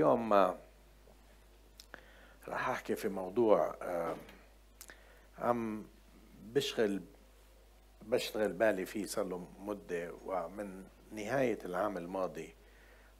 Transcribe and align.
اليوم 0.00 0.32
راح 2.48 2.68
أحكي 2.68 2.94
في 2.94 3.08
موضوع 3.08 3.74
عم 5.38 5.86
بشغل 6.42 7.02
بشتغل 8.02 8.52
بالي 8.52 8.86
فيه 8.86 9.06
صار 9.06 9.24
له 9.24 9.48
مدة 9.58 10.12
ومن 10.24 10.84
نهاية 11.12 11.58
العام 11.64 11.96
الماضي 11.96 12.54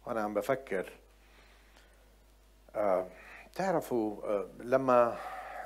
وأنا 0.07 0.21
عم 0.21 0.35
بفكر 0.35 0.93
تعرفوا 3.55 4.43
لما 4.59 5.19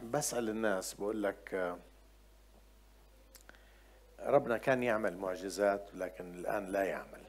بسأل 0.03 0.49
الناس 0.49 0.95
بقول 0.95 1.23
لك 1.23 1.77
ربنا 4.21 4.59
كان 4.59 4.83
يعمل 4.83 5.17
معجزات 5.17 5.95
لكن 5.95 6.35
الآن 6.35 6.67
لا 6.67 6.85
يعمل 6.85 7.23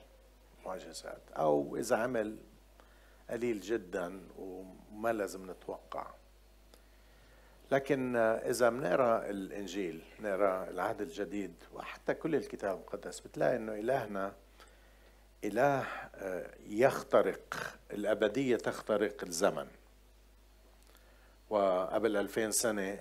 معجزات 0.65 1.21
أو 1.31 1.77
إذا 1.77 1.97
عمل 1.97 2.38
قليل 3.30 3.60
جدا 3.62 4.21
وما 4.38 5.14
لازم 5.14 5.52
نتوقع. 5.52 6.07
لكن 7.71 8.16
إذا 8.16 8.70
بنقرأ 8.70 9.29
الإنجيل 9.29 10.02
نقرا 10.20 10.70
العهد 10.70 11.02
الجديد 11.02 11.54
وحتى 11.74 12.14
كل 12.14 12.36
الكتاب 12.36 12.75
المقدس 12.75 13.19
بتلاقي 13.19 13.56
إنه 13.56 13.74
إلهنا 13.74 14.33
إله 15.43 15.88
يخترق 16.68 17.78
الأبدية 17.92 18.56
تخترق 18.56 19.24
الزمن. 19.24 19.68
وقبل 21.50 22.18
ألفين 22.18 22.52
سنة 22.52 23.00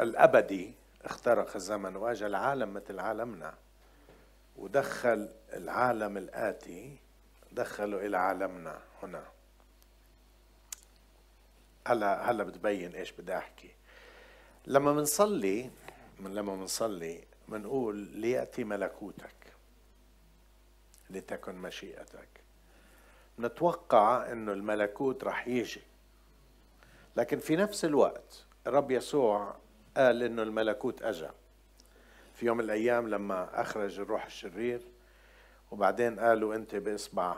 الأبدي 0.00 0.74
اخترق 1.04 1.56
الزمن 1.56 1.96
وأجى 1.96 2.26
العالم 2.26 2.74
مثل 2.74 2.98
عالمنا 2.98 3.54
ودخل 4.56 5.28
العالم 5.52 6.16
الآتي 6.16 6.98
دخله 7.52 8.06
إلى 8.06 8.16
عالمنا 8.16 8.80
هنا. 9.02 9.24
هلا 11.86 12.30
هلا 12.30 12.44
بتبين 12.44 12.94
إيش 12.94 13.12
بدي 13.12 13.38
أحكي. 13.38 13.70
لما 14.66 14.92
بنصلي 14.92 15.70
من 16.20 16.34
لما 16.34 16.56
بنصلي 16.56 17.24
بنقول 17.48 17.96
ليأتي 17.96 18.64
ملكوتك 18.64 19.34
لتكن 21.10 21.54
مشيئتك. 21.54 22.28
نتوقع 23.38 24.32
إنه 24.32 24.52
الملكوت 24.52 25.24
رح 25.24 25.48
يجي. 25.48 25.82
لكن 27.16 27.38
في 27.38 27.56
نفس 27.56 27.84
الوقت 27.84 28.44
الرب 28.66 28.90
يسوع 28.90 29.56
قال 29.96 30.22
إنه 30.22 30.42
الملكوت 30.42 31.02
اجى 31.02 31.28
في 32.34 32.46
يوم 32.46 32.56
من 32.56 32.64
الأيام 32.64 33.08
لما 33.08 33.60
أخرج 33.60 34.00
الروح 34.00 34.24
الشرير 34.24 34.80
وبعدين 35.72 36.20
قالوا 36.20 36.54
أنت 36.54 36.74
باصبع 36.74 37.36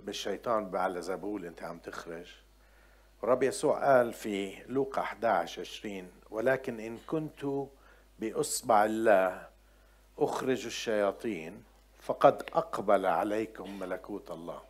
بالشيطان 0.00 0.70
بعلى 0.70 1.02
زبول 1.02 1.46
أنت 1.46 1.62
عم 1.62 1.78
تخرج. 1.78 2.26
الرب 3.22 3.42
يسوع 3.42 3.84
قال 3.84 4.12
في 4.12 4.62
لوقا 4.66 5.02
11 5.02 5.60
20 5.60 6.10
ولكن 6.30 6.80
إن 6.80 6.98
كنت 7.06 7.46
بأصبع 8.18 8.84
الله 8.84 9.48
أخرج 10.18 10.66
الشياطين 10.66 11.64
فقد 12.00 12.42
أقبل 12.52 13.06
عليكم 13.06 13.78
ملكوت 13.78 14.30
الله. 14.30 14.62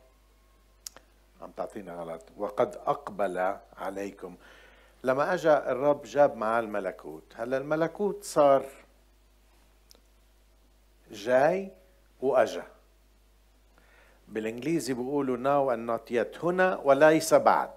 عم 1.43 1.51
تعطينا 1.51 1.95
غلط. 1.95 2.23
وقد 2.37 2.77
أقبل 2.77 3.57
عليكم. 3.77 4.37
لما 5.05 5.35
اجى 5.35 5.53
الرب 5.53 6.03
جاب 6.03 6.37
معاه 6.37 6.61
الملكوت. 6.61 7.25
هلا 7.37 7.57
الملكوت 7.57 8.25
صار 8.25 8.67
جاي 11.11 11.73
وأجا. 12.25 12.67
بالإنجليزي 14.29 14.95
بيقولوا 14.95 15.37
ناو 15.37 15.75
and 15.75 15.91
not 15.91 16.11
yet. 16.11 16.45
هنا 16.45 16.77
وليس 16.77 17.35
بعد. 17.35 17.71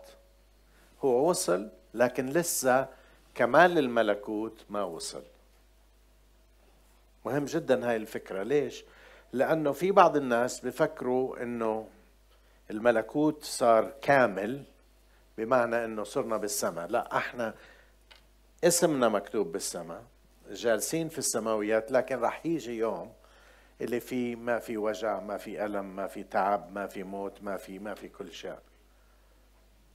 هو 1.03 1.29
وصل 1.29 1.69
لكن 1.93 2.25
لسه 2.29 2.87
كمال 3.35 3.77
الملكوت 3.77 4.65
ما 4.69 4.83
وصل. 4.83 5.23
مهم 7.25 7.45
جدا 7.45 7.89
هاي 7.89 7.95
الفكرة. 7.95 8.43
ليش؟ 8.43 8.85
لأنه 9.33 9.71
في 9.71 9.91
بعض 9.91 10.17
الناس 10.17 10.59
بفكروا 10.59 11.43
إنه 11.43 11.87
الملكوت 12.71 13.43
صار 13.43 13.93
كامل 14.01 14.63
بمعنى 15.37 15.85
إنه 15.85 16.03
صرنا 16.03 16.37
بالسماء. 16.37 16.87
لا 16.87 17.17
إحنا 17.17 17.53
اسمنا 18.63 19.09
مكتوب 19.09 19.51
بالسماء 19.51 20.03
جالسين 20.49 21.09
في 21.09 21.17
السماويات 21.17 21.91
لكن 21.91 22.19
رح 22.19 22.45
يجي 22.45 22.77
يوم 22.77 23.13
اللي 23.81 23.99
فيه 23.99 24.35
ما 24.35 24.59
في 24.59 24.77
وجع 24.77 25.19
ما 25.19 25.37
في 25.37 25.65
ألم 25.65 25.95
ما 25.95 26.07
في 26.07 26.23
تعب 26.23 26.71
ما 26.71 26.87
في 26.87 27.03
موت 27.03 27.43
ما 27.43 27.57
في 27.57 27.79
ما 27.79 27.93
في 27.93 28.09
كل 28.09 28.31
شيء. 28.31 28.59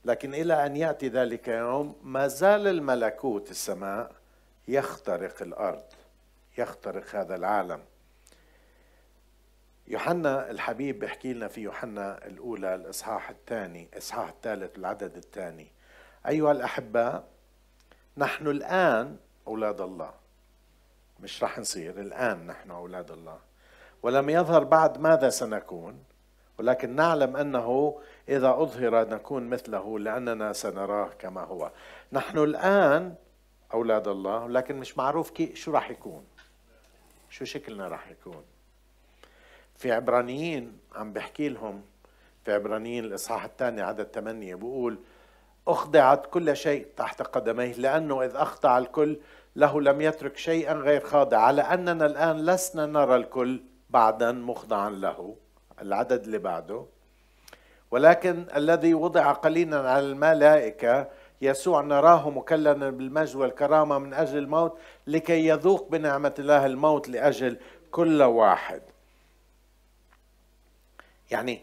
لكن 0.04 0.34
إلى 0.34 0.66
أن 0.66 0.76
يأتي 0.76 1.08
ذلك 1.08 1.48
يوم 1.48 1.96
ما 2.02 2.28
زال 2.28 2.66
الملكوت 2.66 3.50
السماء 3.50 4.12
يخترق 4.68 5.42
الأرض 5.42 5.84
يخترق 6.58 7.16
هذا 7.16 7.36
العالم. 7.36 7.84
يوحنا 9.88 10.50
الحبيب 10.50 10.98
بيحكي 10.98 11.32
لنا 11.32 11.48
في 11.48 11.60
يوحنا 11.60 12.26
الأولى 12.26 12.74
الإصحاح 12.74 13.30
الثاني 13.30 13.88
إصحاح 13.98 14.28
الثالث 14.28 14.78
العدد 14.78 15.16
الثاني. 15.16 15.72
أيها 16.28 16.52
الأحباء 16.52 17.24
نحن 18.16 18.46
الآن 18.46 19.16
أولاد 19.46 19.80
الله. 19.80 20.14
مش 21.20 21.42
رح 21.44 21.58
نصير 21.58 22.00
الآن 22.00 22.46
نحن 22.46 22.70
أولاد 22.70 23.10
الله. 23.10 23.38
ولم 24.02 24.30
يظهر 24.30 24.64
بعد 24.64 25.00
ماذا 25.00 25.30
سنكون 25.30 26.04
ولكن 26.58 26.96
نعلم 26.96 27.36
أنه 27.36 27.98
إذا 28.28 28.50
أظهر 28.50 29.08
نكون 29.08 29.48
مثله 29.48 29.98
لأننا 29.98 30.52
سنراه 30.52 31.10
كما 31.18 31.40
هو. 31.40 31.70
نحن 32.12 32.38
الآن 32.38 33.14
أولاد 33.74 34.08
الله 34.08 34.48
لكن 34.48 34.76
مش 34.76 34.98
معروف 34.98 35.30
كي 35.30 35.54
شو 35.54 35.70
راح 35.70 35.90
يكون. 35.90 36.24
شو 37.30 37.44
شكلنا 37.44 37.88
راح 37.88 38.10
يكون. 38.10 38.44
في 39.76 39.92
عبرانيين 39.92 40.78
عم 40.94 41.12
بحكي 41.12 41.48
لهم 41.48 41.82
في 42.44 42.52
عبرانيين 42.52 43.04
الإصحاح 43.04 43.44
الثاني 43.44 43.82
عدد 43.82 44.08
ثمانية 44.14 44.54
بقول 44.54 44.98
أخضعت 45.68 46.26
كل 46.26 46.56
شيء 46.56 46.86
تحت 46.96 47.22
قدميه 47.22 47.72
لأنه 47.72 48.24
إذ 48.24 48.36
أخضع 48.36 48.78
الكل 48.78 49.18
له 49.56 49.80
لم 49.80 50.00
يترك 50.00 50.36
شيئا 50.36 50.72
غير 50.74 51.00
خاضع 51.00 51.38
على 51.38 51.62
أننا 51.62 52.06
الآن 52.06 52.46
لسنا 52.46 52.86
نرى 52.86 53.16
الكل 53.16 53.62
بعدا 53.92 54.32
مخضعا 54.32 54.90
له 54.90 55.36
العدد 55.82 56.24
اللي 56.24 56.38
بعده. 56.38 56.84
ولكن 57.90 58.46
الذي 58.56 58.94
وضع 58.94 59.32
قليلا 59.32 59.90
على 59.90 60.06
الملائكة 60.06 61.08
يسوع 61.42 61.80
نراه 61.80 62.30
مكللا 62.30 62.90
بالمجد 62.90 63.36
والكرامة 63.36 63.98
من 63.98 64.14
أجل 64.14 64.38
الموت 64.38 64.78
لكي 65.06 65.46
يذوق 65.46 65.88
بنعمة 65.90 66.34
الله 66.38 66.66
الموت 66.66 67.08
لأجل 67.08 67.56
كل 67.90 68.22
واحد. 68.22 68.82
يعني 71.30 71.62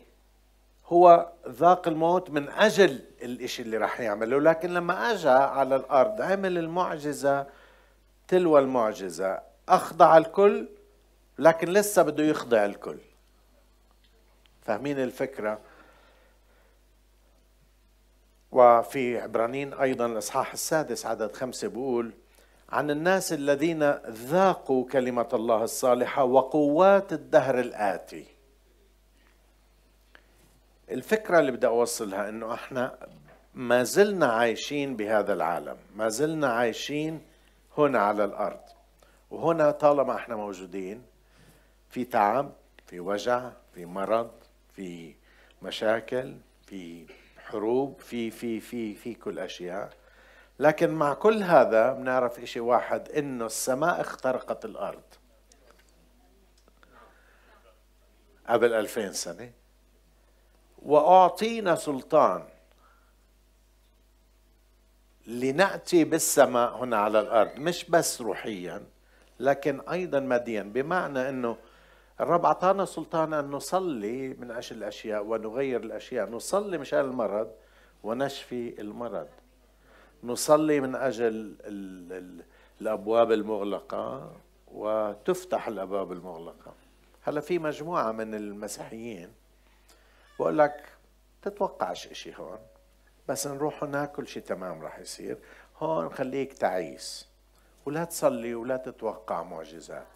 هو 0.86 1.30
ذاق 1.48 1.88
الموت 1.88 2.30
من 2.30 2.50
أجل 2.50 3.00
الإشي 3.22 3.62
اللي 3.62 3.78
راح 3.78 4.00
يعمله 4.00 4.40
لكن 4.40 4.74
لما 4.74 5.12
أجى 5.12 5.30
على 5.30 5.76
الأرض 5.76 6.22
عمل 6.22 6.58
المعجزة 6.58 7.48
تلو 8.28 8.58
المعجزة 8.58 9.40
أخضع 9.70 10.18
الكل 10.18 10.68
لكن 11.40 11.68
لسه 11.68 12.02
بده 12.02 12.24
يخضع 12.24 12.66
الكل. 12.66 12.98
فاهمين 14.62 15.00
الفكرة؟ 15.00 15.60
وفي 18.52 19.20
عبرانيين 19.20 19.74
أيضا 19.74 20.06
الإصحاح 20.06 20.54
السادس 20.54 21.06
عدد 21.06 21.36
خمسة 21.36 21.68
بيقول 21.68 22.14
عن 22.70 22.92
الناس 22.92 23.34
الذين 23.34 23.92
ذاقوا 24.10 24.88
كلمة 24.90 25.30
الله 25.34 25.64
الصالحة 25.64 26.24
وقوات 26.24 27.14
الدهر 27.14 27.60
الآتي. 27.60 28.26
الفكرة 30.92 31.40
اللي 31.40 31.52
بدي 31.52 31.68
أوصلها 31.68 32.30
إنه 32.30 32.54
إحنا 32.54 33.08
ما 33.54 33.84
زلنا 33.84 34.26
عايشين 34.26 34.96
بهذا 34.96 35.34
العالم 35.34 35.78
ما 35.96 36.10
زلنا 36.10 36.48
عايشين 36.48 37.22
هنا 37.78 38.00
على 38.00 38.26
الأرض. 38.26 38.62
وهنا 39.32 39.72
طالما 39.72 40.16
إحنا 40.16 40.36
موجودين 40.36 41.09
في 41.90 42.06
تعب 42.06 42.52
في 42.88 43.00
وجع 43.00 43.50
في 43.74 43.86
مرض 43.86 44.32
في 44.76 45.16
مشاكل 45.62 46.36
في 46.68 47.06
حروب 47.38 48.00
في 48.00 48.32
في 48.32 48.60
في 48.60 48.96
في 48.96 49.14
كل 49.14 49.40
أشياء. 49.40 49.94
لكن 50.60 50.90
مع 50.90 51.14
كل 51.14 51.44
هذا 51.44 51.94
بنعرف 51.94 52.40
اشي 52.40 52.60
واحد 52.60 53.10
إنه 53.10 53.46
السماء 53.46 54.02
اخترقت 54.02 54.66
الأرض. 54.66 55.04
قبل 58.48 58.74
ألفين 58.74 59.14
سنة. 59.14 59.52
وأعطينا 60.82 61.76
سلطان 61.76 62.44
لنأتي 65.28 66.04
بالسماء 66.04 66.78
هنا 66.78 66.98
على 66.98 67.20
الأرض. 67.20 67.56
مش 67.58 67.86
بس 67.90 68.22
روحيا 68.22 68.86
لكن 69.40 69.82
أيضا 69.82 70.20
ماديا. 70.20 70.64
بمعنى 70.64 71.30
أنه 71.30 71.58
الرب 72.22 72.46
أعطانا 72.46 72.86
سلطان 72.86 73.34
أن 73.34 73.52
نصلي 73.52 74.28
من 74.28 74.52
أجل 74.52 74.78
الأشياء 74.78 75.24
ونغير 75.26 75.84
الأشياء. 75.84 76.30
نصلي 76.30 76.78
مشان 76.78 77.00
المرض 77.00 77.52
ونشفي 78.04 78.82
المرض. 78.82 79.28
نصلي 80.24 80.80
من 80.80 80.96
أجل 80.96 81.26
ال 81.28 82.14
ال 82.14 82.44
الأبواب 82.82 83.32
المغلقة 83.32 84.32
وتفتح 84.68 85.68
الأبواب 85.68 86.12
المغلقة. 86.12 86.74
هلا 87.22 87.42
في 87.42 87.60
مجموعة 87.60 88.12
من 88.12 88.36
المسيحيين 88.36 89.34
بقول 90.40 90.58
لك 90.58 90.90
تتوقعش 91.42 92.08
إشي 92.08 92.36
هون 92.36 92.60
بس 93.28 93.48
نروح 93.48 93.84
هناك 93.84 94.12
كل 94.12 94.28
شيء 94.28 94.44
تمام 94.44 94.82
راح 94.82 95.00
يصير. 95.00 95.38
هون 95.78 96.10
خليك 96.10 96.54
تعيس 96.54 97.28
ولا 97.86 98.04
تصلي 98.04 98.56
ولا 98.56 98.78
تتوقع 98.78 99.44
معجزات. 99.44 100.08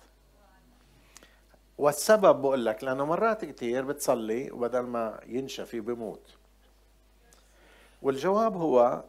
والسبب 1.77 2.41
بقول 2.41 2.65
لك 2.65 2.83
لأنه 2.83 3.05
مرات 3.05 3.45
كثير 3.45 3.85
بتصلي 3.85 4.51
وبدل 4.51 4.81
ما 4.81 5.19
ينشفي 5.27 5.79
بموت 5.79 6.35
والجواب 8.01 8.57
هو 8.57 9.03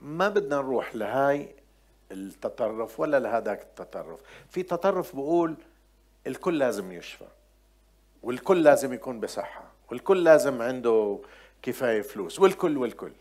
ما 0.00 0.28
بدنا 0.28 0.56
نروح 0.56 0.94
لهاي 0.94 1.54
التطرف 2.12 3.00
ولا 3.00 3.20
لهذاك 3.20 3.62
التطرف. 3.62 4.20
في 4.48 4.62
تطرف 4.62 5.16
بقول 5.16 5.56
الكل 6.26 6.58
لازم 6.58 6.92
يشفى 6.92 7.26
والكل 8.22 8.62
لازم 8.62 8.92
يكون 8.92 9.20
بصحة 9.20 9.64
والكل 9.90 10.24
لازم 10.24 10.62
عنده 10.62 11.18
كفاية 11.62 12.02
فلوس 12.02 12.40
والكل 12.40 12.78
والكل. 12.78 13.12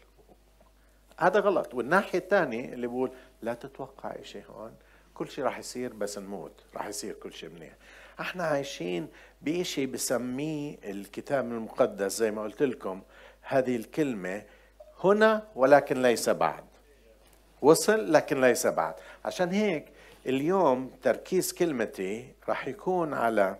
هذا 1.18 1.39
غلط. 1.39 1.74
والناحية 1.74 2.19
الثانية 2.19 2.74
اللي 2.74 2.88
بقول 2.88 3.12
لا 3.42 3.54
تتوقع 3.54 4.21
شيء 4.21 4.44
هون 4.50 4.74
كل 5.13 5.30
شيء 5.30 5.44
راح 5.44 5.59
يصير 5.59 5.94
بس 5.94 6.18
نموت 6.18 6.63
راح 6.75 6.88
يصير 6.88 7.13
كل 7.13 7.33
شيء 7.33 7.50
منيح. 7.50 7.74
إحنا 8.19 8.44
عايشين 8.44 9.07
بشيء 9.42 9.88
بسميه 9.88 10.77
الكتاب 10.83 11.45
المقدس 11.45 12.18
زي 12.18 12.31
ما 12.31 12.42
قلت 12.44 12.63
لكم 12.63 13.01
هذه 13.42 13.75
الكلمة 13.75 14.44
هنا 15.04 15.48
ولكن 15.56 16.01
ليس 16.01 16.30
بعد. 16.30 16.63
وصل 17.62 18.13
لكن 18.13 18.42
ليس 18.42 18.68
بعد. 18.68 18.94
عشان 19.25 19.50
هيك 19.51 19.86
اليوم 20.25 20.92
تركيز 21.04 21.54
كلمتي 21.54 22.33
راح 22.50 22.68
يكون 22.68 23.13
على 23.13 23.57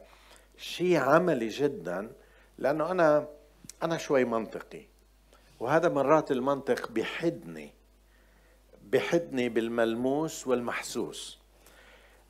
شيء 0.58 0.98
عملي 0.98 1.48
جدا 1.48 2.12
لأنه 2.58 2.92
أنا 2.92 3.28
أنا 3.84 3.98
شوي 3.98 4.26
منطقي. 4.26 4.82
وهذا 5.60 5.90
مرات 5.90 6.32
المنطق 6.32 6.92
بحدني 6.92 7.74
بحدني 8.84 9.50
بالملموس 9.50 10.48
والمحسوس. 10.48 11.43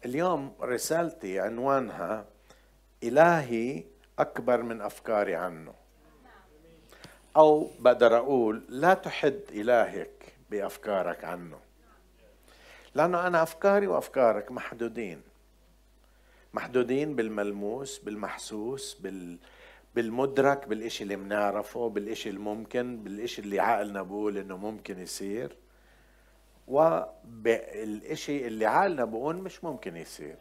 اليوم 0.06 0.54
رسالتي 0.62 1.40
عنوانها 1.40 2.26
إلهي 3.04 3.84
أكبر 4.20 4.62
من 4.62 4.82
أفكاري 4.82 5.36
عنه. 5.36 5.74
أو 7.38 7.70
بقدر 7.80 8.18
أقول 8.18 8.64
لا 8.70 8.94
تحد 8.94 9.40
إلهك 9.52 10.34
بأفكارك 10.52 11.24
عنه. 11.24 11.60
لأنه 12.96 13.28
أنا 13.28 13.44
أفكاري 13.44 13.88
وأفكارك 13.88 14.52
محدودين. 14.52 15.22
محدودين 16.54 17.16
بالملموس 17.16 17.98
بالمحسوس 17.98 18.94
بال 18.94 19.38
بالمدرك 19.96 20.68
بالإشي 20.68 21.04
اللي 21.04 21.16
بنعرفه 21.16 21.90
بالإشي 21.90 22.30
الممكن 22.30 23.04
بالإشي 23.04 23.42
اللي 23.42 23.60
عقلنا 23.60 24.02
بقول 24.02 24.38
إنه 24.38 24.58
ممكن 24.58 25.00
يصير. 25.00 25.56
وبالإشي 26.68 28.48
اللي 28.48 28.66
عقلنا 28.66 29.06
بقول 29.06 29.36
مش 29.36 29.64
ممكن 29.64 29.98
يصير. 29.98 30.36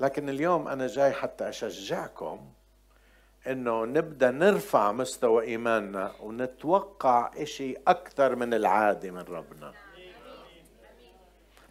لكن 0.00 0.28
اليوم 0.28 0.68
أنا 0.68 0.86
جاي 0.86 1.12
حتى 1.12 1.48
أشجعكم 1.48 2.40
إنه 3.46 3.84
نبدأ 3.84 4.30
نرفع 4.30 4.92
مستوى 4.92 5.44
إيماننا 5.44 6.12
ونتوقع 6.20 7.30
إشي 7.36 7.76
أكثر 7.88 8.36
من 8.36 8.54
العادي 8.54 9.10
من 9.10 9.22
ربنا. 9.22 9.72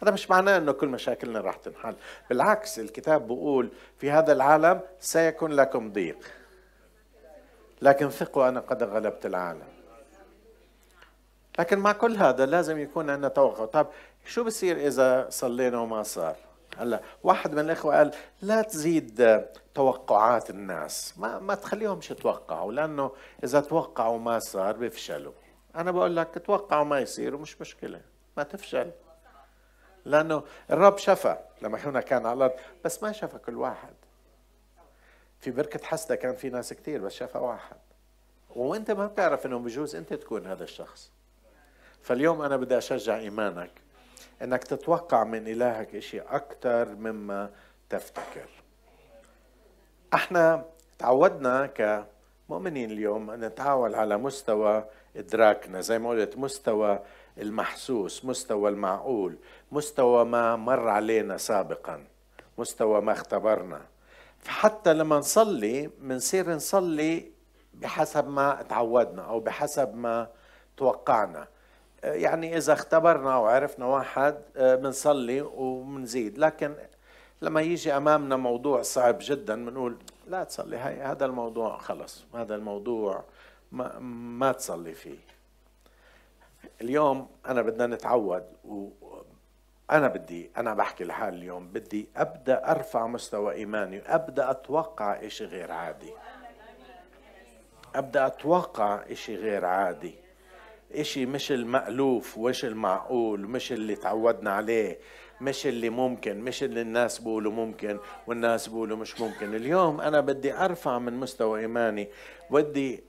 هذا 0.02 0.10
مش 0.10 0.30
معناه 0.30 0.56
إنه 0.56 0.72
كل 0.72 0.88
مشاكلنا 0.88 1.40
راح 1.40 1.56
تنحل. 1.56 1.94
بالعكس 2.28 2.78
الكتاب 2.78 3.28
بيقول 3.28 3.70
في 3.98 4.10
هذا 4.10 4.32
العالم 4.32 4.80
سيكون 5.00 5.52
لكم 5.52 5.92
ضيق. 5.92 6.18
لكن 7.82 8.10
ثقوا 8.10 8.48
أنا 8.48 8.60
قد 8.60 8.82
غلبت 8.82 9.26
العالم. 9.26 9.79
لكن 11.60 11.78
مع 11.78 11.92
كل 11.92 12.16
هذا 12.16 12.46
لازم 12.46 12.78
يكون 12.78 13.10
عندنا 13.10 13.28
توقع 13.28 13.64
طب 13.64 13.86
شو 14.26 14.44
بصير 14.44 14.76
إذا 14.76 15.26
صلينا 15.30 15.80
وما 15.80 16.02
صار؟ 16.02 16.36
هلا 16.78 17.00
واحد 17.22 17.52
من 17.52 17.58
الإخوة 17.58 17.96
قال 17.96 18.14
لا 18.42 18.62
تزيد 18.62 19.44
توقعات 19.74 20.50
الناس. 20.50 21.18
ما 21.18 21.38
ما 21.38 21.54
تخليهمش 21.54 22.10
يتوقعوا 22.10 22.72
لأنه 22.72 23.10
إذا 23.44 23.60
توقعوا 23.60 24.18
ما 24.18 24.38
صار 24.38 24.76
بيفشلوا. 24.76 25.32
أنا 25.76 25.90
بقول 25.90 26.16
لك 26.16 26.42
توقعوا 26.46 26.84
ما 26.84 27.00
يصير 27.00 27.34
ومش 27.34 27.60
مشكلة 27.60 28.00
ما 28.36 28.42
تفشل. 28.42 28.90
لأنه 30.04 30.42
الرب 30.70 30.98
شفى 30.98 31.36
لما 31.62 31.78
هنا 31.78 32.00
كان 32.00 32.26
على 32.26 32.36
الأرض 32.36 32.52
بس 32.84 33.02
ما 33.02 33.12
شفى 33.12 33.38
كل 33.38 33.56
واحد. 33.56 33.94
في 35.40 35.50
بركة 35.50 35.84
حسدة 35.84 36.16
كان 36.16 36.34
في 36.34 36.50
ناس 36.50 36.72
كثير 36.72 37.00
بس 37.00 37.12
شفى 37.12 37.38
واحد. 37.38 37.76
وأنت 38.50 38.90
ما 38.90 39.06
بتعرف 39.06 39.46
إنه 39.46 39.58
بجوز 39.58 39.96
أنت 39.96 40.14
تكون 40.14 40.46
هذا 40.46 40.64
الشخص. 40.64 41.19
فاليوم 42.02 42.42
أنا 42.42 42.56
بدي 42.56 42.78
أشجع 42.78 43.18
إيمانك 43.18 43.70
إنك 44.42 44.64
تتوقع 44.64 45.24
من 45.24 45.48
إلهك 45.48 45.94
إشي 45.94 46.20
أكثر 46.20 46.94
مما 46.94 47.50
تفتكر. 47.90 48.48
إحنا 50.14 50.64
تعودنا 50.98 51.66
كمؤمنين 51.66 52.90
اليوم 52.90 53.30
أن 53.30 53.40
نتعامل 53.40 53.94
على 53.94 54.16
مستوى 54.16 54.84
إدراكنا 55.16 55.80
زي 55.80 55.98
ما 55.98 56.10
قلت 56.10 56.36
مستوى 56.36 56.98
المحسوس 57.38 58.24
مستوى 58.24 58.70
المعقول 58.70 59.36
مستوى 59.72 60.24
ما 60.24 60.56
مر 60.56 60.88
علينا 60.88 61.36
سابقا 61.36 62.04
مستوى 62.58 63.00
ما 63.00 63.12
اختبرنا. 63.12 63.80
فحتى 64.38 64.94
لما 64.94 65.18
نصلي 65.18 65.90
بنصير 65.98 66.50
نصلي 66.50 67.30
بحسب 67.74 68.28
ما 68.28 68.62
تعودنا 68.68 69.22
أو 69.22 69.40
بحسب 69.40 69.94
ما 69.94 70.28
توقعنا. 70.76 71.48
يعني 72.04 72.56
إذا 72.56 72.72
اختبرنا 72.72 73.36
وعرفنا 73.36 73.86
واحد 73.86 74.42
بنصلي 74.56 75.40
وبنزيد 75.40 76.38
لكن 76.38 76.74
لما 77.42 77.60
يجي 77.60 77.96
أمامنا 77.96 78.36
موضوع 78.36 78.82
صعب 78.82 79.18
جدا 79.20 79.64
بنقول 79.64 79.96
لا 80.26 80.44
تصلي 80.44 80.76
هاي 80.76 81.00
هذا 81.00 81.24
الموضوع 81.24 81.78
خلص 81.78 82.24
هذا 82.34 82.54
الموضوع 82.54 83.24
ما, 83.72 83.98
ما 84.38 84.52
تصلي 84.52 84.94
فيه. 84.94 85.18
اليوم 86.80 87.28
أنا 87.46 87.62
بدنا 87.62 87.86
نتعود 87.86 88.44
وأنا 88.64 90.08
بدي 90.08 90.50
أنا 90.56 90.74
بحكي 90.74 91.04
لحالي 91.04 91.36
اليوم 91.36 91.68
بدي 91.68 92.08
أبدأ 92.16 92.70
أرفع 92.70 93.06
مستوى 93.06 93.54
إيماني 93.54 94.14
أبدأ 94.14 94.50
أتوقع 94.50 95.26
إشي 95.26 95.44
غير 95.44 95.72
عادي. 95.72 96.12
أبدأ 97.94 98.26
أتوقع 98.26 99.04
إشي 99.10 99.36
غير 99.36 99.64
عادي. 99.64 100.14
إشي 100.94 101.26
مش 101.26 101.52
المألوف 101.52 102.38
وش 102.38 102.64
المعقول 102.64 103.40
مش 103.40 103.72
اللي 103.72 103.96
تعودنا 103.96 104.52
عليه 104.52 104.98
مش 105.40 105.66
اللي 105.66 105.90
ممكن 105.90 106.40
مش 106.40 106.62
اللي 106.62 106.80
الناس 106.80 107.18
بيقولوا 107.18 107.52
ممكن 107.52 107.98
والناس 108.26 108.68
بيقولوا 108.68 108.96
مش 108.96 109.20
ممكن. 109.20 109.54
اليوم 109.54 110.00
أنا 110.00 110.20
بدي 110.20 110.54
أرفع 110.54 110.98
من 110.98 111.14
مستوى 111.14 111.60
إيماني 111.60 112.08
بدي 112.50 113.04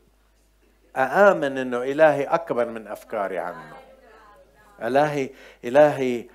أآمن 0.97 1.57
أنه 1.57 1.83
إلهي 1.83 2.23
أكبر 2.23 2.65
من 2.69 2.88
أفكاري 2.88 3.38
عنه. 3.38 3.75
إلهي 4.81 5.29
إلهي 5.65 6.25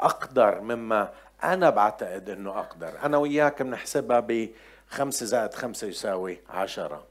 أقدر 0.00 0.60
مما 0.60 1.12
أنا 1.44 1.70
بعتقد 1.70 2.30
أنه 2.30 2.58
أقدر. 2.58 2.92
أنا 3.02 3.16
وياك 3.16 3.62
بنحسبها 3.62 4.26
بخمسة 4.90 5.26
زائد 5.26 5.54
خمسة 5.54 5.86
يساوي 5.86 6.38
عشرة. 6.50 7.04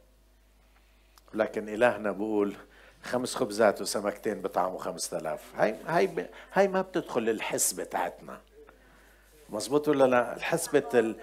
لكن 1.33 1.69
إلهنا 1.69 2.11
بقول 2.11 2.55
خمس 3.03 3.35
خبزات 3.35 3.81
وسمكتين 3.81 4.41
بطعموا 4.41 4.79
خمسة 4.79 5.17
آلاف 5.17 5.43
هاي 5.55 5.75
هاي 5.87 6.29
هاي 6.53 6.67
ما 6.67 6.81
بتدخل 6.81 7.29
الحسبة 7.29 7.83
تاعتنا. 7.83 8.39
مزبوط 9.49 9.87
ولا 9.87 10.03
لا؟ 10.07 10.35
الحسبة 10.35 11.15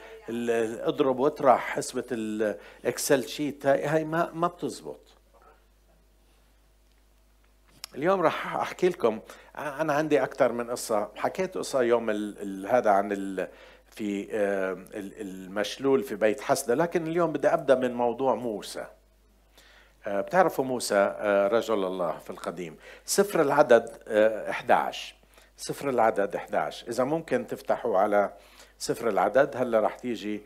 اضرب 0.89 1.19
واطرح 1.19 1.61
حسبة 1.61 2.05
ال 2.13 2.32
Excel 2.32 3.29
sheet 3.29 3.67
هاي, 3.67 3.87
هاي 3.87 4.05
ما 4.05 4.31
ما 4.35 4.47
بتزبط. 4.47 5.01
اليوم 7.95 8.21
راح 8.21 8.57
أحكي 8.57 8.89
لكم 8.89 9.21
أنا 9.57 9.93
عندي 9.93 10.23
أكثر 10.23 10.53
من 10.53 10.71
قصة. 10.71 11.09
حكيت 11.17 11.59
قصة 11.59 11.83
يوم 11.83 12.11
ال 12.11 12.67
هذا 12.67 12.91
عن 12.91 13.13
ال 13.13 13.49
في 13.91 14.29
المشلول 14.95 16.03
في 16.03 16.15
بيت 16.15 16.41
حسدة 16.41 16.75
لكن 16.75 17.07
اليوم 17.07 17.33
بدي 17.33 17.49
أبدأ 17.49 17.75
من 17.75 17.95
موضوع 17.95 18.35
موسى. 18.35 18.87
بتعرفوا 20.07 20.65
موسى 20.65 21.15
آه، 21.19 21.49
رجل 21.49 21.85
الله 21.85 22.19
في 22.19 22.31
القديم. 22.31 22.77
سفر 23.05 23.41
العدد 23.43 23.91
11 24.51 25.15
سفر 25.57 25.91
العدد 25.91 26.37
11 26.37 26.89
إذا 26.89 27.05
ممكن 27.05 27.47
تفتحوا 27.47 27.99
على 27.99 28.33
سفر 28.79 29.09
العدد. 29.09 29.57
هلا 29.57 29.81
رح 29.81 29.95
تيجي 29.95 30.43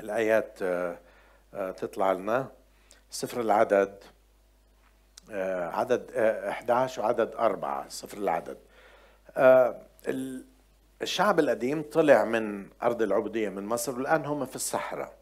الآيات 0.00 0.58
آه، 0.62 0.98
آه، 1.54 1.70
تطلع 1.70 2.12
لنا. 2.12 2.48
سفر 3.10 3.40
العدد 3.40 4.04
آه، 5.30 5.68
عدد 5.68 6.10
11 6.16 7.02
وعدد 7.02 7.34
أربعة. 7.34 7.88
سفر 7.88 8.18
العدد. 8.18 8.58
الشعب 11.02 11.40
القديم 11.40 11.82
طلع 11.82 12.24
من 12.24 12.68
أرض 12.82 13.02
العبودية 13.02 13.48
من 13.48 13.66
مصر 13.66 13.94
والآن 13.94 14.24
هم 14.24 14.46
في 14.46 14.56
الصحراء. 14.56 15.15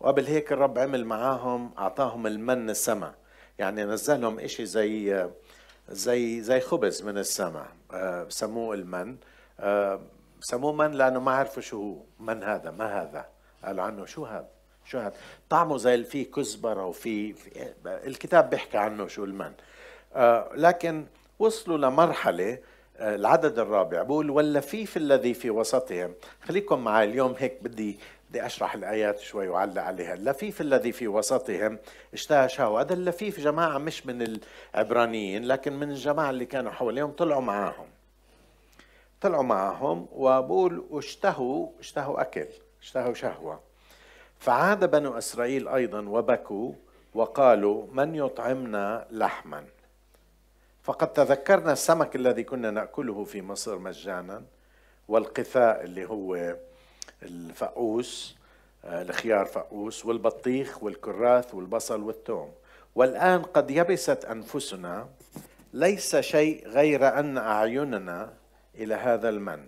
وقبل 0.00 0.26
هيك 0.26 0.52
الرب 0.52 0.78
عمل 0.78 1.04
معاهم 1.04 1.70
أعطاهم 1.78 2.26
المن 2.26 2.70
السماء. 2.70 3.14
يعني 3.58 3.84
نزل 3.84 4.20
لهم 4.20 4.38
إشي 4.38 4.66
زي 4.66 5.28
زي 5.88 6.40
زي 6.40 6.60
خبز 6.60 7.02
من 7.02 7.18
السماء. 7.18 7.68
بسموه 8.28 8.74
المن. 8.74 9.16
سموه 10.40 10.72
من 10.72 10.92
لأنه 10.92 11.20
ما 11.20 11.32
عرفوا 11.32 11.62
شو 11.62 11.82
هو. 11.82 11.96
من 12.20 12.42
هذا؟ 12.42 12.70
ما 12.70 13.02
هذا؟ 13.02 13.26
قالوا 13.64 13.84
عنه 13.84 14.04
شو 14.04 14.24
هذا؟ 14.24 14.48
شو 14.84 14.98
هذا؟ 14.98 15.14
طعمه 15.50 15.76
زي 15.76 16.04
في 16.04 16.24
كزبرة 16.24 16.86
وفي 16.86 17.34
الكتاب 17.86 18.50
بيحكي 18.50 18.78
عنه 18.78 19.06
شو 19.06 19.24
المن. 19.24 19.52
آه 20.14 20.50
لكن 20.54 21.06
وصلوا 21.38 21.78
لمرحلة 21.78 22.52
آه 22.52 22.58
العدد 23.00 23.58
الرابع 23.58 24.02
بقول 24.02 24.30
واللفيف 24.30 24.96
الذي 24.96 25.34
في 25.34 25.50
وسطهم. 25.50 26.14
خليكم 26.42 26.84
معي 26.84 27.04
اليوم 27.04 27.34
هيك 27.38 27.58
بدي 27.62 27.98
بدي 28.30 28.46
أشرح 28.46 28.74
الآيات 28.74 29.18
شوي 29.18 29.48
وعلق 29.48 29.82
عليها. 29.82 30.14
اللفيف 30.14 30.60
الذي 30.60 30.92
في 30.92 31.08
وسطهم. 31.08 31.78
اشتهى 32.14 32.48
شهوة. 32.48 32.80
هذا 32.80 32.94
اللفيف 32.94 33.40
جماعة 33.40 33.78
مش 33.78 34.06
من 34.06 34.38
العبرانيين 34.74 35.44
لكن 35.44 35.72
من 35.72 35.90
الجماعة 35.90 36.30
اللي 36.30 36.46
كانوا 36.46 36.72
حواليهم. 36.72 37.10
طلعوا 37.10 37.42
معاهم. 37.42 37.86
طلعوا 39.20 39.42
معهم 39.42 40.08
وبقول 40.12 40.84
واشتهوا 40.90 41.68
اشتهوا 41.80 42.20
أكل 42.20 42.46
اشتهوا 42.82 43.14
شهوة. 43.14 43.60
فعاد 44.38 44.90
بنو 44.90 45.18
إسرائيل 45.18 45.68
أيضا 45.68 46.08
وبكوا 46.08 46.72
وقالوا 47.14 47.86
من 47.92 48.14
يطعمنا 48.14 49.06
لحما؟ 49.10 49.64
فقد 50.86 51.12
تذكرنا 51.12 51.72
السمك 51.72 52.16
الذي 52.16 52.44
كنا 52.44 52.70
نأكله 52.70 53.24
في 53.24 53.42
مصر 53.42 53.78
مجانا 53.78 54.42
والقثاء 55.08 55.84
اللي 55.84 56.04
هو 56.04 56.56
الفقوس 57.22 58.36
آه، 58.84 59.02
الخيار 59.02 59.46
فقوس 59.46 60.06
والبطيخ 60.06 60.82
والكراث 60.82 61.54
والبصل 61.54 62.02
والثوم. 62.02 62.52
والآن 62.94 63.42
قد 63.42 63.70
يبست 63.70 64.24
أنفسنا 64.24 65.08
ليس 65.72 66.16
شيء 66.16 66.68
غير 66.68 67.18
أن 67.18 67.38
أعيننا 67.38 68.32
إلى 68.74 68.94
هذا 68.94 69.28
المن. 69.28 69.66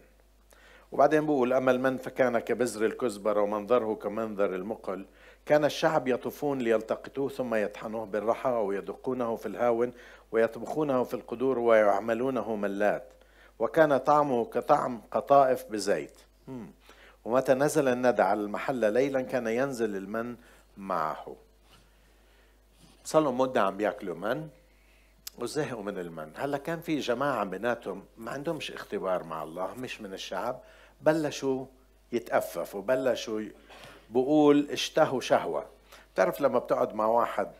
وبعدين 0.92 1.26
بقول 1.26 1.52
أما 1.52 1.70
المن 1.70 1.96
فكان 1.96 2.38
كبزر 2.38 2.86
الكزبرة 2.86 3.40
ومنظره 3.40 3.94
كمنظر 3.94 4.54
المقل. 4.54 5.06
كان 5.48 5.64
الشعب 5.64 6.08
يطوفون 6.08 6.58
ليلتقطوه 6.58 7.28
ثم 7.28 7.54
يطحنوه 7.54 8.06
بالرحى 8.06 8.50
ويدقونه 8.50 9.36
في 9.36 9.46
الهاون 9.46 9.92
ويطبخونه 10.32 11.04
في 11.04 11.14
القدور 11.14 11.58
ويعملونه 11.58 12.56
ملات. 12.56 13.12
وكان 13.58 13.96
طعمه 13.96 14.44
كطعم 14.44 15.02
قطائف 15.10 15.64
بزيت. 15.70 16.18
ومتى 17.24 17.54
نزل 17.54 17.88
الندى 17.88 18.22
على 18.22 18.40
المحل 18.40 18.92
ليلا 18.92 19.22
كان 19.22 19.46
ينزل 19.46 19.96
المن 19.96 20.36
معه. 20.76 21.36
صار 23.04 23.30
مدة 23.30 23.62
عم 23.62 23.76
بياكلوا 23.76 24.14
من؟ 24.14 24.48
وزهقوا 25.38 25.82
من 25.82 25.98
المن. 25.98 26.32
هلأ 26.36 26.58
كان 26.58 26.80
في 26.80 26.98
جماعة 26.98 27.44
بيناتهم 27.44 28.04
ما 28.16 28.30
عندهمش 28.30 28.70
اختبار 28.70 29.24
مع 29.24 29.42
الله 29.42 29.74
مش 29.74 30.00
من 30.00 30.12
الشعب. 30.12 30.60
بلشوا 31.00 31.66
يتأففوا 32.12 32.82
بلشوا 32.82 33.42
بقول 34.10 34.68
اشتهوا 34.70 35.20
شهوة. 35.20 35.66
بتعرف 36.14 36.40
لما 36.40 36.58
بتقعد 36.58 36.94
مع 36.94 37.06
واحد 37.06 37.52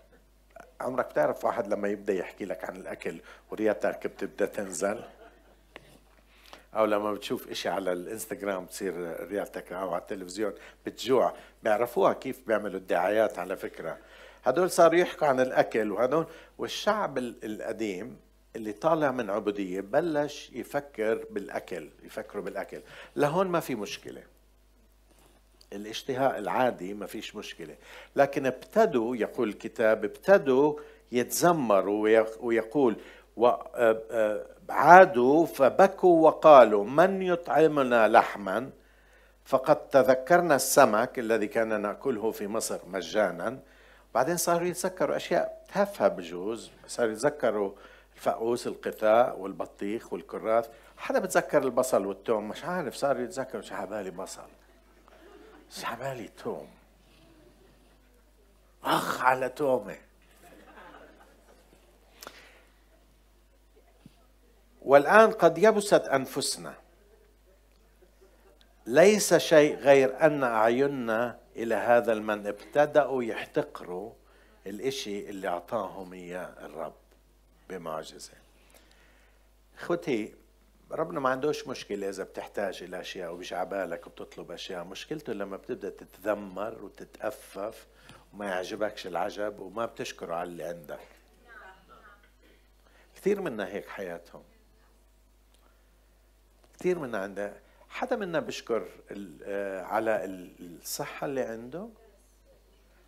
عمرك 0.81 1.07
بتعرف 1.11 1.45
واحد 1.45 1.67
لما 1.69 1.89
يبدأ 1.89 2.15
يحكي 2.15 2.45
لك 2.45 2.65
عن 2.65 2.77
الأكل 2.77 3.21
ورياتك 3.51 4.07
بتبدأ 4.07 4.47
تنزل؟ 4.47 5.01
أو 6.75 6.85
لما 6.85 7.13
بتشوف 7.13 7.49
إشي 7.49 7.69
على 7.69 7.93
الإنستغرام 7.93 8.65
بتصير 8.65 9.17
رياتك 9.29 9.73
أو 9.73 9.91
على 9.95 10.01
التلفزيون 10.03 10.53
بتجوع. 10.87 11.35
بيعرفوها 11.63 12.13
كيف 12.13 12.47
بيعملوا 12.47 12.81
الدعايات 12.81 13.39
على 13.39 13.57
فكرة. 13.57 13.99
هدول 14.45 14.71
صاروا 14.71 14.99
يحكوا 14.99 15.27
عن 15.27 15.41
الأكل 15.41 15.93
وهدول 15.93 16.27
والشعب 16.59 17.19
القديم 17.19 18.17
اللي 18.57 18.73
طالع 18.73 19.11
من 19.11 19.31
عبودية 19.31 19.81
بلش 19.81 20.51
يفكر 20.53 21.27
بالأكل 21.31 21.91
يفكروا 22.03 22.45
بالأكل. 22.45 22.81
لهون 23.17 23.47
ما 23.47 23.61
في 23.61 23.75
مشكلة. 23.75 24.23
الاشتهاء 25.73 26.39
العادي 26.39 26.95
ما 26.95 27.07
فيش 27.07 27.37
مشكلة. 27.37 27.75
لكن 28.17 28.47
ابتدوا 28.47 29.17
يقول 29.17 29.49
الكتاب 29.49 30.05
ابتدوا 30.05 30.75
يتذمروا 31.13 32.25
ويقول 32.41 32.97
عادوا 34.71 35.47
فبكوا 35.47 36.27
وقالوا 36.27 36.85
من 36.85 37.23
يطعمنا 37.23 38.09
لحما؟ 38.09 38.71
فقد 39.45 39.89
تذكرنا 39.89 40.57
السمك 40.57 41.19
الذي 41.19 41.47
كان 41.47 41.81
نأكله 41.81 42.31
في 42.31 42.47
مصر 42.47 42.79
مجانا. 42.87 43.59
بعدين 44.15 44.37
صاروا 44.37 44.67
يتذكروا 44.67 45.17
أشياء 45.17 45.65
تافهة 45.75 46.09
بجوز. 46.09 46.71
صاروا 46.87 47.13
يتذكروا 47.13 47.73
الفقوس 48.17 48.67
القثاء 48.67 49.39
والبطيخ 49.39 50.13
والكراث. 50.13 50.69
حدا 50.97 51.19
بتذكر 51.19 51.63
البصل 51.63 52.07
والثوم؟ 52.07 52.49
مش 52.49 52.65
عارف. 52.65 52.97
صار 52.97 53.21
يتذكر 53.21 53.59
مش 53.59 53.73
بصل. 54.11 54.49
مش 55.71 55.85
عبالي 55.85 56.29
توم. 56.29 56.69
اخ 58.85 59.21
على 59.21 59.49
تومه 59.49 59.99
والآن 64.83 65.33
قد 65.33 65.59
يبست 65.59 65.95
أنفسنا. 65.95 66.75
ليس 68.87 69.35
شيء 69.35 69.77
غير 69.77 70.27
أن 70.27 70.45
أعيننا 70.45 71.39
إلى 71.57 71.75
هذا 71.75 72.13
المن 72.13 72.47
ابتدأوا 72.47 73.23
يحتقروا 73.25 74.13
الإشي 74.67 75.31
اللي 75.31 75.49
أعطاهم 75.49 76.13
إياه 76.13 76.55
الرب 76.67 76.95
بمعجزة. 77.69 78.33
إخوتي 79.79 80.35
ربنا 80.91 81.21
ما 81.21 81.29
عندوش 81.29 81.67
مشكلة 81.69 82.09
إذا 82.09 82.25
بتحتاج 82.25 82.83
إلى 82.83 83.01
أشياء 83.01 83.33
وبيش 83.33 83.53
عبالك 83.53 84.07
وبتطلب 84.07 84.53
أشياء. 84.53 84.85
مشكلته 84.85 85.33
لما 85.33 85.57
بتبدأ 85.57 85.91
تتذمر 85.91 86.85
وتتأفف 86.85 87.87
وما 88.33 88.47
يعجبكش 88.47 89.07
العجب 89.07 89.59
وما 89.59 89.87
بتشكره 89.87 90.35
على 90.35 90.49
اللي 90.51 90.65
عندك. 90.65 91.01
كثير 93.17 93.41
منا 93.41 93.67
هيك 93.67 93.89
حياتهم. 93.89 94.43
كثير 96.79 96.99
منا 96.99 97.19
عنده. 97.19 97.53
حدا 97.89 98.17
منا 98.17 98.41
بيشكر 98.41 98.89
آه، 99.43 99.83
على 99.83 100.25
الصحة 100.25 101.25
اللي 101.27 101.41
عنده. 101.43 101.89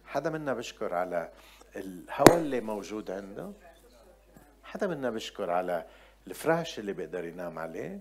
حدا 0.07 0.31
منا 0.31 0.55
بيشكر 0.55 0.95
على 0.95 1.33
الهواء 1.77 2.37
اللي 2.39 2.61
موجود 2.61 3.11
عنده. 3.11 3.53
حدا 4.65 4.87
منا 4.87 5.11
بيشكر 5.11 5.51
على 5.51 5.87
الفراش 6.27 6.79
اللي 6.79 6.93
بيقدر 6.93 7.25
ينام 7.25 7.59
عليه. 7.59 8.01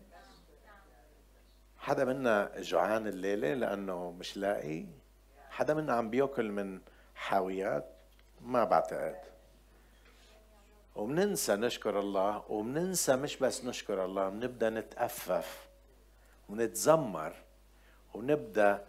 حدا 1.77 2.05
منا 2.05 2.51
جوعان 2.61 3.07
الليلة 3.07 3.53
لأنه 3.53 4.11
مش 4.11 4.38
لاقي. 4.38 4.85
حدا 5.49 5.73
منا 5.73 5.93
عم 5.93 6.09
بيأكل 6.09 6.51
من 6.51 6.81
حاويات 7.15 7.85
ما 8.41 8.63
بعتقد. 8.63 9.19
وبننسى 10.95 11.55
نشكر 11.55 11.99
الله 11.99 12.43
وبننسى 12.51 13.15
مش 13.15 13.38
بس 13.38 13.65
نشكر 13.65 14.05
الله 14.05 14.29
بنبدا 14.29 14.69
نتأفف 14.69 15.67
ونتذمر 16.49 17.33
ونبدأ 18.13 18.85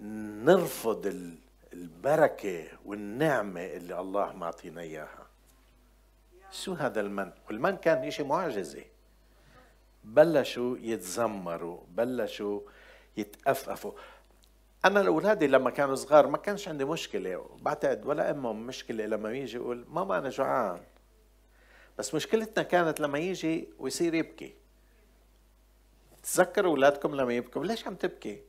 نرفض 0.00 1.32
البركة 1.72 2.64
والنعمة 2.84 3.64
اللي 3.64 4.00
الله 4.00 4.32
معطينا 4.32 4.80
إياها. 4.80 5.17
شو 6.50 6.72
هذا 6.72 7.00
المن؟ 7.00 7.32
والمن 7.48 7.76
كان 7.76 8.10
شيء 8.10 8.26
معجزة. 8.26 8.84
بلشوا 10.04 10.76
يتذمروا 10.80 11.80
بلشوا 11.88 12.60
يتأففوا 13.16 13.92
أنا 14.84 14.98
لأولادي 14.98 15.46
لما 15.46 15.70
كانوا 15.70 15.94
صغار 15.94 16.26
ما 16.26 16.38
كانش 16.38 16.68
عندي 16.68 16.84
مشكلة 16.84 17.50
بعتقد 17.60 18.06
ولا 18.06 18.30
أمهم 18.30 18.66
مشكلة 18.66 19.06
لما 19.06 19.32
يجي 19.32 19.56
يقول 19.56 19.84
ماما 19.88 20.18
أنا 20.18 20.28
جوعان. 20.28 20.80
بس 21.98 22.14
مشكلتنا 22.14 22.62
كانت 22.62 23.00
لما 23.00 23.18
يجي 23.18 23.68
ويصير 23.78 24.14
يبكي. 24.14 24.54
تذكروا 26.22 26.70
أولادكم 26.70 27.14
لما 27.14 27.32
يبكوا؟ 27.32 27.64
ليش 27.64 27.86
عم 27.86 27.94
تبكي؟ 27.94 28.42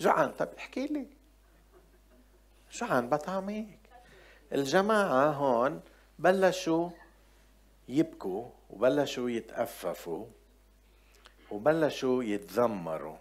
جوعان. 0.00 0.32
طب 0.32 0.48
احكي 0.58 0.86
لي. 0.86 1.06
جوعان 2.72 3.08
بطعميك. 3.08 3.78
الجماعة 4.52 5.30
هون 5.30 5.80
بلشوا 6.18 6.90
يبكوا 7.88 8.50
وبلشوا 8.70 9.30
يتأففوا 9.30 10.26
وبلشوا 11.50 12.24
يتذمروا. 12.24 13.16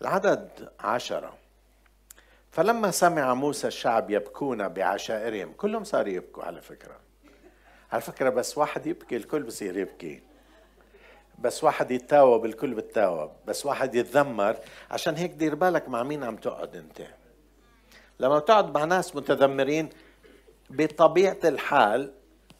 العدد 0.00 0.72
عشرة. 0.80 1.38
فلما 2.50 2.90
سمع 2.90 3.34
موسى 3.34 3.66
الشعب 3.66 4.10
يبكون 4.10 4.68
بعشائرهم 4.68 5.52
كلهم 5.52 5.84
صاروا 5.84 6.12
يبكوا 6.12 6.44
على 6.44 6.60
فكرة. 6.60 7.00
على 7.92 8.00
فكرة 8.02 8.30
بس 8.30 8.58
واحد 8.58 8.86
يبكي 8.86 9.16
الكل 9.16 9.42
بصير 9.42 9.76
يبكي. 9.76 10.22
بس 11.38 11.64
واحد 11.64 11.90
يتاوب 11.90 12.44
الكل 12.44 12.74
بتاوب. 12.74 13.30
بس 13.46 13.66
واحد 13.66 13.94
يتذمر. 13.94 14.56
عشان 14.90 15.14
هيك 15.14 15.30
دير 15.30 15.54
بالك 15.54 15.88
مع 15.88 16.02
مين 16.02 16.24
عم 16.24 16.36
تقعد 16.36 16.76
أنت. 16.76 17.02
لما 18.20 18.38
تقعد 18.38 18.74
مع 18.74 18.84
ناس 18.84 19.16
متذمرين 19.16 19.88
بطبيعة 20.70 21.38
الحال 21.44 22.17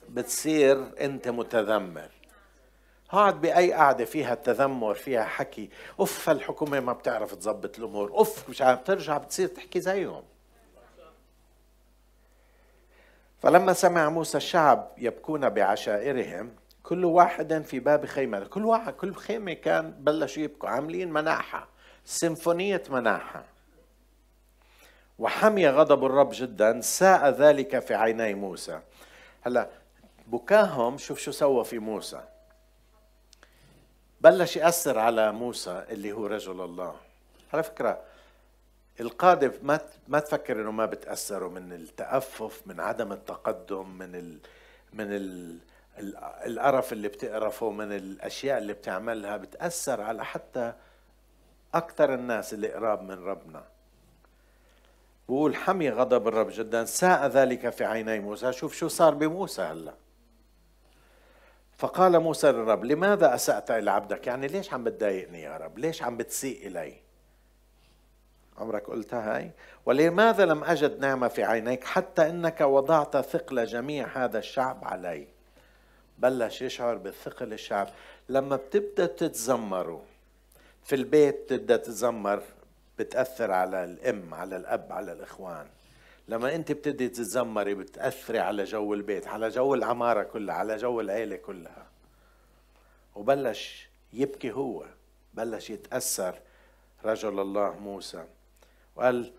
بتصير 0.09 0.91
انت 1.01 1.29
متذمر. 1.29 2.11
اقعد 3.11 3.41
بأي 3.41 3.73
قعده 3.73 4.05
فيها 4.05 4.35
تذمر 4.35 4.95
فيها 4.95 5.25
حكي 5.25 5.71
أوف 6.01 6.31
الحكومة 6.31 6.81
ما 6.81 6.93
بتعرف 6.93 7.35
تظبط 7.35 7.79
الأمور 7.79 8.11
أوف 8.11 8.49
مش 8.49 8.63
عارف 8.63 8.83
ترجع 8.83 9.19
بتصير 9.19 9.49
تحكي 9.49 9.81
زيهم. 9.81 10.23
فلما 13.43 13.73
سمع 13.73 14.09
موسى 14.09 14.37
الشعب 14.37 14.91
يبكون 14.99 15.49
بعشائرهم 15.49 16.51
كل 16.83 17.05
واحد 17.05 17.63
في 17.63 17.81
باب 17.81 18.07
خيمة 18.07 18.45
كل 18.45 18.65
واحد 18.65 18.93
كل 18.93 19.15
خيمة 19.15 19.53
كان 19.53 19.91
بلشوا 19.91 20.43
يبكوا 20.43 20.69
عاملين 20.69 21.13
مناحة 21.13 21.69
سيمفونية 22.05 22.83
مناحة. 22.91 23.45
وحمي 25.19 25.69
غضب 25.69 26.05
الرب 26.05 26.31
جدا 26.33 26.81
ساء 26.81 27.29
ذلك 27.31 27.79
في 27.79 27.95
عيني 27.95 28.35
موسى. 28.35 28.81
هلأ 29.43 29.69
بكاهم 30.29 30.99
شوف 30.99 31.19
شو 31.19 31.31
سوى 31.31 31.65
في 31.65 31.79
موسى. 31.79 32.21
بلش 34.21 34.57
يأثر 34.57 34.99
على 34.99 35.33
موسى 35.33 35.85
اللي 35.91 36.13
هو 36.13 36.27
رجل 36.27 36.61
الله. 36.61 36.97
على 37.53 37.63
فكرة 37.63 38.01
القادة 39.01 39.53
ما 39.63 39.81
ما 40.09 40.19
تفكر 40.19 40.61
إنه 40.61 40.71
ما 40.71 40.87
بتأثروا 40.87 41.51
من 41.51 41.73
التأفف 41.73 42.63
من 42.67 42.81
عدم 42.81 43.13
التقدم 43.13 43.89
من 43.89 44.15
ال 44.15 44.39
من 44.93 45.07
ال 45.13 45.59
القرف 46.47 46.93
اللي 46.93 47.09
بتقرفه 47.09 47.71
من 47.71 47.93
الأشياء 47.93 48.59
اللي 48.59 48.73
بتعملها. 48.73 49.37
بتأثر 49.37 50.01
على 50.01 50.25
حتى 50.25 50.73
أكثر 51.75 52.15
الناس 52.15 52.55
اللي 52.55 52.73
قراب 52.73 53.03
من 53.03 53.25
ربنا. 53.25 53.65
بقول 55.29 55.57
حمي 55.57 55.91
غضب 55.91 56.29
الرب 56.29 56.49
جدا 56.51 56.85
ساء 56.85 57.27
ذلك 57.27 57.69
في 57.71 57.85
عيني 57.85 58.21
موسى. 58.21 58.53
شوف 58.53 58.75
شو 58.75 58.89
صار 58.89 59.15
بموسى 59.15 59.63
هلأ. 59.63 59.95
فقال 61.79 62.19
موسى 62.19 62.53
للرب 62.53 62.85
لماذا 62.85 63.35
أسأت 63.35 63.71
إلى 63.71 63.91
عبدك؟ 63.91 64.27
يعني 64.27 64.47
ليش 64.47 64.73
عم 64.73 64.85
بتضايقني 64.85 65.43
يا 65.43 65.57
رب؟ 65.57 65.79
ليش 65.79 66.03
عم 66.03 66.17
بتسيء 66.17 66.67
إلي؟ 66.67 66.95
عمرك 68.59 68.87
قلتها 68.87 69.37
هاي؟ 69.37 69.51
ولماذا 69.87 70.45
لم 70.47 70.65
أجد 70.65 71.01
نعمة 71.01 71.29
في 71.29 71.45
عينيك 71.45 71.85
حتى 71.85 72.29
إنك 72.29 72.61
وضعت 72.61 73.17
ثقل 73.17 73.65
جميع 73.65 74.07
هذا 74.07 74.39
الشعب 74.39 74.85
علي؟ 74.85 75.27
بلش 76.19 76.63
يشعر 76.63 76.95
بالثقل 76.97 77.53
الشعب. 77.53 77.89
لما 78.29 78.57
بتبدأ 78.57 79.07
تتذمروا 79.07 80.01
في 80.85 80.95
البيت 80.95 81.49
تبدأ 81.49 81.77
تتذمر 81.77 82.43
بتأثر 82.99 83.51
على 83.51 83.85
الأم 83.85 84.35
على 84.35 84.57
الأب 84.57 84.93
على 84.93 85.13
الإخوان. 85.13 85.67
لما 86.29 86.55
انت 86.55 86.73
بتبدي 86.73 87.09
تتذمري 87.09 87.75
بتأثري 87.75 88.39
على 88.39 88.65
جو 88.65 88.95
البيت 88.95 89.27
على 89.27 89.49
جو 89.49 89.75
العمارة 89.75 90.23
كلها 90.23 90.55
على 90.55 90.77
جو 90.77 91.01
العيلة 91.01 91.37
كلها. 91.37 91.87
وبلش 93.17 93.89
يبكي 94.13 94.53
هو 94.53 94.85
بلش 95.35 95.71
يتأثر 95.71 96.35
رجل 97.05 97.41
الله 97.41 97.79
موسى. 97.79 98.25
وقال 98.97 99.33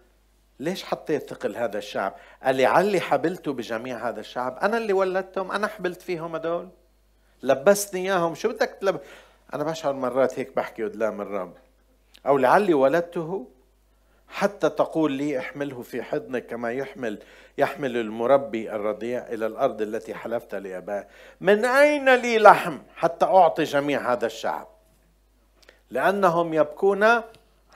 ليش 0.59 0.83
حطيت 0.83 1.29
ثقل 1.29 1.55
هذا 1.55 1.77
الشعب؟ 1.77 2.15
قال 2.43 2.57
لعلي 2.57 2.99
حبلت 2.99 3.49
بجميع 3.49 4.09
هذا 4.09 4.19
الشعب. 4.19 4.57
أنا 4.57 4.77
اللي 4.77 4.93
ولدتهم 4.93 5.51
أنا 5.51 5.67
حبلت 5.67 6.01
فيهم 6.01 6.35
هدول. 6.35 6.69
لبستني 7.43 8.01
إياهم. 8.01 8.35
شو 8.35 8.49
بدك 8.49 8.77
تلب... 8.81 8.99
أنا 9.53 9.63
بشعر 9.63 9.93
مرات 9.93 10.39
هيك 10.39 10.55
بحكي 10.55 10.83
قدام 10.83 11.21
الرب. 11.21 11.53
أو 12.27 12.37
لعلي 12.37 12.73
ولدته 12.73 13.47
حتى 14.29 14.69
تقول 14.69 15.11
لي 15.11 15.39
احمله 15.39 15.81
في 15.81 16.03
حضنك 16.03 16.45
كما 16.45 16.71
يحمل 16.71 17.19
يحمل 17.57 17.97
المربي 17.97 18.71
الرضيع 18.71 19.27
إلى 19.27 19.45
الأرض 19.45 19.81
التي 19.81 20.13
حلفت 20.13 20.55
لأباه. 20.55 21.07
من 21.41 21.65
أين 21.65 22.15
لي 22.15 22.37
لحم 22.37 22.77
حتى 22.95 23.25
أعطي 23.25 23.63
جميع 23.63 24.11
هذا 24.11 24.25
الشعب؟ 24.25 24.67
لأنهم 25.91 26.53
يبكون 26.53 27.21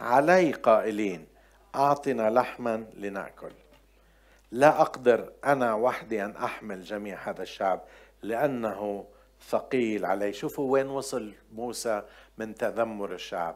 علي 0.01 0.51
قائلين 0.51 1.27
أعطنا 1.75 2.29
لحما 2.29 2.85
لنأكل. 2.93 3.51
لا 4.51 4.81
أقدر 4.81 5.31
أنا 5.45 5.73
وحدي 5.73 6.23
أن 6.23 6.35
أحمل 6.35 6.83
جميع 6.83 7.29
هذا 7.29 7.41
الشعب 7.41 7.81
لأنه 8.21 9.05
ثقيل 9.49 10.05
علي. 10.05 10.33
شوفوا 10.33 10.71
وين 10.71 10.87
وصل 10.87 11.31
موسى 11.53 12.01
من 12.37 12.55
تذمر 12.55 13.13
الشعب. 13.13 13.55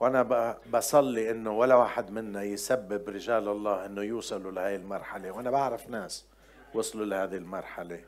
وأنا 0.00 0.56
بصلي 0.72 1.30
إنه 1.30 1.58
ولا 1.58 1.74
واحد 1.74 2.10
منا 2.10 2.42
يسبب 2.42 3.08
رجال 3.08 3.48
الله 3.48 3.86
إنه 3.86 4.02
يوصلوا 4.02 4.52
لهي 4.52 4.76
المرحلة 4.76 5.30
وأنا 5.30 5.50
بعرف 5.50 5.88
ناس 5.88 6.24
وصلوا 6.74 7.06
لهذه 7.06 7.36
المرحلة. 7.36 8.00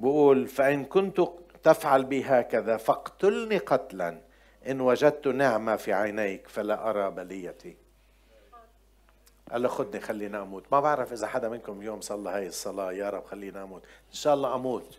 بقول 0.00 0.46
فإن 0.46 0.84
كنت 0.84 1.20
تفعل 1.62 2.04
بي 2.04 2.24
هكذا 2.24 2.76
فاقتلني 2.76 3.58
قتلا 3.58 4.20
إن 4.68 4.80
وجدت 4.80 5.28
نعمة 5.28 5.76
في 5.76 5.92
عينيك 5.92 6.48
فلا 6.48 6.90
أرى 6.90 7.10
بليتي. 7.10 7.76
قال 9.52 9.62
له 9.62 9.68
خدني 9.68 10.00
خلينا 10.00 10.42
أموت. 10.42 10.64
ما 10.72 10.80
بعرف 10.80 11.12
إذا 11.12 11.26
حدا 11.26 11.48
منكم 11.48 11.80
اليوم 11.80 12.00
صلى 12.00 12.30
هاي 12.30 12.46
الصلاة 12.46 12.92
يا 12.92 13.10
رب 13.10 13.24
خلينا 13.24 13.62
أموت. 13.62 13.82
إن 13.82 14.14
شاء 14.14 14.34
الله 14.34 14.54
أموت. 14.54 14.98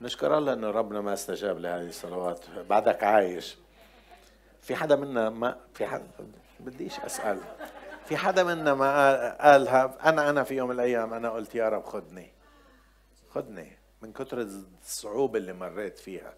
نشكر 0.00 0.38
الله 0.38 0.52
إنه 0.52 0.70
ربنا 0.70 1.00
ما 1.00 1.12
استجاب 1.12 1.58
لهذه 1.58 1.88
الصلوات. 1.88 2.40
بعدك 2.68 3.04
عايش. 3.04 3.58
في 4.66 4.76
حدا 4.76 4.96
منا 4.96 5.30
ما 5.30 5.60
في 5.74 5.86
حدا 5.86 6.06
بديش 6.60 7.00
أسأل. 7.00 7.40
في 8.06 8.16
حدا 8.16 8.42
منا 8.44 8.74
ما 8.74 9.30
قالها 9.42 10.08
أنا 10.08 10.30
أنا 10.30 10.44
في 10.44 10.54
يوم 10.54 10.68
من 10.68 10.74
الأيام 10.74 11.14
أنا 11.14 11.30
قلت 11.30 11.54
يا 11.54 11.68
رب 11.68 11.84
خدني. 11.84 12.32
خدني 13.30 13.78
من 14.02 14.12
كثر 14.12 14.40
الصعوبة 14.40 15.38
اللي 15.38 15.52
مريت 15.52 15.98
فيها. 15.98 16.34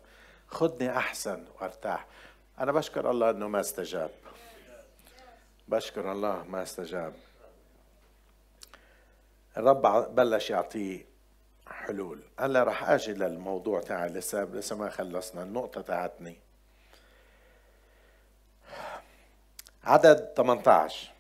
خدني 0.48 0.96
أحسن 0.96 1.44
وأرتاح. 1.54 2.06
أنا 2.60 2.72
بشكر 2.72 3.10
الله 3.10 3.30
أنه 3.30 3.48
ما 3.48 3.60
استجاب. 3.60 4.10
بشكر 5.68 6.12
الله 6.12 6.44
ما 6.44 6.62
استجاب. 6.62 7.14
الرب 9.56 10.14
بلش 10.14 10.50
يعطيه 10.50 11.06
حلول. 11.66 12.22
هلأ 12.38 12.62
رح 12.62 12.90
أجي 12.90 13.12
للموضوع 13.12 13.80
تاعي 13.80 14.08
لسه 14.08 14.44
لسه 14.44 14.76
ما 14.76 14.90
خلصنا. 14.90 15.42
النقطة 15.42 15.80
تاعتني. 15.80 16.47
عدد 19.88 20.32
18 20.36 21.10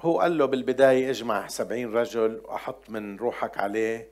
هو 0.00 0.20
قال 0.20 0.38
له 0.38 0.44
بالبداية 0.44 1.10
اجمع 1.10 1.48
سبعين 1.48 1.92
رجل 1.92 2.40
وأحط 2.44 2.90
من 2.90 3.16
روحك 3.16 3.58
عليه 3.58 4.08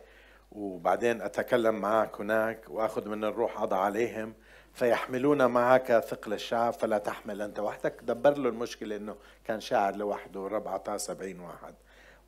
وبعدين 0.53 1.23
أتكلم 1.23 1.75
معك 1.75 2.21
هناك 2.21 2.65
وأخذ 2.69 3.09
من 3.09 3.25
الروح 3.25 3.61
أضع 3.61 3.77
عليهم 3.77 4.35
فيحملون 4.75 5.47
معك 5.47 5.99
ثقل 5.99 6.33
الشعب 6.33 6.73
فلا 6.73 6.99
تحمل 6.99 7.43
أنت 7.43 7.59
وحدك. 7.59 8.01
دبر 8.03 8.39
له 8.39 8.49
المشكلة 8.49 8.97
أنه 8.97 9.17
كان 9.45 9.61
شاعر 9.61 9.97
لوحده 9.97 10.41
ورب 10.41 10.67
أعطاه 10.67 10.97
سبعين 10.97 11.41
واحد. 11.41 11.75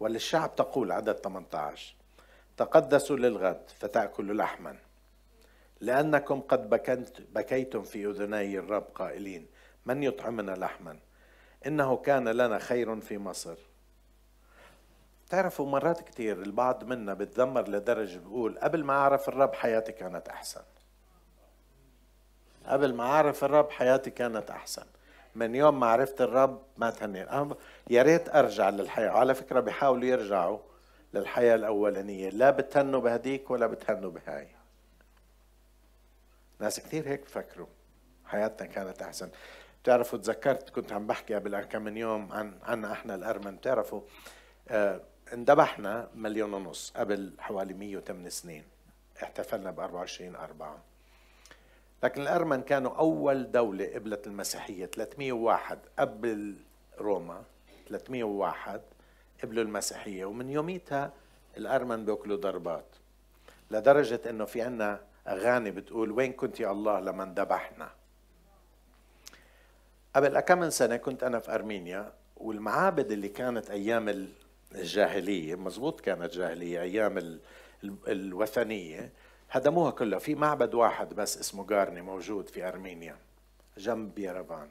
وللشعب 0.00 0.56
تقول 0.56 0.92
عدد 0.92 1.14
18 1.14 1.94
تقدسوا 2.56 3.16
للغد 3.16 3.62
فتأكلوا 3.78 4.34
لحما. 4.34 4.76
لأنكم 5.80 6.40
قد 6.40 6.70
بكنت 6.70 7.20
بكيتم 7.20 7.82
في 7.82 8.06
أذني 8.06 8.58
الرب 8.58 8.86
قائلين 8.94 9.46
من 9.86 10.02
يطعمنا 10.02 10.52
لحما؟ 10.52 10.98
إنه 11.66 11.96
كان 11.96 12.28
لنا 12.28 12.58
خير 12.58 13.00
في 13.00 13.18
مصر. 13.18 13.56
تعرفوا 15.28 15.66
مرات 15.66 16.00
كثير 16.00 16.42
البعض 16.42 16.84
منا 16.84 17.14
بتذمر 17.14 17.68
لدرجة 17.68 18.18
بقول 18.18 18.58
قبل 18.58 18.84
ما 18.84 18.92
أعرف 18.92 19.28
الرب 19.28 19.54
حياتي 19.54 19.92
كانت 19.92 20.28
أحسن. 20.28 20.62
قبل 22.66 22.94
ما 22.94 23.04
أعرف 23.04 23.44
الرب 23.44 23.70
حياتي 23.70 24.10
كانت 24.10 24.50
أحسن. 24.50 24.86
من 25.34 25.54
يوم 25.54 25.80
ما 25.80 25.86
عرفت 25.86 26.20
الرب 26.20 26.62
ما 26.76 26.90
تهني. 26.90 27.54
يا 27.90 28.02
ريت 28.02 28.34
أرجع 28.34 28.68
للحياة. 28.68 29.10
على 29.10 29.34
فكرة 29.34 29.60
بيحاولوا 29.60 30.04
يرجعوا 30.04 30.58
للحياة 31.14 31.54
الأولانية. 31.54 32.30
لا 32.30 32.50
بتهنوا 32.50 33.00
بهديك 33.00 33.50
ولا 33.50 33.66
بتهنوا 33.66 34.10
بهاي. 34.10 34.48
ناس 36.60 36.80
كثير 36.80 37.08
هيك 37.08 37.22
بفكروا 37.22 37.66
حياتنا 38.24 38.68
كانت 38.68 39.02
أحسن. 39.02 39.30
بتعرفوا 39.84 40.18
تذكرت 40.18 40.70
كنت 40.70 40.92
عم 40.92 41.06
بحكي 41.06 41.34
قبل 41.34 41.60
كم 41.60 41.82
من 41.82 41.96
يوم 41.96 42.32
عن 42.32 42.58
عنا 42.62 42.92
إحنا 42.92 43.14
الارمن 43.14 43.56
بتعرفوا؟ 43.56 44.00
آه 44.68 45.00
اندبحنا 45.32 46.08
مليون 46.14 46.54
ونص 46.54 46.92
قبل 46.96 47.32
حوالي 47.38 47.74
108 47.74 48.28
سنين. 48.28 48.64
احتفلنا 49.22 49.70
ب 49.70 49.80
24 49.80 50.36
أربعة. 50.36 50.78
لكن 52.02 52.22
الأرمن 52.22 52.62
كانوا 52.62 52.96
أول 52.96 53.50
دولة 53.50 53.94
قبلت 53.94 54.26
المسيحية 54.26 54.86
301 54.86 55.78
قبل 55.98 56.56
روما 56.98 57.42
301 57.88 58.80
قبلوا 59.42 59.64
المسيحية 59.64 60.24
ومن 60.24 60.50
يوميتها 60.50 61.12
الأرمن 61.56 62.04
بيأكلوا 62.04 62.36
ضربات. 62.36 62.86
لدرجة 63.70 64.20
أنه 64.30 64.44
في 64.44 64.62
عنا 64.62 65.00
أغاني 65.28 65.70
بتقول 65.70 66.10
وين 66.10 66.32
كنت 66.32 66.60
يا 66.60 66.70
الله 66.70 67.00
لما 67.00 67.34
ذبحنا 67.36 67.90
قبل 70.16 70.40
كم 70.40 70.70
سنة 70.70 70.96
كنت 70.96 71.22
أنا 71.22 71.38
في 71.38 71.54
أرمينيا 71.54 72.12
والمعابد 72.36 73.12
اللي 73.12 73.28
كانت 73.28 73.70
أيام 73.70 74.28
الجاهلية 74.74 75.54
مزبوط 75.54 76.00
كانت 76.00 76.34
جاهلية 76.34 76.82
أيام 76.82 77.38
الوثنية 78.08 79.12
هدموها 79.50 79.90
كلها. 79.90 80.18
في 80.18 80.34
معبد 80.34 80.74
واحد 80.74 81.14
بس 81.14 81.38
اسمه 81.38 81.66
جارني 81.66 82.02
موجود 82.02 82.48
في 82.48 82.68
أرمينيا 82.68 83.16
جنب 83.78 84.18
يرفان 84.18 84.68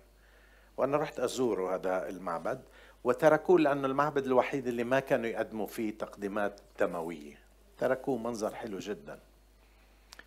وأنا 0.77 0.97
رحت 0.97 1.19
أزوره 1.19 1.75
هذا 1.75 2.09
المعبد 2.09 2.61
وتركوه 3.03 3.59
لأنه 3.59 3.87
المعبد 3.87 4.25
الوحيد 4.25 4.67
اللي 4.67 4.83
ما 4.83 4.99
كانوا 4.99 5.29
يقدموا 5.29 5.67
فيه 5.67 5.97
تقديمات 5.97 6.59
دموية. 6.79 7.39
تركوه 7.77 8.17
منظر 8.17 8.55
حلو 8.55 8.79
جدا. 8.79 9.19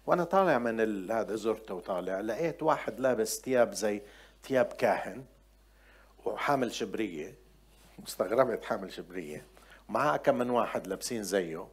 وأنا 0.06 0.24
طالع 0.24 0.58
من 0.58 1.10
هذا 1.10 1.34
زرته 1.36 1.74
وطالع 1.74 2.20
لقيت 2.20 2.62
واحد 2.62 3.00
لابس 3.00 3.40
ثياب 3.40 3.72
زي 3.72 4.02
ثياب 4.46 4.66
كاهن 4.66 5.24
وحامل 6.24 6.72
شبرية 6.72 7.34
استغربت 8.06 8.64
حامل 8.64 8.92
شبرية 8.92 9.46
ومعاه 9.88 10.16
كم 10.16 10.34
من 10.34 10.50
واحد 10.50 10.86
لابسين 10.86 11.22
زيه 11.22 11.68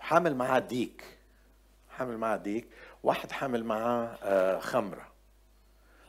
وحامل 0.00 0.34
معاه 0.34 0.58
ديك 0.58 1.04
حامل 1.90 2.18
معاه 2.18 2.36
ديك 2.36 2.66
واحد 3.02 3.32
حامل 3.32 3.64
معاه 3.64 4.58
خمرة. 4.58 5.12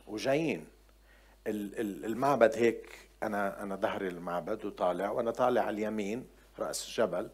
وجايين. 0.06 0.66
المعبد 1.46 2.54
هيك 2.54 3.08
أنا 3.22 3.62
أنا 3.62 3.76
ظهري 3.76 4.08
المعبد 4.08 4.64
وطالع 4.64 5.10
وأنا 5.10 5.30
طالع 5.30 5.62
على 5.62 5.70
اليمين 5.74 6.26
رأس 6.58 6.88
الجبل. 6.88 7.30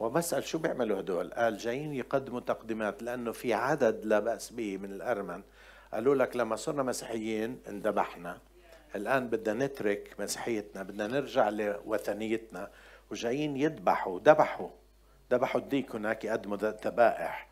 وبسأل 0.00 0.44
شو 0.44 0.58
بيعملوا 0.58 1.00
هدول؟ 1.00 1.34
قال 1.34 1.56
جايين 1.56 1.94
يقدموا 1.94 2.40
تقديمات 2.40 3.02
لأنه 3.02 3.32
في 3.32 3.54
عدد 3.54 4.04
لا 4.04 4.18
بأس 4.18 4.50
به 4.50 4.76
من 4.76 4.92
الأرمن. 4.92 5.42
قالوا 5.94 6.14
لك 6.14 6.36
لما 6.36 6.56
صرنا 6.56 6.82
مسيحيين 6.82 7.60
اندبحنا 7.68 8.38
الآن 8.94 9.28
بدنا 9.28 9.66
نترك 9.66 10.14
مسيحيتنا 10.18 10.82
بدنا 10.82 11.06
نرجع 11.06 11.48
لوثنيتنا 11.48 12.70
وجايين 13.10 13.56
يذبحوا 13.56 14.20
ذبحوا. 14.20 14.68
ذبحوا 15.32 15.60
الديك 15.60 15.94
هناك 15.94 16.24
يقدموا 16.24 16.56
ذبائح 16.56 17.48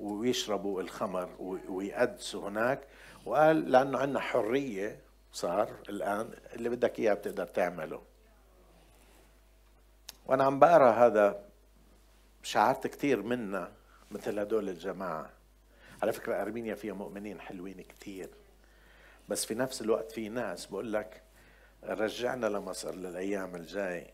ويشربوا 0.00 0.80
الخمر 0.80 1.28
ويقدسوا 1.68 2.48
هناك. 2.48 2.80
وقال 3.26 3.70
لأنه 3.70 3.98
عندنا 3.98 4.20
حرية 4.20 5.00
صار 5.32 5.70
الآن 5.88 6.30
اللي 6.54 6.68
بدك 6.68 6.98
إياه 6.98 7.14
بتقدر 7.14 7.46
تعمله. 7.46 8.02
وأنا 10.26 10.44
عم 10.44 10.58
بقرأ 10.58 10.90
هذا 10.90 11.42
شعرت 12.42 12.86
كثير 12.86 13.22
منا 13.22 13.72
مثل 14.10 14.38
هدول 14.38 14.68
الجماعة. 14.68 15.35
على 16.02 16.12
فكرة 16.12 16.42
أرمينيا 16.42 16.74
فيها 16.74 16.94
مؤمنين 16.94 17.40
حلوين 17.40 17.84
كثير 17.88 18.28
بس 19.28 19.44
في 19.44 19.54
نفس 19.54 19.82
الوقت 19.82 20.12
في 20.12 20.28
ناس 20.28 20.66
بقول 20.66 20.92
لك 20.92 21.22
رجعنا 21.84 22.46
لمصر 22.46 22.94
للأيام 22.94 23.56
الجاي. 23.56 24.06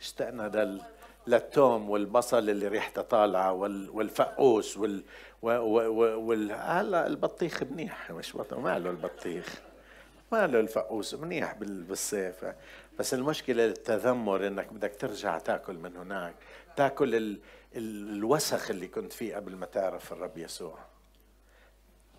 اشتقنا 0.00 0.42
لل 0.42 0.82
للتوم 1.26 1.90
والبصل 1.90 2.50
اللي 2.50 2.68
ريحته 2.68 3.02
طالعة 3.02 3.52
والفقوس 3.92 4.76
وال 4.76 5.02
وال 5.42 6.52
هلا 6.52 7.06
البطيخ 7.06 7.62
منيح. 7.62 8.10
مش 8.10 8.36
بطل 8.36 8.56
ماله 8.56 8.90
البطيخ؟ 8.90 9.62
ماله 10.32 10.60
الفقوس؟ 10.60 11.14
منيح 11.14 11.54
بالصيف. 11.54 12.44
بس 12.98 13.14
المشكلة 13.14 13.66
التذمر 13.66 14.46
إنك 14.46 14.72
بدك 14.72 14.96
ترجع 14.96 15.38
تاكل 15.38 15.74
من 15.74 15.96
هناك. 15.96 16.34
تاكل 16.76 17.14
ال... 17.14 17.38
الوسخ 17.76 18.70
اللي 18.70 18.88
كنت 18.88 19.12
فيه 19.12 19.36
قبل 19.36 19.56
ما 19.56 19.66
تعرف 19.66 20.12
الرب 20.12 20.38
يسوع. 20.38 20.78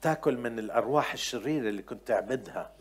تاكل 0.08 0.38
من 0.38 0.60
الأرواح 0.60 1.14
الشريرة 1.14 1.70
اللي 1.70 1.82
كنت 1.82 2.08
تعبدها 2.08 2.72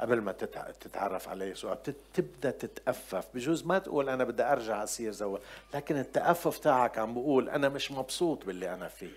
قبل 0.00 0.20
ما 0.20 0.32
تتعرف 0.80 1.28
على 1.28 1.44
يسوع. 1.44 1.78
تبدأ 2.14 2.50
تتأفف. 2.50 3.26
بجوز 3.34 3.64
ما 3.64 3.78
تقول 3.78 4.08
أنا 4.08 4.24
بدي 4.24 4.42
أرجع 4.42 4.82
أصير 4.82 5.12
زو 5.12 5.38
لكن 5.74 5.96
التأفف 5.96 6.58
تاعك 6.58 6.98
عم 6.98 7.14
بقول 7.14 7.48
أنا 7.48 7.68
مش 7.68 7.92
مبسوط 7.92 8.44
باللي 8.44 8.74
أنا 8.74 8.88
فيه. 8.88 9.12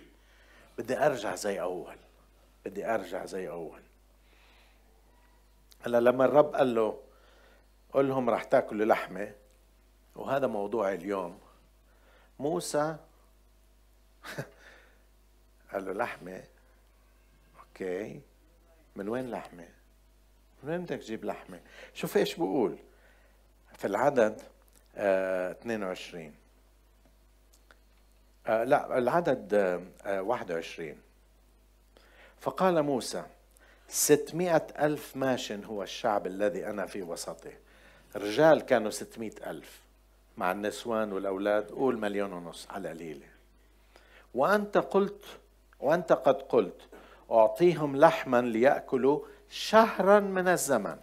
بدي 0.78 0.98
أرجع 0.98 1.36
زي 1.36 1.62
أول. 1.62 1.96
بدي 2.66 2.86
أرجع 2.86 3.26
زي 3.26 3.50
أول. 3.50 3.82
هلا 5.82 6.00
لما 6.00 6.26
الرب 6.26 6.56
قال 6.56 6.76
له 6.76 7.00
قل 7.94 8.08
لهم 8.08 8.30
راح 8.30 8.44
تاكلوا 8.44 8.86
لحمة 8.86 9.32
وهذا 10.16 10.48
موضوع 10.48 10.94
اليوم. 10.94 11.40
موسى 12.40 12.96
قال 15.74 15.86
له 15.86 15.94
لحمة 15.94 16.53
أوكي 17.74 18.22
من 18.96 19.10
وين 19.10 19.32
لحمة. 19.32 19.68
من 20.64 20.70
وين 20.70 20.82
بدك 20.82 20.98
تجيب 21.00 21.26
لحمة. 21.26 21.60
شوف 21.94 22.18
إيش 22.18 22.36
بقول. 22.36 22.78
في 23.74 23.88
العدد 23.88 24.42
آه 24.96 25.52
22 25.52 26.34
آه 28.48 28.64
لا 28.64 28.98
العدد 28.98 29.54
آه 30.06 30.22
21 30.22 30.98
فقال 32.42 32.82
موسى 32.84 33.24
ستمائة 33.88 34.68
ألف 34.80 35.16
ماش 35.16 35.52
هو 35.52 35.84
الشعب 35.84 36.28
الذي 36.28 36.68
أنا 36.68 36.86
في 36.86 37.02
وسطه. 37.02 37.52
رجال 38.16 38.62
كانوا 38.62 38.92
ستمائة 38.92 39.50
ألف. 39.50 39.80
مع 40.38 40.52
النسوان 40.52 41.14
والأولاد 41.14 41.72
قول 41.72 41.98
مليون 42.00 42.34
ونص 42.34 42.68
على 42.70 42.90
قليلة. 42.90 43.28
وأنت 44.34 44.78
قلت 44.78 45.26
وأنت 45.80 46.14
قد 46.14 46.42
قلت 46.42 46.82
أعطيهم 47.32 47.98
لحما 47.98 48.42
ليأكلوا 48.42 49.20
شهرا 49.50 50.20
من 50.20 50.48
الزمن. 50.48 50.96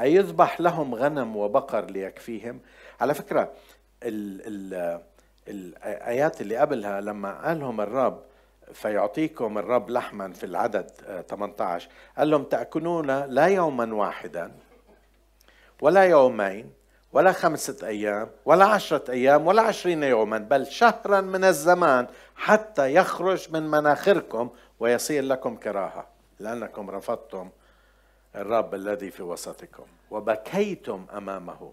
أيذبح 0.00 0.60
لهم 0.60 0.94
غنم 0.94 1.36
وبقر 1.36 1.84
ليكفيهم؟ 1.84 2.60
على 3.00 3.14
فكرة 3.14 3.52
ال 4.02 4.42
ال 4.46 5.00
الآيات 5.48 6.40
اللي 6.40 6.56
قبلها 6.56 7.00
لما 7.00 7.46
قال 7.46 7.60
لهم 7.60 7.80
الرب 7.80 8.22
فيعطيكم 8.72 9.58
الرب 9.58 9.90
لحما 9.90 10.32
في 10.32 10.46
العدد 10.46 10.90
18 11.28 11.88
قال 12.18 12.30
لهم 12.30 12.44
تأكلون 12.44 13.24
لا 13.24 13.46
يوما 13.46 13.94
واحدا 13.94 14.52
ولا 15.80 16.02
يومين 16.04 16.72
ولا 17.12 17.32
خمسة 17.32 17.86
أيام 17.88 18.30
ولا 18.44 18.64
عشرة 18.64 19.10
أيام 19.10 19.46
ولا 19.46 19.62
عشرين 19.62 20.02
يوما 20.02 20.38
بل 20.38 20.66
شهرا 20.66 21.20
من 21.20 21.44
الزمان 21.44 22.06
حتى 22.36 22.94
يخرج 22.94 23.50
من 23.52 23.62
مناخركم 23.62 24.50
ويصير 24.80 25.24
لكم 25.24 25.56
كراهة 25.56 26.06
لأنكم 26.38 26.90
رفضتم 26.90 27.50
الرب 28.34 28.74
الذي 28.74 29.10
في 29.10 29.22
وسطكم 29.22 29.86
وبكيتم 30.10 31.06
أمامه. 31.16 31.72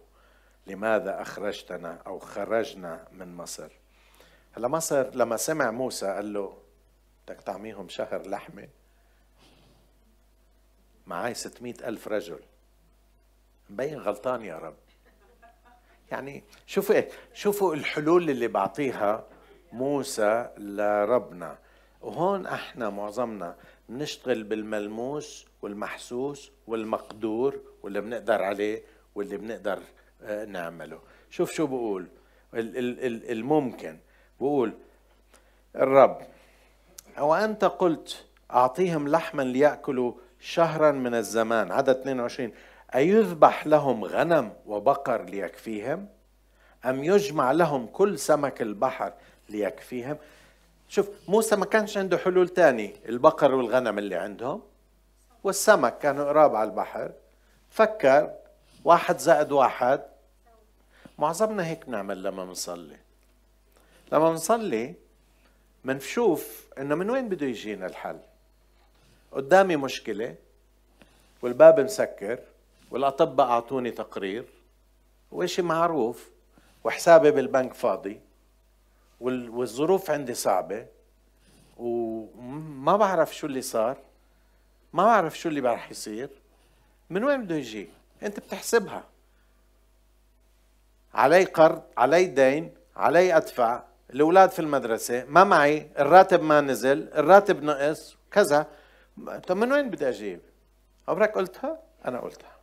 لماذا 0.68 1.22
أخرجتنا 1.22 2.02
أو 2.08 2.20
خرجنا 2.20 3.08
من 3.12 3.36
مصر؟ 3.36 3.72
هلا 4.54 4.68
مصر 4.68 5.16
لما 5.16 5.38
سمع 5.38 5.72
موسى 5.72 6.08
قال 6.08 6.34
له 6.34 6.58
بدك 7.28 7.42
تعميهم 7.42 7.90
شهر 7.90 8.28
لحمة؟ 8.28 8.68
معاي 11.08 11.34
ستمائة 11.34 11.88
ألف 11.88 12.08
رجل. 12.08 12.40
مبين 13.70 14.00
غلطان 14.00 14.42
يا 14.42 14.58
رب. 14.58 14.76
يعني 16.12 16.44
شوفوا 16.66 16.96
إيه 16.96 17.10
شوفوا 17.34 17.76
الحلول 17.76 18.30
اللي 18.30 18.48
بعطيها 18.48 19.26
موسى 19.74 20.50
لربنا. 20.58 21.58
وهون 22.02 22.46
إحنا 22.46 22.90
معظمنا 22.90 23.56
نشتغل 23.90 24.44
بالملموس 24.44 25.46
والمحسوس 25.62 26.52
والمقدور 26.68 27.60
واللي 27.84 28.02
بنقدر 28.02 28.44
عليه 28.44 28.84
واللي 29.16 29.38
بنقدر 29.38 29.80
آه، 30.24 30.46
نعمله. 30.46 31.00
شوف 31.30 31.52
شو 31.54 31.68
بقول 31.68 32.08
الممكن. 32.54 33.98
بقول 34.40 34.74
الرب 35.76 36.22
أو 37.18 37.36
أنت 37.36 37.66
قلت 37.66 38.26
أعطيهم 38.52 39.08
لحما 39.08 39.42
ليأكلوا 39.42 40.14
شهرا 40.40 40.92
من 40.92 41.16
الزمان. 41.16 41.72
عدد 41.72 41.90
22 41.90 42.52
أيذبح 42.96 43.68
لهم 43.68 44.06
غنم 44.06 44.54
وبقر 44.66 45.24
ليكفيهم؟ 45.24 46.08
أم 46.86 47.04
يجمع 47.04 47.52
لهم 47.52 47.88
كل 47.88 48.20
سمك 48.20 48.62
البحر 48.62 49.14
ليكفيهم؟ 49.50 50.18
شوف 50.90 51.10
موسى 51.28 51.56
ما 51.56 51.66
كانش 51.66 51.98
عنده 51.98 52.18
حلول 52.18 52.50
تاني 52.50 52.96
البقر 53.06 53.56
والغنم 53.56 53.98
اللي 53.98 54.16
عندهم 54.16 54.62
والسمك 55.44 55.98
كانوا 55.98 56.26
قراب 56.26 56.56
على 56.56 56.70
البحر. 56.70 57.12
فكر 57.70 58.32
واحد 58.84 59.18
زائد 59.18 59.52
واحد. 59.52 60.02
معظمنا 61.18 61.68
هيك 61.68 61.86
بنعمل 61.86 62.24
لما 62.24 62.46
بنصلي. 62.46 62.98
لما 64.12 64.30
بنصلي 64.30 64.94
منشوف 65.84 66.66
إنه 66.78 66.96
من 66.96 67.10
وين 67.10 67.30
بده 67.30 67.46
يجينا 67.46 67.86
الحل؟ 67.86 68.20
قدامي 69.32 69.76
مشكلة 69.76 70.36
والباب 71.42 71.80
مسكر. 71.80 72.40
والأطباء 72.96 73.48
أعطوني 73.48 73.92
تقرير 73.92 74.46
وإشي 75.32 75.62
معروف 75.62 76.30
وحسابي 76.84 77.32
بالبنك 77.32 77.74
فاضي 77.74 78.22
والظروف 79.20 80.12
عندي 80.12 80.34
صعبة 80.34 80.86
وما 81.78 82.98
بعرف 82.98 83.36
شو 83.36 83.48
اللي 83.48 83.62
صار 83.62 83.98
ما 84.94 85.06
بعرف 85.06 85.40
شو 85.40 85.50
اللي 85.50 85.60
راح 85.60 85.92
يصير 85.92 86.30
من 87.10 87.24
وين 87.24 87.44
بده 87.44 87.56
يجي؟ 87.56 87.90
أنت 88.24 88.40
بتحسبها. 88.40 89.04
علي 91.14 91.44
قرض 91.44 91.84
علي 91.98 92.26
دين 92.26 92.74
علي 92.96 93.38
أدفع 93.38 93.84
الأولاد 94.10 94.50
في 94.50 94.60
المدرسة 94.60 95.26
ما 95.26 95.44
معي 95.44 95.90
الراتب 96.00 96.44
ما 96.44 96.62
نزل 96.62 97.10
الراتب 97.14 97.64
نقص 97.64 98.18
كذا. 98.32 98.68
طب 99.48 99.58
من 99.58 99.72
وين 99.72 99.90
بدي 99.90 100.10
أجيب؟ 100.10 100.40
عمرك 101.08 101.36
قلتها؟ 101.36 101.80
أنا 102.06 102.20
قلتها. 102.20 102.55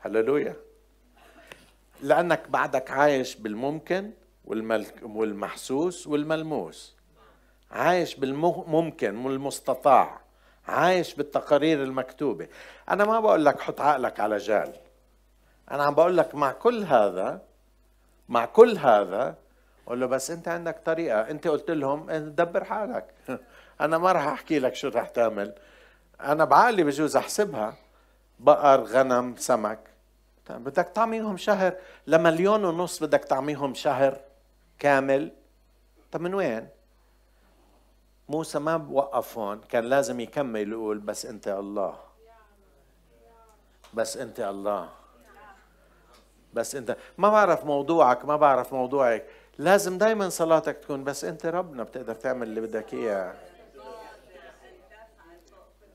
هللويا. 0.00 0.56
لأنك 2.00 2.48
بعدك 2.48 2.90
عايش 2.90 3.36
بالممكن 3.36 4.10
والمحسوس 5.02 6.06
والملموس. 6.06 6.96
عايش 7.70 8.14
بالممكن 8.14 9.16
والمستطاع. 9.16 10.20
عايش 10.68 11.14
بالتقارير 11.14 11.82
المكتوبة. 11.82 12.48
أنا 12.88 13.04
ما 13.04 13.20
بقول 13.20 13.44
لك 13.44 13.60
حط 13.60 13.80
عقلك 13.80 14.20
على 14.20 14.36
جال. 14.36 14.72
أنا 15.70 15.84
عم 15.84 15.94
بقول 15.94 16.16
لك 16.16 16.34
مع 16.34 16.52
كل 16.52 16.84
هذا 16.84 17.42
مع 18.28 18.44
كل 18.44 18.78
هذا 18.78 19.36
قول 19.86 20.00
له 20.00 20.06
بس 20.06 20.30
أنت 20.30 20.48
عندك 20.48 20.78
طريقة. 20.84 21.20
أنت 21.20 21.48
قلت 21.48 21.70
لهم 21.70 22.10
دبر 22.10 22.64
حالك. 22.64 23.14
أنا 23.80 23.98
ما 23.98 24.12
راح 24.12 24.26
أحكي 24.26 24.58
لك 24.58 24.74
شو 24.74 24.88
راح 24.88 25.08
تعمل. 25.08 25.54
أنا 26.20 26.44
بعقلي 26.44 26.84
بجوز 26.84 27.16
أحسبها. 27.16 27.76
بقر 28.40 28.82
غنم 28.82 29.34
سمك. 29.36 29.87
بدك 30.50 30.88
تعميهم 30.94 31.36
شهر 31.36 31.72
لمليون 32.06 32.64
ونص 32.64 33.02
بدك 33.02 33.24
تعميهم 33.24 33.74
شهر 33.74 34.20
كامل. 34.78 35.32
طب 36.12 36.20
من 36.20 36.34
وين؟ 36.34 36.68
موسى 38.28 38.58
ما 38.58 38.76
بوقف 38.76 39.38
هون 39.38 39.60
كان 39.60 39.84
لازم 39.84 40.20
يكمل 40.20 40.72
يقول 40.72 40.98
بس 40.98 41.26
أنت 41.26 41.48
الله. 41.48 41.98
بس 43.94 44.16
أنت 44.16 44.40
الله. 44.40 44.88
بس 46.54 46.74
أنت 46.74 46.96
ما 47.18 47.28
بعرف 47.28 47.64
موضوعك 47.64 48.24
ما 48.24 48.36
بعرف 48.36 48.72
موضوعك. 48.72 49.26
لازم 49.58 49.98
دائما 49.98 50.28
صلاتك 50.28 50.76
تكون 50.76 51.04
بس 51.04 51.24
أنت 51.24 51.46
ربنا 51.46 51.82
بتقدر 51.82 52.14
تعمل 52.14 52.48
اللي 52.48 52.60
بدك 52.60 52.94
إياه. 52.94 53.34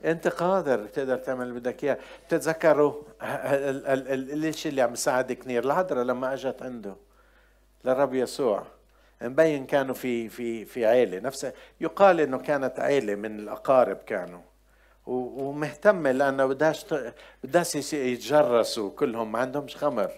أنت 0.06 0.28
قادر 0.28 0.82
بتقدر 0.82 1.18
تعمل 1.18 1.48
اللي 1.48 1.60
بدك 1.60 1.84
إياه. 1.84 1.98
بتتذكروا 2.28 2.94
الشيء 3.22 4.70
اللي 4.70 4.82
عم 4.82 4.94
يساعد 4.94 5.32
كثير 5.32 5.64
العذراء 5.64 6.04
لما 6.04 6.34
أجت 6.34 6.62
عنده 6.62 6.96
للرب 7.86 8.14
يسوع 8.14 8.64
مبين 9.22 9.66
كانوا 9.66 9.96
في 9.96 10.30
في 10.30 10.66
في 10.66 10.86
عيلة. 10.86 11.20
نفس 11.20 11.52
يقال 11.82 12.20
إنه 12.20 12.38
كانت 12.38 12.80
عيلة 12.80 13.16
من 13.16 13.40
الأقارب 13.40 13.98
كانوا. 13.98 14.42
ومهتمه 15.06 16.12
لأنه 16.12 16.46
بدهاش 16.46 16.86
بدهاش 17.44 17.94
يتجرسوا 17.94 18.92
كلهم 18.92 19.32
ما 19.32 19.40
عندهمش 19.40 19.78
خمر. 19.78 20.12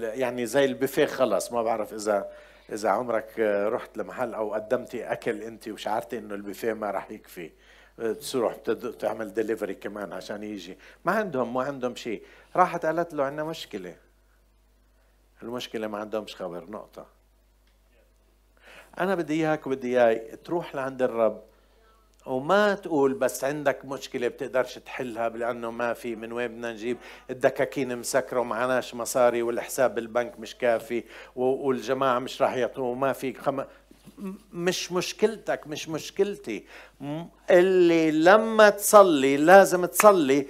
يعني 0.00 0.46
زي 0.46 0.64
البوفيه 0.64 1.06
خلص. 1.06 1.52
ما 1.52 1.62
بعرف 1.62 1.94
اذا 1.94 2.30
إذا 2.72 2.88
عمرك 2.88 3.38
رحت 3.72 3.96
لمحل 3.98 4.34
أو 4.34 4.54
قدمتي 4.54 5.12
أكل 5.12 5.42
أنت 5.42 5.68
وشعرتي 5.68 6.18
إنه 6.18 6.34
البوفيه 6.34 6.72
ما 6.72 6.90
راح 6.90 7.10
يكفي. 7.10 7.50
تروح 8.32 8.54
تعمل 8.98 9.34
دليفري 9.34 9.74
كمان 9.74 10.12
عشان 10.12 10.42
يجي. 10.42 10.78
ما 11.04 11.12
عندهم 11.12 11.54
ما 11.54 11.62
عندهم 11.62 11.96
شيء. 11.96 12.22
راحت 12.56 12.86
قالت 12.86 13.14
له 13.14 13.24
عندنا 13.24 13.44
مشكلة. 13.44 13.96
المشكلة 15.42 15.86
ما 15.86 15.98
عندهمش 15.98 16.36
خبر 16.36 16.70
نقطة. 16.70 17.06
أنا 19.00 19.14
بدي 19.14 19.34
إياك 19.34 19.66
وبدي 19.66 20.04
اياك 20.04 20.40
تروح 20.44 20.74
لعند 20.74 21.02
الرب 21.02 21.42
وما 22.26 22.74
تقول 22.74 23.14
بس 23.14 23.44
عندك 23.44 23.84
مشكلة 23.84 24.28
بتقدرش 24.28 24.78
تحلها 24.78 25.28
لأنه 25.28 25.70
ما 25.70 25.92
في 25.92 26.16
من 26.16 26.32
وين 26.32 26.48
بدنا 26.48 26.72
نجيب؟ 26.72 26.96
الدكاكين 27.30 27.98
مسكرة 27.98 28.40
ومعناش 28.40 28.94
مصاري 28.94 29.42
والحساب 29.42 29.94
بالبنك 29.94 30.40
مش 30.40 30.56
كافي 30.56 31.04
والجماعة 31.36 32.18
مش 32.18 32.42
راح 32.42 32.54
يعطوا 32.54 32.84
وما 32.84 33.12
في 33.12 33.32
خم... 33.34 33.64
مش 34.52 34.92
مشكلتك 34.92 35.66
مش 35.66 35.88
مشكلتي. 35.88 36.64
اللي 37.50 38.10
لما 38.10 38.70
تصلي 38.70 39.36
لازم 39.36 39.84
تصلي 39.84 40.46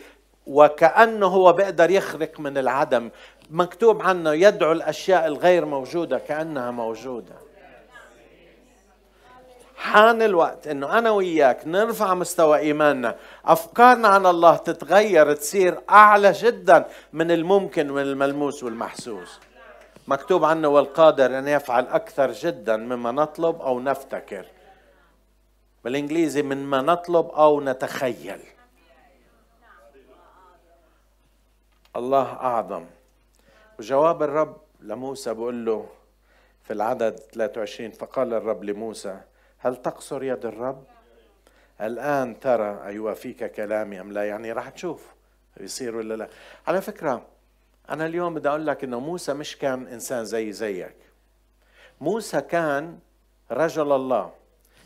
وكأنه 0.47 1.27
هو 1.27 1.53
بيقدر 1.53 1.91
يخرق 1.91 2.41
من 2.41 2.59
العدم. 2.59 3.11
مكتوب 3.51 4.03
عنه 4.03 4.33
يدعو 4.33 4.73
الأشياء 4.73 5.27
الغير 5.27 5.65
موجودة 5.65 6.19
كأنها 6.19 6.71
موجودة. 6.71 7.35
حان 9.77 10.23
الوقت 10.23 10.67
إنه 10.67 10.99
أنا 10.99 11.11
وياك 11.11 11.67
نرفع 11.67 12.15
مستوى 12.15 12.59
إيماننا. 12.59 13.17
أفكارنا 13.45 14.09
عن 14.09 14.27
الله 14.27 14.57
تتغير 14.57 15.35
تصير 15.35 15.81
أعلى 15.91 16.33
جدا 16.33 16.87
من 17.13 17.31
الممكن 17.31 17.91
من 17.91 18.03
الملموس 18.03 18.63
والمحسوس. 18.63 19.41
مكتوب 20.11 20.45
عنه 20.45 20.69
والقادر 20.69 21.39
أن 21.39 21.49
يفعل 21.49 21.87
أكثر 21.87 22.33
جدا 22.33 22.77
مما 22.77 23.11
نطلب 23.11 23.61
أو 23.61 23.81
نفتكر. 23.81 24.47
بالإنجليزي 25.85 26.43
من 26.43 26.65
ما 26.67 26.83
نطلب 26.83 27.27
أو 27.27 27.61
نتخيل. 27.61 28.41
الله 31.97 32.33
أعظم. 32.33 32.87
وجواب 33.79 34.23
الرب 34.23 34.57
لموسى 34.81 35.35
بقول 35.35 35.65
له 35.65 35.89
في 36.63 36.73
العدد 36.73 37.19
23 37.19 37.91
فقال 37.91 38.35
الرب 38.35 38.65
لموسى 38.65 39.21
هل 39.59 39.77
تقصر 39.77 40.23
يد 40.23 40.47
الرب؟ 40.47 40.85
الآن 41.81 42.41
ترى 42.41 42.87
أيوافيك 42.87 43.53
كلامي 43.53 44.01
أم 44.01 44.13
لا؟ 44.13 44.29
يعني 44.29 44.53
راح 44.53 44.69
تشوف 44.69 45.15
يصير 45.61 45.97
ولا 45.97 46.15
لا. 46.15 46.29
على 46.67 46.81
فكرة 46.81 47.23
أنا 47.91 48.07
اليوم 48.07 48.35
بدي 48.35 48.49
أقول 48.49 48.67
لك 48.67 48.85
إنه 48.85 49.01
موسى 49.01 49.35
مش 49.35 49.57
كان 49.57 49.87
إنسان 49.87 50.25
زي 50.25 50.53
زيك. 50.53 50.97
موسى 52.01 52.41
كان 52.41 52.99
رجل 53.51 53.93
الله. 53.93 54.33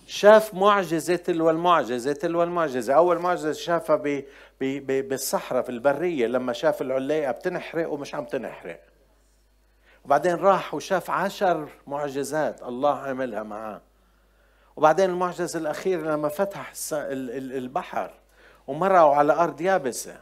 شاف 0.07 0.55
معجزة 0.55 1.17
تلو 1.17 1.51
المعجزة 1.51 2.13
تلو 2.13 2.43
المعجزة 2.43 2.95
أول 2.95 3.19
معجزة 3.19 3.53
شافها 3.53 3.97
ب 4.61 5.09
بالصحراء 5.09 5.63
في 5.63 5.69
البرية 5.69 6.27
لما 6.27 6.53
شاف 6.53 6.83
العليقة 6.83 7.33
بتنحرق 7.33 7.91
ومش 7.93 8.15
عم 8.15 8.25
تنحرق. 8.25 8.81
وبعدين 10.05 10.35
راح 10.35 10.75
وشاف 10.75 11.11
عشر 11.11 11.69
معجزات 11.87 12.63
الله 12.63 12.99
عملها 12.99 13.43
معاه. 13.43 13.81
وبعدين 14.77 15.11
المعجزة 15.11 15.59
الأخيرة 15.59 16.01
لما 16.01 16.29
فتح 16.29 16.73
البحر 16.93 18.11
ومرقوا 18.67 19.15
على 19.15 19.33
أرض 19.33 19.61
يابسة. 19.61 20.17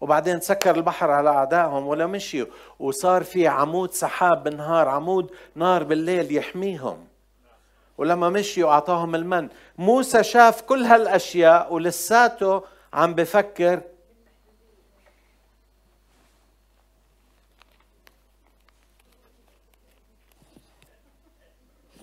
وبعدين 0.00 0.40
سكر 0.40 0.74
البحر 0.74 1.10
على 1.10 1.30
أعدائهم 1.30 1.86
ولا 1.86 2.06
مشيوا 2.06 2.46
وصار 2.78 3.24
في 3.24 3.48
عمود 3.48 3.92
سحاب 3.92 4.42
بالنهار 4.42 4.88
عمود 4.88 5.34
نار 5.54 5.84
بالليل 5.84 6.36
يحميهم. 6.36 7.06
ولما 7.98 8.30
مشيوا 8.30 8.70
أعطاهم 8.70 9.14
المن. 9.14 9.48
موسى 9.78 10.22
شاف 10.22 10.60
كل 10.60 10.82
هالأشياء 10.82 11.72
ولساته 11.72 12.62
عم 12.92 13.14
بفكر. 13.14 13.80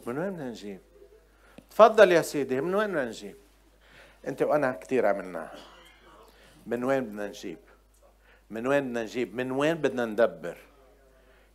من 0.06 0.18
وين 0.18 0.30
بدنا 0.30 0.50
نجيب؟ 0.50 0.80
تفضل 1.70 2.12
يا 2.12 2.22
سيدي 2.22 2.62
من 2.62 2.76
وين 2.76 2.88
بدنا 2.88 3.06
نجيب؟ 3.06 3.36
أنت 4.28 4.42
وأنا 4.42 4.72
كثير 4.72 5.06
عملناها. 5.06 5.56
من 6.66 6.84
وين 6.84 7.04
بدنا 7.04 7.28
نجيب؟ 7.28 7.58
من 8.54 8.68
وين 8.68 8.84
بدنا 8.84 9.04
نجيب؟ 9.04 9.36
من 9.36 9.52
وين 9.52 9.76
بدنا 9.76 10.06
ندبر؟ 10.06 10.58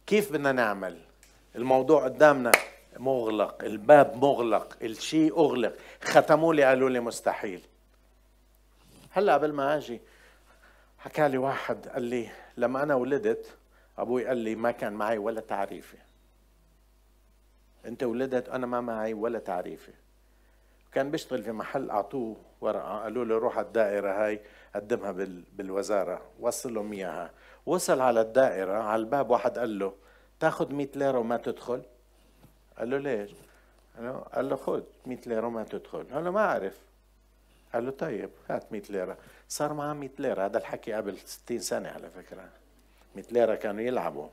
كيف 0.07 0.33
بدنا 0.33 0.53
نعمل؟ 0.53 0.99
الموضوع 1.57 2.05
قدامنا 2.05 2.53
مغلق 2.97 3.65
الباب 3.65 4.17
مغلق 4.17 4.77
الشيء 4.83 5.39
أغلق. 5.39 5.77
ختموا 6.03 6.55
لي 6.55 6.65
قالوا 6.65 6.91
لي 6.91 7.01
مستحيل. 7.01 7.63
هلأ 9.11 9.35
قبل 9.35 9.53
ما 9.53 9.77
أجي 9.77 10.01
حكى 10.99 11.29
لي 11.29 11.39
واحد 11.39 11.89
قال 11.89 12.03
لي 12.03 12.31
لما 12.57 12.83
أنا 12.83 12.95
ولدت 12.95 13.57
أبوي 13.99 14.27
قال 14.27 14.37
لي 14.37 14.55
ما 14.55 14.71
كان 14.71 14.93
معي 14.93 15.19
ولا 15.19 15.41
تعريفة. 15.41 15.99
أنت 17.85 18.03
ولدت 18.03 18.49
أنا 18.49 18.67
ما 18.67 18.81
معي 18.81 19.15
ولا 19.15 19.39
تعريفة. 19.39 19.93
كان 20.93 21.11
بيشتغل 21.11 21.43
في 21.43 21.53
محل 21.53 21.91
أعطوه 21.91 22.37
ورقة 22.61 23.03
قالوا 23.03 23.25
له 23.25 23.39
روح 23.39 23.59
على 23.59 23.67
الدائرة 23.67 24.25
هاي. 24.25 24.41
قدمها 24.75 25.13
بالوزارة. 25.57 26.23
وصل 26.41 26.75
لهم 26.75 26.93
إياها. 26.93 27.31
وصل 27.67 28.01
على 28.01 28.21
الدائرة 28.21 28.73
على 28.73 29.01
الباب 29.01 29.31
واحد 29.31 29.59
قال 29.59 29.79
له 29.79 29.95
تاخذ 30.41 30.73
100 30.73 30.89
ليرة 30.95 31.19
وما 31.19 31.37
تدخل. 31.37 31.83
قال 32.79 32.91
له 32.91 32.99
ليش؟ 32.99 33.31
قال 34.35 34.49
له 34.49 34.57
خذ 34.57 34.83
100 35.07 35.19
ليرة 35.27 35.49
ما 35.49 35.65
تدخل. 35.65 36.05
قال 36.13 36.25
له 36.25 36.31
ما 36.31 36.41
أعرف. 36.41 36.79
قال 37.75 37.85
له 37.85 37.91
طيب 37.91 38.31
هات 38.49 38.73
100 38.73 38.83
ليرة. 38.91 39.17
صار 39.49 39.73
معاه 39.73 39.95
100 39.95 40.11
ليرة. 40.19 40.45
هذا 40.45 40.59
الحكي 40.59 40.93
قبل 40.93 41.19
60 41.19 41.59
سنة 41.59 41.89
على 41.89 42.11
فكرة. 42.11 42.49
100 43.17 43.25
ليرة 43.31 43.55
كانوا 43.55 43.83
يلعبوا. 43.83 44.29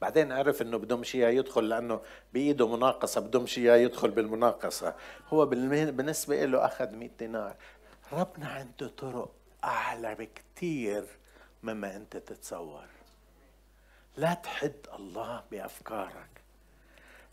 بعدين 0.00 0.32
عرف 0.32 0.62
إنه 0.62 0.78
بدهمش 0.78 1.14
اياه 1.14 1.28
يدخل 1.28 1.68
لأنه 1.68 2.00
بإيده 2.34 2.76
مناقصة 2.76 3.20
بدهمش 3.20 3.58
اياه 3.58 3.76
يدخل 3.76 4.10
بالمناقصة. 4.10 4.94
هو 5.28 5.46
بالنسبة 5.46 6.44
له 6.44 6.66
أخذ 6.66 6.94
100 6.94 7.10
دينار. 7.18 7.56
ربنا 8.12 8.48
عنده 8.48 8.88
طرق 8.88 9.30
أعلى 9.64 10.14
بكثير 10.14 11.04
مما 11.62 11.96
أنت 11.96 12.16
تتصور. 12.16 12.86
لا 14.16 14.34
تحد 14.34 14.74
الله 14.98 15.42
بأفكارك. 15.50 16.30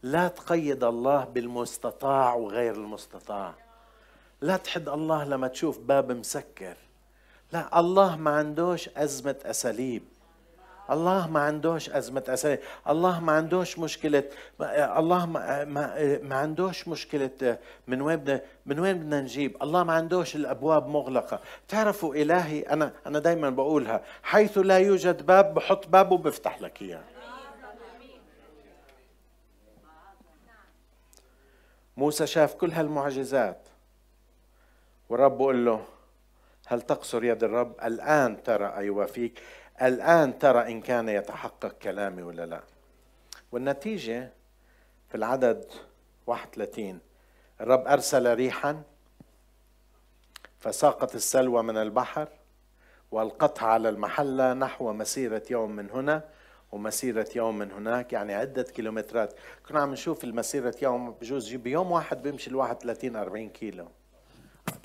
لا 0.04 0.28
تقيد 0.28 0.84
الله 0.84 1.24
بالمستطاع 1.24 2.34
وغير 2.34 2.76
المستطاع. 2.76 3.54
لا 4.42 4.58
تحد 4.58 4.90
الله 4.90 5.24
لما 5.24 5.48
تشوف 5.48 5.80
باب 5.80 6.12
مسكر. 6.12 6.78
لا 7.52 7.80
الله 7.80 8.16
ما 8.16 8.32
عندوش 8.32 8.90
أزمة 8.90 9.36
أساليب. 9.46 10.04
الله 10.92 11.28
ما 11.28 11.40
عندوش 11.40 11.90
أزمة 11.90 12.24
أساليب 12.28 12.60
الله 12.90 13.20
ما 13.20 13.32
عندوش 13.32 13.80
مشكلة 13.80 14.24
الله 14.98 15.26
ما, 15.26 15.66
ما, 15.66 16.18
ما 16.22 16.36
عندوش 16.36 16.88
مشكلة 16.88 17.58
من 17.88 18.02
وين 18.02 18.16
بدنا 18.16 18.42
من 18.66 18.80
وين 18.80 19.00
بدنا 19.00 19.22
نجيب؟ 19.22 19.58
الله 19.64 19.84
ما 19.84 19.94
عندوش 19.94 20.36
الأبواب 20.36 20.88
مغلقة. 20.88 21.40
تعرفوا 21.68 22.16
إلهي 22.16 22.62
أنا 22.62 22.94
أنا 23.08 23.20
دايما 23.20 23.50
بقولها 23.50 24.04
حيث 24.24 24.58
لا 24.58 24.78
يوجد 24.78 25.26
باب 25.26 25.54
بحط 25.54 25.88
باب 25.88 26.12
وبفتح 26.12 26.62
لك 26.62 26.82
إياه. 26.82 27.04
موسى 31.98 32.28
شاف 32.28 32.54
كل 32.54 32.72
هالمعجزات 32.72 33.68
والرب 35.10 35.38
بقول 35.38 35.66
له 35.66 35.86
هل 36.68 36.82
تقصر 36.82 37.24
يد 37.24 37.44
الرب؟ 37.44 37.76
الآن 37.84 38.44
ترى 38.44 38.66
أيوة 38.66 39.06
فيك. 39.06 39.42
الآن 39.82 40.40
ترى 40.40 40.72
إن 40.72 40.82
كان 40.82 41.10
يتحقق 41.10 41.72
كلامي 41.82 42.22
ولا 42.22 42.46
لا. 42.46 42.62
والنتيجة 43.52 44.34
في 45.10 45.16
العدد 45.16 45.66
31 46.28 47.00
الرب 47.62 47.88
أرسل 47.88 48.34
ريحا 48.34 48.84
فساقت 50.60 51.16
السلوى 51.16 51.64
من 51.64 51.78
البحر 51.78 52.28
والقطها 53.12 53.68
على 53.68 53.90
المحلة 53.90 54.54
نحو 54.54 54.94
مسيرة 54.94 55.44
يوم 55.50 55.72
من 55.72 55.90
هنا 55.90 56.24
ومسيرة 56.72 57.30
يوم 57.36 57.58
من 57.58 57.72
هناك 57.72 58.14
يعني 58.14 58.34
عدة 58.34 58.64
كيلومترات. 58.64 59.34
كنا 59.70 59.80
عم 59.80 59.92
نشوف 59.92 60.24
المسيرة 60.24 60.76
يوم 60.82 61.12
بجوز 61.12 61.54
بيوم 61.54 61.92
واحد 61.92 62.22
بيمشي 62.22 62.50
الواحد 62.50 62.76
30 62.76 63.16
40 63.16 63.50
كيلو. 63.50 63.88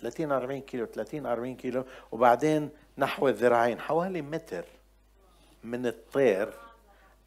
30 0.01 0.33
40 0.33 0.61
كيلو 0.61 0.87
30 0.87 1.27
40 1.27 1.57
كيلو 1.57 1.85
وبعدين 2.13 2.71
نحو 2.99 3.29
الذراعين 3.29 3.81
حوالي 3.81 4.23
متر. 4.23 4.65
من 5.71 5.87
الطير 5.87 6.53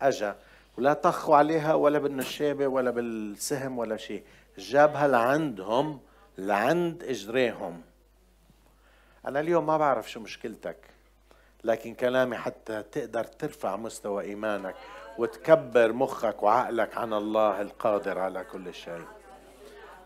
أجا. 0.01 0.35
ولا 0.77 0.93
طخوا 0.93 1.35
عليها 1.35 1.73
ولا 1.73 1.99
بالنشابة 1.99 2.67
ولا 2.67 2.91
بالسهم 2.91 3.77
ولا 3.77 3.97
شيء 3.97 4.23
جابها 4.57 5.07
لعندهم 5.07 5.99
لعند 6.37 7.03
إجريهم. 7.03 7.81
أنا 9.27 9.39
اليوم 9.39 9.65
ما 9.65 9.77
بعرف 9.77 10.11
شو 10.11 10.19
مشكلتك 10.19 10.77
لكن 11.63 11.93
كلامي 11.93 12.37
حتى 12.37 12.83
تقدر 12.83 13.23
ترفع 13.23 13.75
مستوى 13.75 14.23
إيمانك 14.23 14.75
وتكبر 15.17 15.93
مخك 15.93 16.43
وعقلك 16.43 16.97
عن 16.97 17.13
الله 17.13 17.61
القادر 17.61 18.19
على 18.19 18.43
كل 18.43 18.73
شيء. 18.73 19.05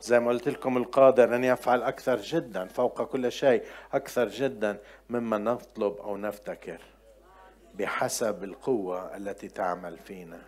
زي 0.01 0.19
ما 0.19 0.29
قلت 0.29 0.49
لكم 0.49 0.77
القادر 0.77 1.35
أن 1.35 1.43
يفعل 1.43 1.83
أكثر 1.83 2.15
جدا 2.15 2.65
فوق 2.67 3.01
كل 3.01 3.31
شيء 3.31 3.63
أكثر 3.93 4.27
جدا 4.27 4.77
مما 5.09 5.37
نطلب 5.37 5.97
أو 5.97 6.17
نفتكر. 6.17 6.81
بحسب 7.77 8.43
القوة 8.43 9.17
التي 9.17 9.47
تعمل 9.49 9.97
فينا. 9.97 10.41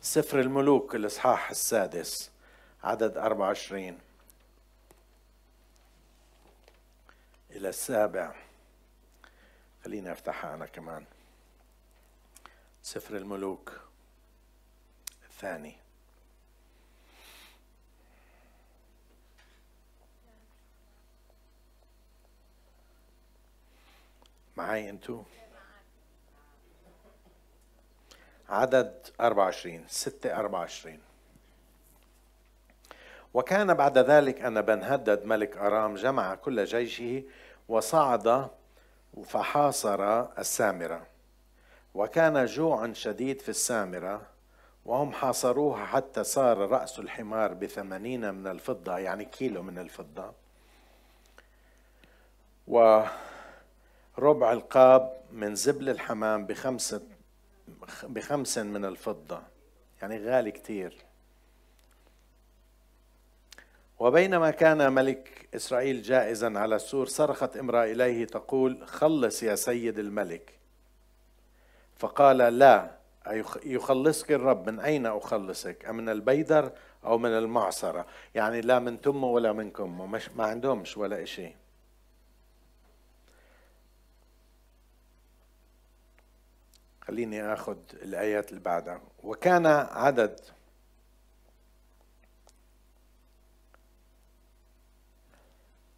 سفر 0.00 0.40
الملوك 0.40 0.94
الإصحاح 0.94 1.50
السادس 1.50 2.30
عدد 2.82 3.18
24 3.18 3.98
إلى 7.50 7.68
السابع. 7.68 8.34
خليني 9.84 10.12
أفتحها 10.12 10.54
أنا 10.54 10.66
كمان. 10.66 11.04
سفر 12.82 13.16
الملوك 13.16 13.80
الثاني. 15.30 15.76
معي 24.58 24.90
انتو. 24.90 25.22
عدد 28.48 29.06
24 29.20 29.84
6 29.88 30.36
24 30.36 30.98
وكان 33.34 33.74
بعد 33.74 33.98
ذلك 33.98 34.42
أن 34.42 34.60
بن 34.60 34.82
هدد 34.82 35.24
ملك 35.24 35.56
أرام 35.56 35.94
جمع 35.94 36.34
كل 36.34 36.64
جيشه 36.64 37.22
وصعد 37.68 38.50
فحاصر 39.24 40.20
السامرة. 40.38 41.06
وكان 41.94 42.46
جوع 42.46 42.92
شديد 42.92 43.40
في 43.40 43.48
السامرة 43.48 44.22
وهم 44.84 45.12
حاصروها 45.12 45.86
حتى 45.86 46.24
صار 46.24 46.58
رأس 46.58 46.98
الحمار 46.98 47.54
بثمانين 47.54 48.34
من 48.34 48.46
الفضة 48.46 48.98
يعني 48.98 49.24
كيلو 49.24 49.62
من 49.62 49.78
الفضة. 49.78 50.32
وربع 54.18 54.52
القاب 54.52 55.20
من 55.32 55.54
زبل 55.54 55.88
الحمام 55.88 56.46
بخمسة 56.46 57.02
بخمس 58.02 58.58
من 58.58 58.84
الفضة. 58.84 59.42
يعني 60.02 60.26
غالي 60.26 60.50
كتير. 60.50 60.96
وبينما 63.98 64.50
كان 64.50 64.92
ملك 64.92 65.48
إسرائيل 65.54 66.02
جائزا 66.02 66.58
على 66.58 66.76
السور 66.76 67.06
صرخت 67.06 67.56
امرأة 67.56 67.84
إليه 67.84 68.24
تقول 68.24 68.86
خلص 68.86 69.42
يا 69.42 69.54
سيد 69.54 69.98
الملك. 69.98 70.58
فقال 71.96 72.36
لا 72.38 72.90
يخلصك 73.64 74.32
الرب. 74.32 74.70
من 74.70 74.80
أين 74.80 75.06
أخلصك؟ 75.06 75.84
أمن 75.84 76.08
البيدر 76.08 76.72
أو 77.04 77.18
من 77.18 77.30
المعصرة؟ 77.30 78.06
يعني 78.34 78.60
لا 78.60 78.78
من 78.78 79.00
تمه 79.00 79.26
ولا 79.26 79.52
منكم 79.52 80.10
مش 80.10 80.28
ما 80.30 80.44
عندهمش 80.46 80.96
ولا 80.96 81.24
شيء 81.24 81.54
خليني 87.08 87.52
أخذ 87.52 87.76
الآيات 87.92 88.50
اللي 88.50 88.60
بعدها. 88.60 89.00
وكان 89.22 89.66
عدد 89.66 90.40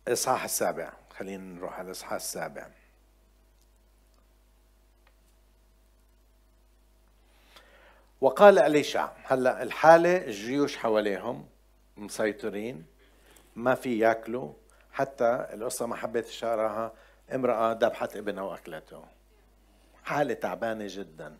الإصحاح 0.08 0.44
السابع. 0.44 0.92
خلينا 1.10 1.54
نروح 1.54 1.78
على 1.78 1.86
الإصحاح 1.86 2.12
السابع. 2.12 2.68
وقال 8.20 8.58
أليشع 8.58 9.12
هلا 9.24 9.62
الحالة 9.62 10.16
الجيوش 10.16 10.76
حواليهم 10.76 11.48
مسيطرين 11.96 12.86
ما 13.56 13.74
في 13.74 13.98
ياكلوا 13.98 14.52
حتى 14.92 15.46
القصة 15.52 15.86
ما 15.86 15.96
حبيت 15.96 16.26
اشارها 16.26 16.92
امرأة 17.34 17.72
ذبحت 17.72 18.16
ابنها 18.16 18.42
وأكلته. 18.42 19.19
حالة 20.10 20.34
تعبانة 20.34 20.84
جدا. 20.88 21.38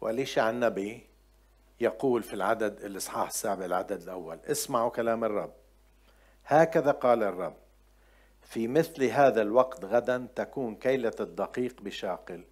وأليشع 0.00 0.50
النبي 0.50 1.06
يقول 1.80 2.22
في 2.22 2.34
العدد 2.34 2.80
الإصحاح 2.80 3.26
السابع 3.26 3.64
العدد 3.64 4.02
الأول 4.02 4.38
اسمعوا 4.44 4.90
كلام 4.90 5.24
الرب. 5.24 5.52
هكذا 6.46 6.90
قال 6.90 7.22
الرب 7.22 7.56
في 8.42 8.68
مثل 8.68 9.04
هذا 9.04 9.42
الوقت 9.42 9.84
غدا 9.84 10.28
تكون 10.36 10.74
كيلة 10.76 11.12
الدقيق 11.20 11.80
بشاقل 11.80 12.44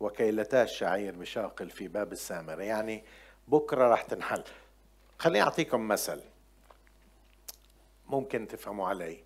وكيلتا 0.00 0.62
الشعير 0.62 1.16
بشاقل 1.16 1.70
في 1.70 1.88
باب 1.88 2.12
السامرة 2.12 2.62
يعني 2.62 3.04
بكرة 3.48 3.88
راح 3.88 4.02
تنحل. 4.02 4.44
خليني 5.18 5.42
أعطيكم 5.42 5.88
مثل 5.88 6.20
ممكن 8.06 8.48
تفهموا 8.48 8.88
علي. 8.88 9.24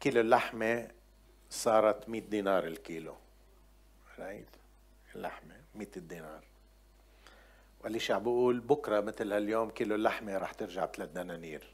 كيلو 0.00 0.20
اللحمة 0.20 0.88
صارت 1.50 2.08
100 2.08 2.20
دينار 2.20 2.66
الكيلو. 2.66 3.14
رايت 4.18 4.63
اللحمة 5.16 5.54
100 5.74 5.88
دينار 5.96 6.44
وليش 7.84 8.10
عم 8.10 8.22
بقول 8.22 8.60
بكرة 8.60 9.00
مثل 9.00 9.32
هاليوم 9.32 9.70
كيلو 9.70 9.94
اللحمة 9.94 10.38
راح 10.38 10.52
ترجع 10.52 10.84
بثلاث 10.84 11.10
دنانير. 11.10 11.66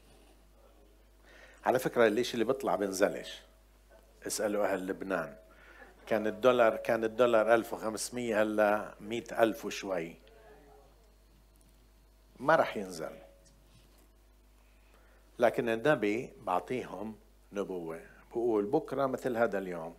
على 1.65 1.79
فكرة 1.79 2.07
الشيء 2.07 2.33
اللي 2.33 2.45
بيطلع 2.45 2.75
بنزلش. 2.75 3.41
اسألوا 4.27 4.65
أهل 4.65 4.87
لبنان. 4.87 5.35
كان 6.07 6.27
الدولار 6.27 6.75
كان 6.77 7.03
الدولار 7.03 7.53
1500 7.53 8.41
هلا 8.41 8.95
100000 8.99 9.65
وشوي. 9.65 10.15
ما 12.39 12.55
رح 12.55 12.77
ينزل. 12.77 13.17
لكن 15.39 15.69
النبي 15.69 16.33
بعطيهم 16.37 17.15
نبوة. 17.53 18.01
بقول 18.31 18.65
بكرة 18.65 19.05
مثل 19.05 19.37
هذا 19.37 19.57
اليوم. 19.57 19.95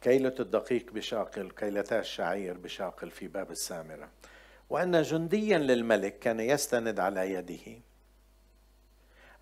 كيلة 0.00 0.34
الدقيق 0.40 0.92
بشاقل 0.92 1.50
كيلتا 1.50 1.98
الشعير 2.00 2.58
بشاقل 2.58 3.10
في 3.10 3.28
باب 3.28 3.50
السامرة. 3.50 4.08
وأن 4.70 5.02
جنديا 5.02 5.58
للملك 5.58 6.18
كان 6.18 6.40
يستند 6.40 7.00
على 7.00 7.32
يده. 7.32 7.82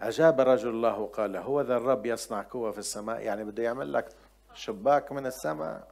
أجاب 0.00 0.40
رجل 0.40 0.68
الله 0.68 0.98
وقال 0.98 1.36
هو 1.36 1.60
ذا 1.60 1.76
الرب 1.76 2.06
يصنع 2.06 2.42
قوة 2.42 2.70
في 2.70 2.78
السماء. 2.78 3.20
يعني 3.20 3.44
بده 3.44 3.62
يعمل 3.62 3.92
لك 3.92 4.08
شباك 4.54 5.12
من 5.12 5.26
السماء. 5.26 5.88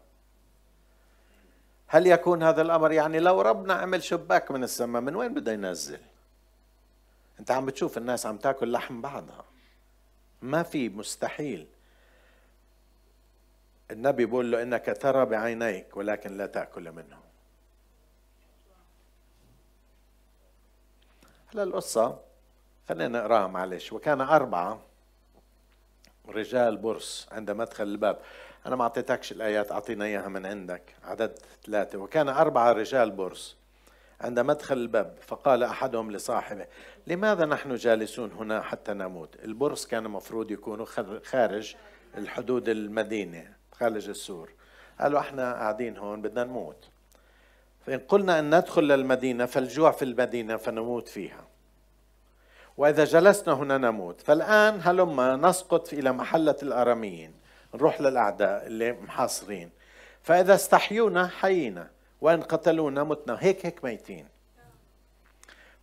هل 1.87 2.07
يكون 2.07 2.43
هذا 2.43 2.63
الأمر؟ 2.63 2.93
يعني 2.93 3.21
لو 3.21 3.41
ربنا 3.41 3.75
عمل 3.75 4.03
شباك 4.03 4.51
من 4.51 4.65
السماء 4.65 5.03
من 5.03 5.17
وين 5.17 5.35
بده 5.35 5.53
ينزل؟ 5.53 6.01
أنت 7.41 7.51
عم 7.51 7.67
بتشوف 7.67 7.99
الناس 7.99 8.27
عم 8.27 8.37
تاكل 8.37 8.73
لحم 8.73 9.01
بعضها. 9.01 9.45
ما 10.43 10.63
في 10.63 10.89
مستحيل. 10.89 11.67
النبي 13.91 14.27
بيقول 14.27 14.53
له 14.53 14.63
إنك 14.63 14.99
ترى 15.01 15.25
بعينيك 15.25 15.97
ولكن 15.97 16.37
لا 16.37 16.47
تأكل 16.47 16.93
منه 16.93 17.19
هلا 21.47 21.63
القصة 21.63 22.19
خلينا 22.89 23.19
نقرأها 23.19 23.47
معلش. 23.47 23.93
وكان 23.93 24.21
أربعة 24.21 24.81
رجال 26.29 26.77
برص 26.77 27.29
عند 27.33 27.51
مدخل 27.51 27.85
الباب. 27.85 28.19
أنا 28.67 28.77
ما 28.77 28.83
أعطيتكش 28.83 29.33
الآيات 29.33 29.73
أعطينا 29.73 30.05
إياها 30.05 30.29
من 30.29 30.47
عندك. 30.47 30.83
عدد 31.05 31.39
ثلاثة. 31.67 31.99
وكان 31.99 32.29
أربعة 32.29 32.73
رجال 32.73 33.11
برص 33.11 33.57
عند 34.21 34.41
مدخل 34.41 34.77
الباب 34.77 35.17
فقال 35.27 35.63
أحدهم 35.63 36.13
لصاحبه 36.13 36.67
لماذا 37.07 37.45
نحن 37.45 37.75
جالسون 37.75 38.33
هنا 38.33 38.63
حتى 38.63 38.95
نموت؟ 38.95 39.45
البرص 39.45 39.87
كان 39.87 40.05
مفروض 40.05 40.51
يكونوا 40.51 40.87
خارج 41.25 41.77
الحدود 42.17 42.69
المدينة. 42.69 43.56
خارج 43.81 44.09
السور. 44.09 44.51
قالوا 45.01 45.21
إحنا 45.21 45.53
قاعدين 45.53 45.97
هون 45.97 46.23
بدنا 46.23 46.45
نموت. 46.45 46.89
فإن 47.87 47.99
قلنا 47.99 48.39
أن 48.39 48.59
ندخل 48.59 48.83
للمدينة 48.83 49.47
فالجوع 49.47 49.91
في 49.91 50.05
المدينة 50.05 50.57
فنموت 50.57 51.09
فيها. 51.09 51.45
وإذا 52.77 53.05
جلسنا 53.05 53.55
هنا 53.55 53.79
نموت. 53.79 54.21
فالآن 54.21 54.81
هلما 54.83 55.37
نسقط 55.37 55.93
إلى 55.93 56.13
محلة 56.13 56.57
الآراميين. 56.63 57.35
نروح 57.75 58.01
للأعداء 58.01 58.67
اللي 58.67 58.93
محاصرين. 58.93 59.71
فإذا 60.23 60.55
استحيونا 60.55 61.27
حيينا. 61.27 61.91
وإن 62.21 62.43
قتلونا 62.43 63.05
متنا. 63.05 63.37
هيك 63.41 63.67
هيك 63.67 63.85
ميتين. 63.85 64.29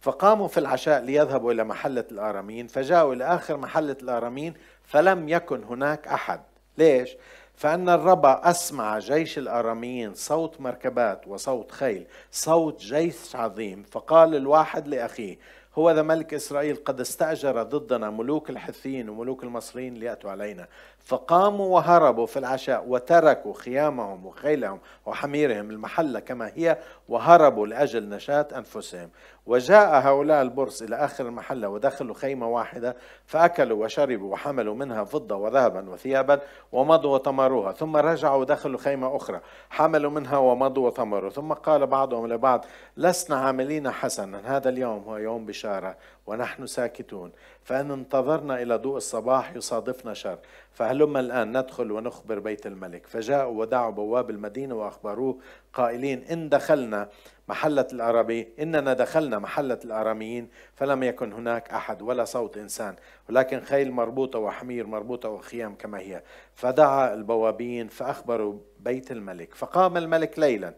فقاموا 0.01 0.47
في 0.47 0.59
العشاء 0.59 1.01
ليذهبوا 1.01 1.51
إلى 1.51 1.63
محلة 1.63 2.05
الآراميين. 2.11 2.67
فجاءوا 2.67 3.13
إلى 3.13 3.23
آخر 3.23 3.57
محلة 3.57 3.97
الآراميين 4.01 4.53
فلم 4.83 5.29
يكن 5.29 5.63
هناك 5.63 6.07
أحد. 6.07 6.41
ليش؟ 6.77 7.15
فأن 7.55 7.89
الرب 7.89 8.25
أسمع 8.25 8.99
جيش 8.99 9.37
الآراميين 9.37 10.13
صوت 10.13 10.61
مركبات 10.61 11.27
وصوت 11.27 11.71
خيل 11.71 12.05
صوت 12.31 12.79
جيش 12.81 13.35
عظيم. 13.35 13.83
فقال 13.83 14.35
الواحد 14.35 14.87
لأخيه 14.87 15.37
هو 15.75 15.91
ذا 15.91 16.01
ملك 16.01 16.33
إسرائيل 16.33 16.75
قد 16.75 16.99
استأجر 16.99 17.63
ضدنا 17.63 18.09
ملوك 18.09 18.49
الحثيين 18.49 19.09
وملوك 19.09 19.43
المصريين 19.43 19.93
ليأتوا 19.93 20.31
علينا. 20.31 20.67
فقاموا 21.03 21.75
وهربوا 21.75 22.25
في 22.25 22.39
العشاء 22.39 22.85
وتركوا 22.87 23.53
خيامهم 23.53 24.25
وخيلهم 24.25 24.79
وحميرهم 25.05 25.69
المحلة 25.69 26.19
كما 26.19 26.51
هي 26.55 26.77
وهربوا 27.09 27.67
لأجل 27.67 28.09
نشاة 28.09 28.47
أنفسهم. 28.57 29.09
وجاء 29.45 30.07
هؤلاء 30.07 30.41
البرص 30.41 30.81
إلى 30.81 30.95
آخر 30.95 31.25
المحلة 31.25 31.69
ودخلوا 31.69 32.15
خيمة 32.15 32.47
واحدة 32.47 32.95
فأكلوا 33.25 33.85
وشربوا 33.85 34.31
وحملوا 34.31 34.75
منها 34.75 35.03
فضة 35.03 35.35
وذهبا 35.35 35.89
وثيابا 35.89 36.39
ومضوا 36.71 37.13
وطمروها. 37.13 37.71
ثم 37.71 37.97
رجعوا 37.97 38.37
ودخلوا 38.41 38.79
خيمة 38.79 39.15
أخرى 39.15 39.41
حملوا 39.69 40.11
منها 40.11 40.37
ومضوا 40.37 40.87
وطمروا. 40.87 41.29
ثم 41.29 41.53
قال 41.53 41.87
بعضهم 41.87 42.27
لبعض 42.27 42.65
لسنا 42.97 43.35
عاملين 43.35 43.91
حسنا. 43.91 44.57
هذا 44.57 44.69
اليوم 44.69 45.03
هو 45.03 45.17
يوم 45.17 45.45
بشارة 45.45 45.95
ونحن 46.27 46.65
ساكتون. 46.65 47.31
فإن 47.63 47.91
انتظرنا 47.91 48.61
إلى 48.61 48.75
ضوء 48.75 48.97
الصباح 48.97 49.55
يصادفنا 49.55 50.13
شر. 50.13 50.39
فهلما 50.71 51.19
الآن 51.19 51.57
ندخل 51.57 51.91
ونخبر 51.91 52.39
بيت 52.39 52.67
الملك. 52.67 53.07
فجاءوا 53.07 53.59
ودعوا 53.59 53.91
بواب 53.91 54.29
المدينة 54.29 54.75
وأخبروه 54.75 55.37
قائلين 55.73 56.23
إن 56.23 56.49
دخلنا 56.49 57.09
محلة 57.47 57.87
الأرابي 57.93 58.47
إننا 58.59 58.93
دخلنا 58.93 59.39
محلة 59.39 59.79
الآراميين 59.85 60.49
فلم 60.75 61.03
يكن 61.03 61.33
هناك 61.33 61.69
أحد 61.69 62.01
ولا 62.01 62.25
صوت 62.25 62.57
إنسان. 62.57 62.95
ولكن 63.29 63.59
خيل 63.59 63.91
مربوطة 63.91 64.39
وحمير 64.39 64.87
مربوطة 64.87 65.29
وخيام 65.29 65.75
كما 65.75 65.99
هي. 65.99 66.23
فدعا 66.55 67.13
البوابين 67.13 67.87
فأخبروا 67.87 68.59
بيت 68.79 69.11
الملك. 69.11 69.53
فقام 69.53 69.97
الملك 69.97 70.39
ليلا. 70.39 70.73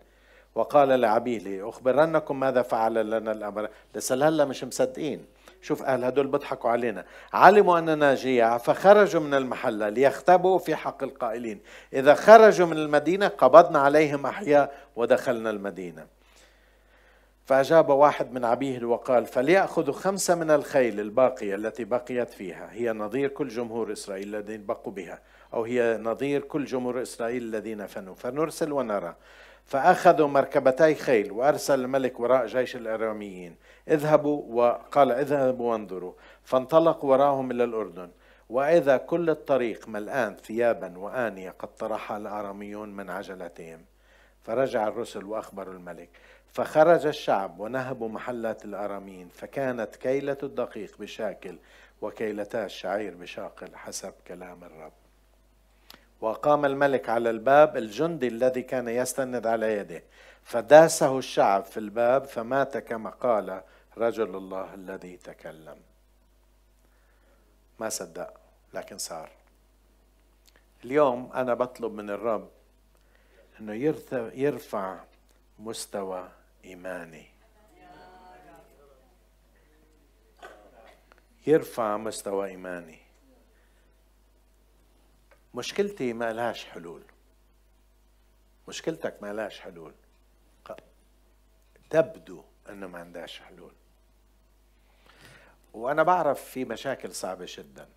وقال 0.56 0.90
لعبيده 0.90 1.70
أخبرنكم 1.70 2.40
ماذا 2.40 2.62
فعل 2.62 3.10
لنا 3.10 3.32
الأمر؟ 3.32 3.70
لسه 3.96 4.28
هلا 4.28 4.46
مش 4.46 4.64
مصدقين. 4.64 5.26
شوف 5.66 5.84
أهل 5.84 6.04
هدول 6.04 6.28
بيضحكوا 6.28 6.70
علينا. 6.70 7.06
علموا 7.34 7.80
أننا 7.80 8.16
جياع 8.16 8.58
فخرجوا 8.58 9.22
من 9.22 9.34
المحلة 9.34 9.90
ليختبوا 9.90 10.60
في 10.60 10.76
حق 10.76 11.04
القائلين. 11.04 11.60
إذا 11.94 12.14
خرجوا 12.14 12.68
من 12.68 12.78
المدينة 12.78 13.28
قبضنا 13.28 13.80
عليهم 13.80 14.26
أحياء 14.26 14.76
ودخلنا 14.96 15.50
المدينة. 15.50 16.08
فأجاب 17.46 17.90
واحد 17.90 18.34
من 18.34 18.46
عبيده 18.46 18.88
وقال 18.88 19.26
فليأخذوا 19.26 19.94
خمسة 19.94 20.36
من 20.36 20.52
الخيل 20.52 21.00
الباقية 21.00 21.56
التي 21.56 21.84
بقيت 21.84 22.30
فيها. 22.30 22.70
هي 22.72 22.94
نظير 22.94 23.30
كل 23.30 23.48
جمهور 23.48 23.92
إسرائيل 23.92 24.36
الذين 24.36 24.66
بقوا 24.66 24.94
بها 24.94 25.20
أو 25.54 25.64
هي 25.64 26.00
نظير 26.02 26.42
كل 26.42 26.66
جمهور 26.66 27.02
إسرائيل 27.02 27.44
الذين 27.44 27.86
فنوا. 27.86 28.16
فنرسل 28.16 28.72
ونرى 28.72 29.16
فأخذوا 29.66 30.28
مركبتي 30.28 30.96
خيل 30.96 31.32
وأرسل 31.32 31.80
الملك 31.80 32.20
وراء 32.20 32.46
جيش 32.46 32.76
الأراميين. 32.76 33.56
اذهبوا 33.88 34.44
وقال 34.50 35.12
اذهبوا 35.12 35.72
وانظروا. 35.72 36.14
فانطلق 36.44 37.06
وراهم 37.06 37.52
إلى 37.52 37.64
الأردن. 37.64 38.12
وإذا 38.50 38.98
كل 38.98 39.30
الطريق 39.30 39.88
ملآن 39.88 40.36
ثيابا 40.36 40.98
وآنية 40.98 41.50
قد 41.50 41.76
طرحها 41.76 42.18
الآراميون 42.18 42.90
من 42.90 43.10
عجلتهم. 43.10 43.86
فرجع 44.44 44.88
الرسل 44.88 45.26
وأخبروا 45.26 45.74
الملك. 45.74 46.10
فخرج 46.48 47.06
الشعب 47.06 47.60
ونهبوا 47.60 48.10
محلات 48.10 48.66
الأرامين 48.66 49.30
فكانت 49.30 49.96
كيلة 49.96 50.38
الدقيق 50.44 50.98
بشاكل 51.00 51.58
وكيلتا 52.02 52.66
الشعير 52.66 53.16
بشاقل 53.16 53.76
حسب 53.76 54.14
كلام 54.28 54.64
الرب. 54.64 55.05
وقام 56.26 56.66
الملك 56.66 57.10
على 57.10 57.30
الباب 57.30 57.78
الجندي 57.78 58.28
الذي 58.28 58.62
كان 58.62 58.88
يستند 58.88 59.48
على 59.48 59.78
يده. 59.78 60.04
فداسه 60.44 61.18
الشعب 61.18 61.64
في 61.64 61.78
الباب 61.78 62.26
فمات 62.26 62.78
كما 62.78 63.10
قال 63.10 63.62
رجل 63.98 64.36
الله 64.36 64.74
الذي 64.74 65.18
تكلم. 65.18 65.78
ما 67.80 67.90
صدق 67.90 68.34
لكن 68.74 68.98
صار. 68.98 69.30
اليوم 70.86 71.32
أنا 71.34 71.54
بطلب 71.54 71.94
من 71.94 72.10
الرب 72.10 72.50
إنه 73.60 73.74
يرفع 74.34 75.00
مستوى 75.60 76.30
إيماني. 76.66 77.26
يرفع 81.48 81.98
مستوى 81.98 82.48
إيماني. 82.48 83.05
مشكلتي 85.56 86.14
ما 86.14 86.34
لهاش 86.34 86.66
حلول. 86.66 87.04
مشكلتك 88.68 89.18
ما 89.22 89.34
لهاش 89.34 89.60
حلول. 89.60 89.94
تبدو 91.90 92.44
إنه 92.70 92.88
ما 92.88 93.00
عندهاش 93.00 93.40
حلول. 93.40 93.74
وأنا 95.74 96.04
بعرف 96.04 96.44
في 96.44 96.66
مشاكل 96.66 97.16
صعبة 97.16 97.46
جدا. 97.50 97.90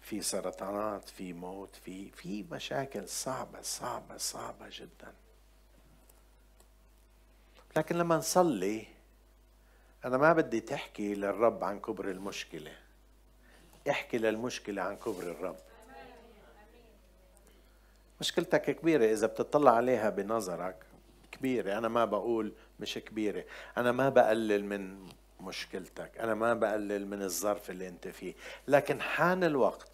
في 0.00 0.20
سرطانات 0.20 1.08
في 1.08 1.32
موت 1.32 1.76
في 1.76 2.10
في 2.10 2.44
مشاكل 2.50 3.08
صعبة 3.08 3.62
صعبة 3.62 4.16
صعبة 4.16 4.66
جدا. 4.70 5.14
لكن 7.76 7.96
لما 7.96 8.16
نصلي 8.16 8.86
أنا 10.04 10.16
ما 10.16 10.32
بدي 10.32 10.60
تحكي 10.60 11.14
للرب 11.14 11.64
عن 11.64 11.80
كبر 11.80 12.10
المشكلة. 12.10 12.76
احكي 13.90 14.18
للمشكلة 14.18 14.82
عن 14.82 14.96
كبر 14.96 15.22
الرب. 15.22 15.56
مشكلتك 18.20 18.62
كبيرة 18.62 19.04
إذا 19.04 19.26
بتطلع 19.26 19.70
عليها 19.70 20.10
بنظرك 20.10 20.76
كبيرة. 21.32 21.78
أنا 21.78 21.88
ما 21.88 22.04
بقول 22.04 22.52
مش 22.80 22.94
كبيرة. 22.94 23.44
أنا 23.76 23.92
ما 23.92 24.08
بقلل 24.08 24.64
من 24.64 24.96
مشكلتك. 25.40 26.10
أنا 26.20 26.34
ما 26.34 26.54
بقلل 26.54 27.06
من 27.06 27.22
الظرف 27.22 27.70
اللي 27.70 27.88
أنت 27.88 28.08
فيه. 28.08 28.34
لكن 28.68 29.00
حان 29.00 29.44
الوقت. 29.44 29.90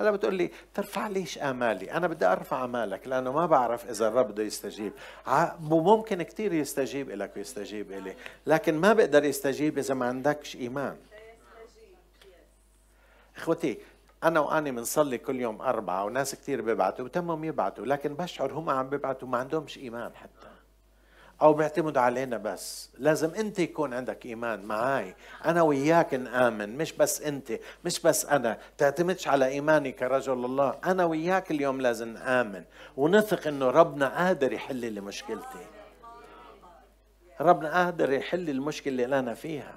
هلا 0.00 0.10
بتقول 0.10 0.34
لي 0.34 0.50
ترفع 0.74 1.08
ليش 1.08 1.38
آمالي؟ 1.38 1.92
أنا 1.92 2.06
بدي 2.08 2.26
أرفع 2.26 2.64
آمالك 2.64 3.08
لأنه 3.08 3.32
ما 3.32 3.46
بعرف 3.46 3.90
إذا 3.90 4.08
الرب 4.08 4.28
بده 4.28 4.42
يستجيب. 4.42 4.92
ممكن 5.60 6.22
كثير 6.22 6.52
يستجيب 6.52 7.10
لك 7.10 7.36
ويستجيب 7.36 7.92
إلي. 7.92 8.14
لكن 8.46 8.74
ما 8.74 8.92
بقدر 8.92 9.24
يستجيب 9.24 9.78
إذا 9.78 9.94
ما 9.94 10.06
عندكش 10.06 10.56
إيمان. 10.56 10.96
إخوتي 13.36 13.78
أنا 14.24 14.40
وأني 14.40 14.70
بنصلي 14.70 15.18
كل 15.18 15.40
يوم 15.40 15.62
أربعة 15.62 16.04
وناس 16.04 16.34
كثير 16.34 16.60
بيبعتوا 16.62 17.04
بتمهم 17.04 17.44
يبعتوا 17.44 17.86
لكن 17.86 18.14
بشعر 18.14 18.52
هم 18.52 18.70
عم 18.70 18.88
بيبعتوا 18.88 19.28
ما 19.28 19.38
عندهمش 19.38 19.78
إيمان 19.78 20.10
حتى. 20.14 20.48
أو 21.42 21.52
بيعتمدوا 21.52 22.02
علينا 22.02 22.36
بس. 22.36 22.90
لازم 22.98 23.34
أنت 23.34 23.58
يكون 23.58 23.94
عندك 23.94 24.26
إيمان 24.26 24.62
معي 24.62 25.14
أنا 25.44 25.62
وياك 25.62 26.14
نآمن 26.14 26.76
مش 26.76 26.92
بس 26.92 27.22
أنت 27.22 27.52
مش 27.84 28.00
بس 28.00 28.26
أنا. 28.26 28.58
تعتمدش 28.78 29.28
على 29.28 29.46
ايماني 29.46 29.92
كرجل 29.92 30.32
الله. 30.32 30.78
أنا 30.84 31.04
وياك 31.04 31.50
اليوم 31.50 31.80
لازم 31.80 32.08
نآمن. 32.08 32.64
ونثق 32.96 33.46
إنه 33.46 33.70
ربنا 33.70 34.08
قادر 34.08 34.52
يحل 34.52 34.92
لي 34.92 35.00
مشكلتي. 35.00 35.66
ربنا 37.40 37.84
قادر 37.84 38.12
يحل 38.12 38.50
المشكلة 38.50 39.04
اللي 39.04 39.18
أنا 39.18 39.34
فيها. 39.34 39.74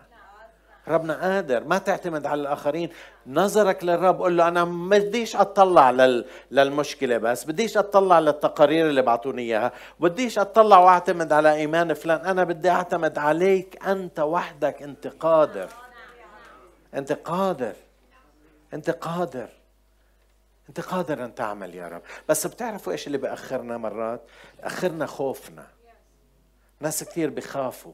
ربنا 0.87 1.21
قادر. 1.21 1.63
ما 1.63 1.77
تعتمد 1.77 2.25
على 2.25 2.41
الآخرين. 2.41 2.89
نظرك 3.27 3.83
للرب 3.83 4.19
قول 4.19 4.37
له 4.37 4.47
أنا 4.47 4.65
ما 4.65 4.97
بديش 4.97 5.35
أطلع 5.35 5.91
لل... 5.91 6.25
للمشكلة 6.51 7.17
بس. 7.17 7.43
بديش 7.43 7.77
أطلع 7.77 8.19
للتقارير 8.19 8.89
اللي 8.89 9.01
بعطوني 9.01 9.41
إياها. 9.41 9.71
بديش 9.99 10.39
أطلع 10.39 10.79
وأعتمد 10.79 11.33
على 11.33 11.53
إيمان 11.53 11.93
فلان. 11.93 12.25
أنا 12.25 12.43
بدي 12.43 12.69
أعتمد 12.69 13.17
عليك. 13.17 13.85
أنت 13.87 14.19
وحدك. 14.19 14.81
أنت 14.81 15.07
قادر. 15.07 15.69
أنت 16.93 17.11
قادر. 17.11 17.73
أنت 18.73 18.89
قادر. 18.89 19.49
أنت 20.69 20.79
قادر 20.79 21.25
أن 21.25 21.35
تعمل 21.35 21.75
يا 21.75 21.87
رب. 21.87 22.01
بس 22.29 22.47
بتعرفوا 22.47 22.93
إيش 22.93 23.07
اللي 23.07 23.17
بأخرنا 23.17 23.77
مرات؟ 23.77 24.21
اخرنا 24.63 25.05
خوفنا. 25.05 25.67
ناس 26.79 27.03
كثير 27.03 27.29
بخافوا. 27.29 27.93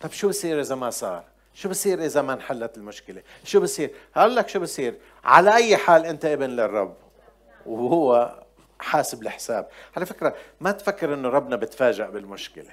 طب 0.00 0.10
شو 0.10 0.28
بصير 0.28 0.60
إذا 0.60 0.74
ما 0.74 0.90
صار؟ 0.90 1.31
شو 1.54 1.68
بصير 1.68 2.04
إذا 2.04 2.22
ما 2.22 2.32
انحلت 2.32 2.76
المشكلة؟ 2.76 3.22
شو 3.44 3.60
بصير؟ 3.60 3.94
هقول 4.14 4.36
لك 4.36 4.48
شو 4.48 4.60
بصير؟ 4.60 4.98
على 5.24 5.54
أي 5.54 5.76
حال 5.76 6.06
أنت 6.06 6.24
ابن 6.24 6.50
للرب؟ 6.50 6.96
وهو 7.66 8.38
حاسب 8.80 9.22
الحساب. 9.22 9.68
على 9.96 10.06
فكرة 10.06 10.36
ما 10.60 10.72
تفكر 10.72 11.14
إنه 11.14 11.28
ربنا 11.28 11.56
بتفاجئ 11.56 12.10
بالمشكلة. 12.10 12.70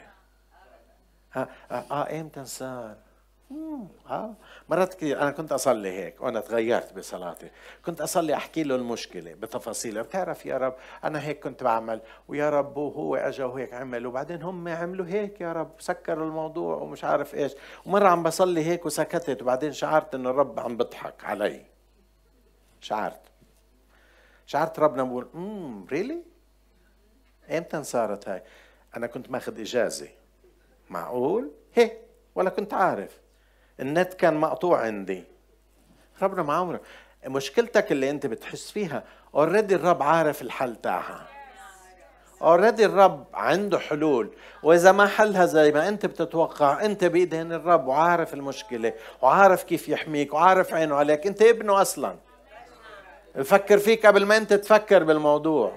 ها 1.34 1.50
آه, 1.72 1.86
آه 1.92 2.20
إمتى 2.22 2.46
صار 2.46 2.96
آه. 3.52 4.36
مرات 4.70 4.94
كثير 4.94 5.22
أنا 5.22 5.32
كنت 5.32 5.52
أصلي 5.52 5.90
هيك 5.92 6.22
وأنا 6.22 6.40
تغيرت 6.40 6.94
بصلاتي. 6.94 7.50
كنت 7.86 8.02
أصلي 8.02 8.34
أحكي 8.34 8.64
له 8.64 8.76
المشكلة 8.76 9.34
بتفاصيلها 9.34 10.02
بتعرف 10.02 10.46
يا 10.46 10.58
رب 10.58 10.76
أنا 11.04 11.24
هيك 11.24 11.40
كنت 11.44 11.64
بعمل 11.64 12.02
ويا 12.28 12.50
رب 12.50 12.78
وهو 12.78 13.16
اجى 13.16 13.44
وهيك 13.44 13.74
عمل 13.74 14.06
وبعدين 14.08 14.44
هم 14.44 14.68
عملوا 14.68 15.06
هيك 15.06 15.42
يا 15.42 15.54
رب 15.54 15.72
سكروا 15.80 16.26
الموضوع 16.26 16.76
ومش 16.76 17.04
عارف 17.04 17.36
إيش. 17.36 17.54
ومرة 17.86 18.08
عم 18.08 18.24
بصلي 18.24 18.66
هيك 18.66 18.86
وسكتت 18.86 19.42
وبعدين 19.42 19.74
شعرت 19.74 20.16
إنه 20.16 20.30
الرب 20.30 20.60
عم 20.60 20.78
بضحك 20.78 21.26
علي. 21.26 21.66
شعرت. 22.82 23.22
شعرت 24.46 24.80
ربنا 24.80 25.04
بقول 25.04 25.28
امم 25.36 25.86
really 25.92 26.24
إمتى 27.52 27.84
صارت 27.84 28.30
هاي؟ 28.30 28.44
أنا 28.98 29.08
كنت 29.08 29.32
ماخذ 29.32 29.60
إجازة. 29.60 30.08
معقول؟ 30.90 31.52
هيك 31.74 31.98
ولا 32.36 32.50
كنت 32.50 32.74
عارف. 32.74 33.20
النت 33.80 34.14
كان 34.14 34.34
مقطوع 34.34 34.82
عندي. 34.82 35.24
ربنا 36.22 36.44
ما 36.44 36.54
عمره 36.54 36.82
مشكلتك 37.28 37.92
اللي 37.92 38.10
انت 38.10 38.26
بتحس 38.26 38.72
فيها 38.72 39.04
already 39.36 39.76
الرب 39.76 40.04
عارف 40.04 40.42
الحل 40.42 40.76
تاعها. 40.76 41.28
already 42.42 42.86
الرب 42.86 43.26
عنده 43.34 43.80
حلول. 43.80 44.30
وإذا 44.64 44.92
ما 44.92 45.08
حلها 45.08 45.46
زي 45.46 45.72
ما 45.72 45.88
انت 45.88 46.06
بتتوقع 46.06 46.86
انت 46.86 47.06
بايدين 47.06 47.54
الرب 47.54 47.88
وعارف 47.88 48.34
المشكلة 48.34 48.94
وعارف 49.22 49.64
كيف 49.64 49.90
يحميك 49.90 50.34
وعارف 50.34 50.74
عينه 50.74 50.96
عليك. 50.96 51.28
انت 51.28 51.42
ابنه 51.42 51.82
أصلا. 51.82 52.16
بفكر 53.36 53.78
فيك 53.78 54.06
قبل 54.06 54.26
ما 54.26 54.38
انت 54.38 54.54
تفكر 54.54 55.04
بالموضوع. 55.04 55.74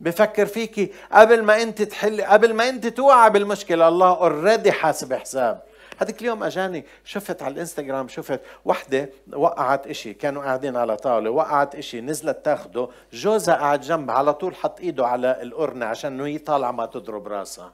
بفكر 0.00 0.46
فيكي 0.46 0.92
قبل 1.12 1.42
ما 1.42 1.62
انت 1.62 1.82
تحل 1.82 2.22
قبل 2.22 2.54
ما 2.54 2.68
انت 2.68 2.86
توقع 2.86 3.28
بالمشكلة. 3.28 3.88
الله 3.88 4.16
اوريدي 4.16 4.72
حاسب 4.72 5.12
حساب 5.14 5.62
هذيك 5.98 6.20
اليوم 6.20 6.42
أجاني 6.42 6.84
شفت 7.04 7.42
على 7.42 7.54
الإنستغرام 7.54 8.08
شفت 8.08 8.40
وحدة 8.64 9.10
وقعت 9.32 9.86
إشي 9.86 10.14
كانوا 10.14 10.42
قاعدين 10.42 10.76
على 10.76 10.96
طاولة 10.96 11.30
وقعت 11.30 11.74
إشي 11.74 12.00
نزلت 12.00 12.44
تاخده. 12.44 12.88
جوزها 13.12 13.54
قاعد 13.54 13.80
جنبها 13.80 14.14
على 14.14 14.34
طول 14.34 14.54
حط 14.54 14.80
إيده 14.80 15.06
على 15.06 15.42
القرنة 15.42 15.86
عشان 15.86 16.20
هي 16.20 16.38
طالعة 16.38 16.70
ما 16.70 16.86
تضرب 16.86 17.28
راسها. 17.28 17.72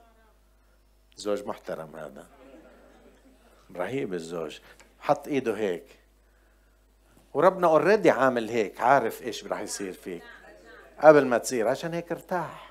زوج 1.16 1.44
محترم 1.44 1.96
هذا. 1.96 2.26
رهيب 3.76 4.14
الزوج. 4.14 4.58
حط 5.00 5.28
إيده 5.28 5.56
هيك. 5.56 5.84
وربنا 7.34 7.66
اوريدي 7.66 8.10
عامل 8.10 8.48
هيك 8.48 8.80
عارف 8.80 9.22
إيش 9.22 9.44
رح 9.44 9.60
يصير 9.60 9.92
فيك. 9.92 10.22
قبل 11.02 11.26
ما 11.26 11.38
تصير 11.38 11.68
عشان 11.68 11.94
هيك 11.94 12.12
ارتاح. 12.12 12.70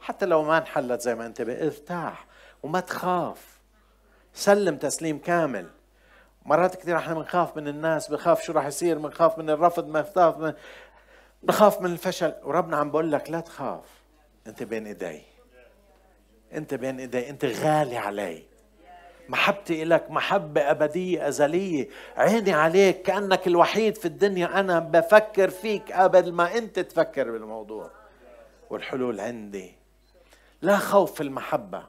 حتى 0.00 0.26
لو 0.26 0.42
ما 0.42 0.58
انحلت 0.58 1.00
زي 1.00 1.14
ما 1.14 1.26
انت 1.26 1.40
ارتاح. 1.40 2.26
وما 2.62 2.80
تخاف. 2.80 3.59
سلم 4.34 4.76
تسليم 4.76 5.18
كامل. 5.18 5.66
مرات 6.44 6.74
كثير 6.74 6.96
إحنا 6.96 7.14
بنخاف 7.14 7.56
من 7.56 7.68
الناس 7.68 8.08
بخاف 8.08 8.42
شو 8.42 8.52
راح 8.52 8.66
يصير 8.66 8.98
بنخاف 8.98 9.38
من 9.38 9.50
الرفض 9.50 9.84
بنخاف 9.84 10.38
من 10.38 10.52
بخاف 11.42 11.80
من 11.80 11.92
الفشل. 11.92 12.34
وربنا 12.42 12.76
عم 12.76 12.90
بقول 12.90 13.12
لك 13.12 13.30
لا 13.30 13.40
تخاف. 13.40 13.84
انت 14.46 14.62
بين 14.62 14.86
ايدي. 14.86 15.22
انت 16.52 16.74
بين 16.74 17.00
ايدي. 17.00 17.30
انت 17.30 17.44
غالي 17.44 17.96
علي. 17.96 18.42
محبتي 19.28 19.84
لك 19.84 20.10
محبة 20.10 20.70
أبدية 20.70 21.28
أزلية. 21.28 21.88
عيني 22.16 22.52
عليك. 22.52 23.02
كأنك 23.02 23.46
الوحيد 23.46 23.96
في 23.96 24.04
الدنيا. 24.04 24.60
أنا 24.60 24.78
بفكر 24.78 25.50
فيك 25.50 25.92
قبل 25.92 26.32
ما 26.32 26.58
أنت 26.58 26.78
تفكر 26.78 27.30
بالموضوع. 27.30 27.90
والحلول 28.70 29.20
عندي. 29.20 29.74
لا 30.62 30.76
خوف 30.76 31.14
في 31.14 31.22
المحبة. 31.22 31.82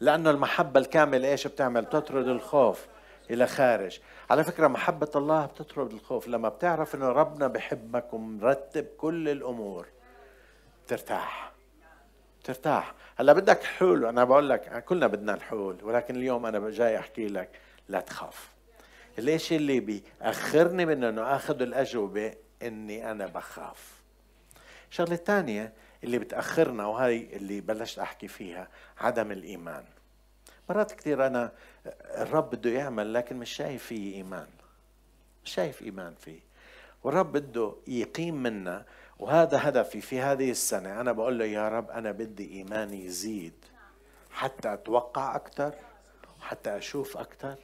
لأنه 0.00 0.30
المحبة 0.30 0.80
الكاملة 0.80 1.28
إيش 1.28 1.46
بتعمل؟ 1.46 1.82
بتطرد 1.82 2.28
الخوف 2.28 2.86
إلى 3.30 3.46
خارج. 3.46 4.00
على 4.30 4.44
فكرة 4.44 4.66
محبة 4.66 5.10
الله 5.16 5.46
بتطرد 5.46 5.92
الخوف. 5.92 6.28
لما 6.28 6.48
بتعرف 6.48 6.94
إنه 6.94 7.08
ربنا 7.08 7.46
بحبك 7.46 8.14
ومرتب 8.14 8.84
كل 8.84 9.28
الأمور 9.28 9.86
بترتاح. 10.86 11.52
بترتاح. 12.42 12.94
هلأ 13.16 13.32
بدك 13.32 13.62
حلول. 13.62 14.06
أنا 14.06 14.24
بقول 14.24 14.48
لك 14.48 14.84
كلنا 14.84 15.06
بدنا 15.06 15.34
الحلول 15.34 15.76
ولكن 15.82 16.16
اليوم 16.16 16.46
أنا 16.46 16.70
جاي 16.70 16.98
أحكي 16.98 17.28
لك 17.28 17.50
لا 17.88 18.00
تخاف. 18.00 18.48
ليش 19.18 19.52
اللي 19.52 19.80
بيأخرني 19.80 20.86
من 20.86 21.04
إنه 21.04 21.22
آخذ 21.22 21.62
الأجوبة؟ 21.62 22.34
إني 22.62 23.10
أنا 23.10 23.26
بخاف. 23.26 23.98
الشغلة 24.90 25.14
الثانية 25.14 25.72
اللي 26.04 26.18
بتأخرنا 26.18 26.86
وهي 26.86 27.36
اللي 27.36 27.60
بلشت 27.60 27.98
أحكي 27.98 28.28
فيها 28.28 28.68
عدم 28.98 29.32
الإيمان. 29.32 29.84
مرات 30.68 30.92
كثير 30.92 31.26
أنا 31.26 31.52
الرب 32.16 32.50
بده 32.50 32.70
يعمل 32.70 33.14
لكن 33.14 33.36
مش 33.36 33.50
شايف 33.50 33.84
فيه 33.84 34.14
إيمان. 34.14 34.46
مش 35.44 35.50
شايف 35.54 35.82
إيمان 35.82 36.14
فيه. 36.14 36.40
والرب 37.04 37.32
بده 37.32 37.74
يقيم 37.86 38.42
منا 38.42 38.84
وهذا 39.18 39.68
هدفي 39.68 40.00
في 40.00 40.20
هذه 40.20 40.50
السنة. 40.50 41.00
أنا 41.00 41.12
بقول 41.12 41.38
له 41.38 41.44
يا 41.44 41.68
رب 41.68 41.90
أنا 41.90 42.12
بدي 42.12 42.52
إيماني 42.52 43.04
يزيد. 43.04 43.64
حتى 44.30 44.72
أتوقع 44.72 45.36
أكثر 45.36 45.74
وحتى 46.40 46.76
أشوف 46.76 47.16
أكثر 47.16 47.56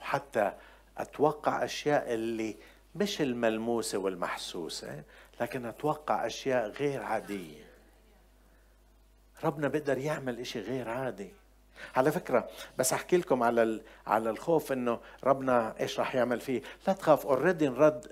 وحتى 0.00 0.52
أتوقع 0.98 1.64
أشياء 1.64 2.14
اللي 2.14 2.56
مش 2.94 3.20
الملموسة 3.20 3.98
والمحسوسة 3.98 5.02
لكن 5.40 5.66
أتوقع 5.66 6.26
أشياء 6.26 6.68
غير 6.68 7.02
عادية. 7.02 7.69
ربنا 9.44 9.68
بيقدر 9.68 9.98
يعمل 9.98 10.40
إشي 10.40 10.60
غير 10.60 10.88
عادي. 10.88 11.32
على 11.96 12.12
فكرة 12.12 12.48
بس 12.78 12.92
أحكي 12.92 13.16
لكم 13.16 13.42
على 13.42 13.80
على 14.06 14.30
الخوف 14.30 14.72
إنه 14.72 15.00
ربنا 15.24 15.74
إيش 15.80 15.98
راح 15.98 16.14
يعمل 16.14 16.40
فيه. 16.40 16.62
لا 16.86 16.92
تخاف 16.92 17.26
اوريدي 17.26 17.68
نرد 17.68 18.06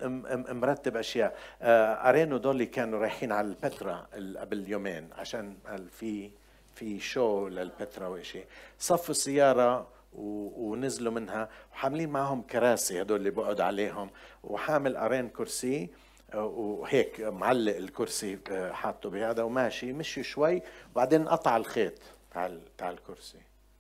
مرتب 0.50 0.96
أشياء. 0.96 1.38
أرينو 1.62 2.36
دولي 2.36 2.66
كانوا 2.66 3.00
رايحين 3.00 3.32
على 3.32 3.46
البترا 3.46 4.06
قبل 4.38 4.68
يومين 4.68 5.08
عشان 5.18 5.56
في 5.90 6.30
في 6.74 7.00
شو 7.00 7.48
للبترا 7.48 8.06
وإشي. 8.06 8.44
صفوا 8.78 9.10
السيارة 9.10 9.86
ونزلوا 10.12 11.12
منها 11.12 11.48
وحاملين 11.72 12.08
معهم 12.08 12.42
كراسي 12.42 13.02
هدول 13.02 13.18
اللي 13.18 13.30
بقعد 13.30 13.60
عليهم. 13.60 14.10
وحامل 14.44 14.96
أرين 14.96 15.28
كرسي 15.28 15.90
وهيك 16.34 17.20
معلق 17.20 17.76
الكرسي 17.76 18.38
آه، 18.50 18.72
حاطه 18.72 19.10
بهذا 19.10 19.42
وماشي. 19.42 19.92
مشي 19.92 20.22
شوي 20.22 20.62
وبعدين 20.92 21.28
قطع 21.28 21.56
الخيط 21.56 21.94
تاع 22.30 22.50
تاع 22.78 22.90
الكرسي. 22.90 23.38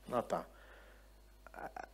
انقطع 0.08 0.42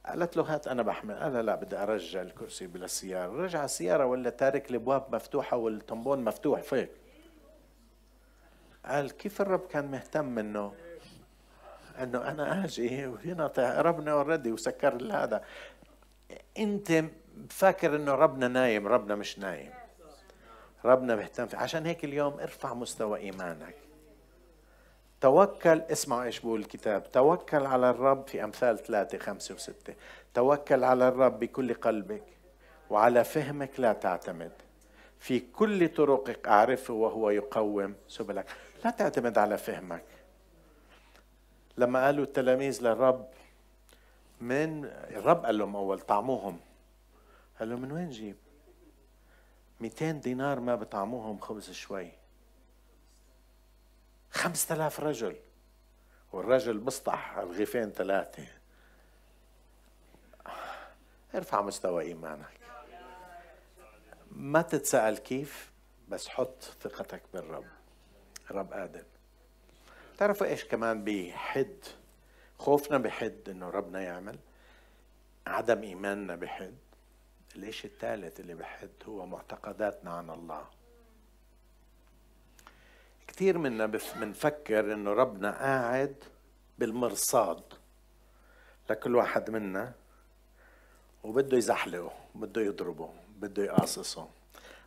قالت 0.07 0.37
له 0.37 0.43
هات 0.43 0.69
أنا 0.69 0.83
بحمل. 0.83 1.15
أنا 1.15 1.43
لا 1.43 1.55
بدي 1.55 1.77
أرجع 1.77 2.23
الكرسي 2.23 2.67
بلا 2.67 2.87
رجع 3.13 3.65
السيارة 3.65 4.07
ولا 4.07 4.31
تارك 4.31 4.71
الأبواب 4.71 5.15
مفتوحة 5.15 5.57
والطنبون 5.57 6.25
مفتوح 6.25 6.63
فيك 6.63 6.91
قال 8.87 9.11
كيف 9.11 9.41
الرب 9.41 9.67
كان 9.67 9.91
مهتم 9.91 10.39
إنه 10.39 10.73
إنه 12.03 12.29
أنا 12.31 12.65
آجي 12.65 13.07
وهنا 13.07 13.53
ربنا 13.59 14.13
اوريدي 14.13 14.53
وسكر 14.53 15.13
هذا؟ 15.13 15.45
أنت 16.59 17.05
فاكر 17.51 17.97
إنه 17.97 18.13
ربنا 18.15 18.49
نايم 18.49 18.87
ربنا 18.87 19.15
مش 19.15 19.39
نايم. 19.39 19.71
ربنا 20.85 21.15
بيهتم 21.15 21.47
فيه. 21.47 21.59
عشان 21.59 21.87
هيك 21.87 22.05
اليوم 22.05 22.41
ارفع 22.41 22.75
مستوى 22.75 23.19
إيمانك. 23.19 23.75
توكل 25.21 25.81
اسمعوا 25.81 26.23
إيش 26.23 26.41
بقول 26.41 26.61
الكتاب. 26.61 27.13
توكل 27.13 27.67
على 27.67 27.91
الرب 27.91 28.29
في 28.29 28.45
أمثال 28.45 28.79
ثلاثة 28.79 29.19
خمسة 29.19 29.55
وستة. 29.55 29.95
توكل 30.35 30.85
على 30.85 31.09
الرب 31.09 31.39
بكل 31.39 31.75
قلبك 31.75 32.25
وعلى 32.91 33.25
فهمك 33.25 33.81
لا 33.81 33.93
تعتمد. 33.93 34.53
في 35.19 35.41
كل 35.41 35.89
طرقك 35.89 36.49
أعرفه 36.49 36.95
وهو 36.95 37.31
يقوم 37.31 37.95
سبلك. 38.09 38.47
لا 38.85 38.91
تعتمد 38.91 39.39
على 39.39 39.59
فهمك. 39.59 40.05
لما 41.77 42.05
قالوا 42.05 42.25
التلاميذ 42.25 42.83
للرب 42.83 43.29
من 44.41 44.85
الرب 44.85 45.45
قال 45.45 45.59
لهم 45.59 45.77
أول 45.77 46.01
طعموهم. 46.01 46.61
قال 47.59 47.69
لهم 47.69 47.81
من 47.81 47.93
وين 47.93 48.11
جيب؟ 48.11 48.37
200 49.81 50.11
دينار 50.11 50.61
ما 50.61 50.75
بطعموهم 50.75 51.39
خبز 51.39 51.71
شوي. 51.71 52.13
خمسة 54.31 54.75
آلاف 54.75 55.01
رجل. 55.01 55.37
والرجل 56.33 56.79
بسطح 56.79 57.39
رغيفين 57.39 57.91
ثلاثة. 57.91 58.47
ارفع 61.35 61.63
مستوى 61.63 62.05
إيمانك. 62.05 62.61
ما 64.31 64.63
تتساءل 64.63 65.19
كيف 65.19 65.73
بس 66.09 66.29
حط 66.29 66.63
ثقتك 66.63 67.23
بالرب. 67.35 67.65
رب 68.51 68.73
قادر. 68.73 69.05
تعرفوا 70.19 70.47
إيش 70.47 70.65
كمان 70.65 71.05
بيحد؟ 71.05 71.77
خوفنا 72.59 72.99
بحد 72.99 73.49
إنه 73.49 73.71
ربنا 73.71 74.01
يعمل. 74.01 74.39
عدم 75.47 75.83
إيماننا 75.83 76.37
بحد. 76.37 76.75
الاشي 77.57 77.89
الثالث 77.89 78.41
اللي 78.41 78.55
بحد 78.55 78.91
هو 79.07 79.27
معتقداتنا 79.27 80.11
عن 80.11 80.31
الله؟ 80.31 80.67
كثير 83.27 83.59
منا 83.59 83.87
بنفكر 83.87 84.93
إنه 84.93 85.13
ربنا 85.13 85.51
قاعد 85.51 86.17
بالمرصاد 86.79 87.63
لكل 88.91 89.17
واحد 89.17 89.51
منا 89.51 89.93
وبده 91.25 91.57
يزحلقه 91.57 92.13
بده 92.35 92.63
يضربه 92.63 93.11
بده 93.37 93.65
يقاصصه. 93.65 94.29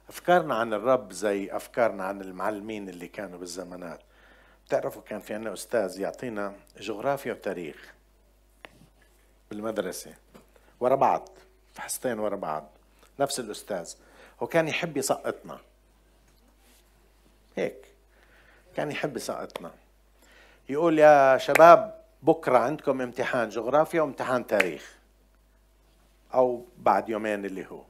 أفكارنا 0.10 0.56
عن 0.56 0.74
الرب 0.74 1.12
زي 1.12 1.56
أفكارنا 1.56 2.04
عن 2.04 2.22
المعلمين 2.22 2.90
اللي 2.90 3.08
كانوا 3.08 3.40
بالزمانات. 3.40 4.00
بتعرفوا 4.66 5.02
كان 5.02 5.20
في 5.20 5.34
عنا 5.34 5.54
أستاذ 5.54 6.00
يعطينا 6.00 6.56
جغرافيا 6.78 7.34
وتاريخ 7.34 7.94
بالمدرسة 9.50 10.14
ورا 10.80 10.96
بعض. 10.96 11.30
حصتين 11.82 12.20
ورا 12.20 12.36
بعض 12.36 12.70
نفس 13.20 13.40
الأستاذ 13.40 13.94
هو 14.44 14.48
كان 14.48 14.68
يحب 14.68 14.98
يسقطنا. 14.98 15.60
هيك 17.56 17.86
كان 18.76 18.92
يحب 18.92 19.18
يسقطنا. 19.18 19.72
يقول 20.70 21.00
يا 21.00 21.38
شباب 21.38 22.02
بكرة 22.24 22.58
عندكم 22.58 23.02
امتحان 23.02 23.50
جغرافيا 23.50 24.02
وامتحان 24.02 24.48
تاريخ. 24.48 24.96
أو 26.34 26.66
بعد 26.78 27.10
يومين 27.10 27.46
اللي 27.46 27.66
هو. 27.66 27.82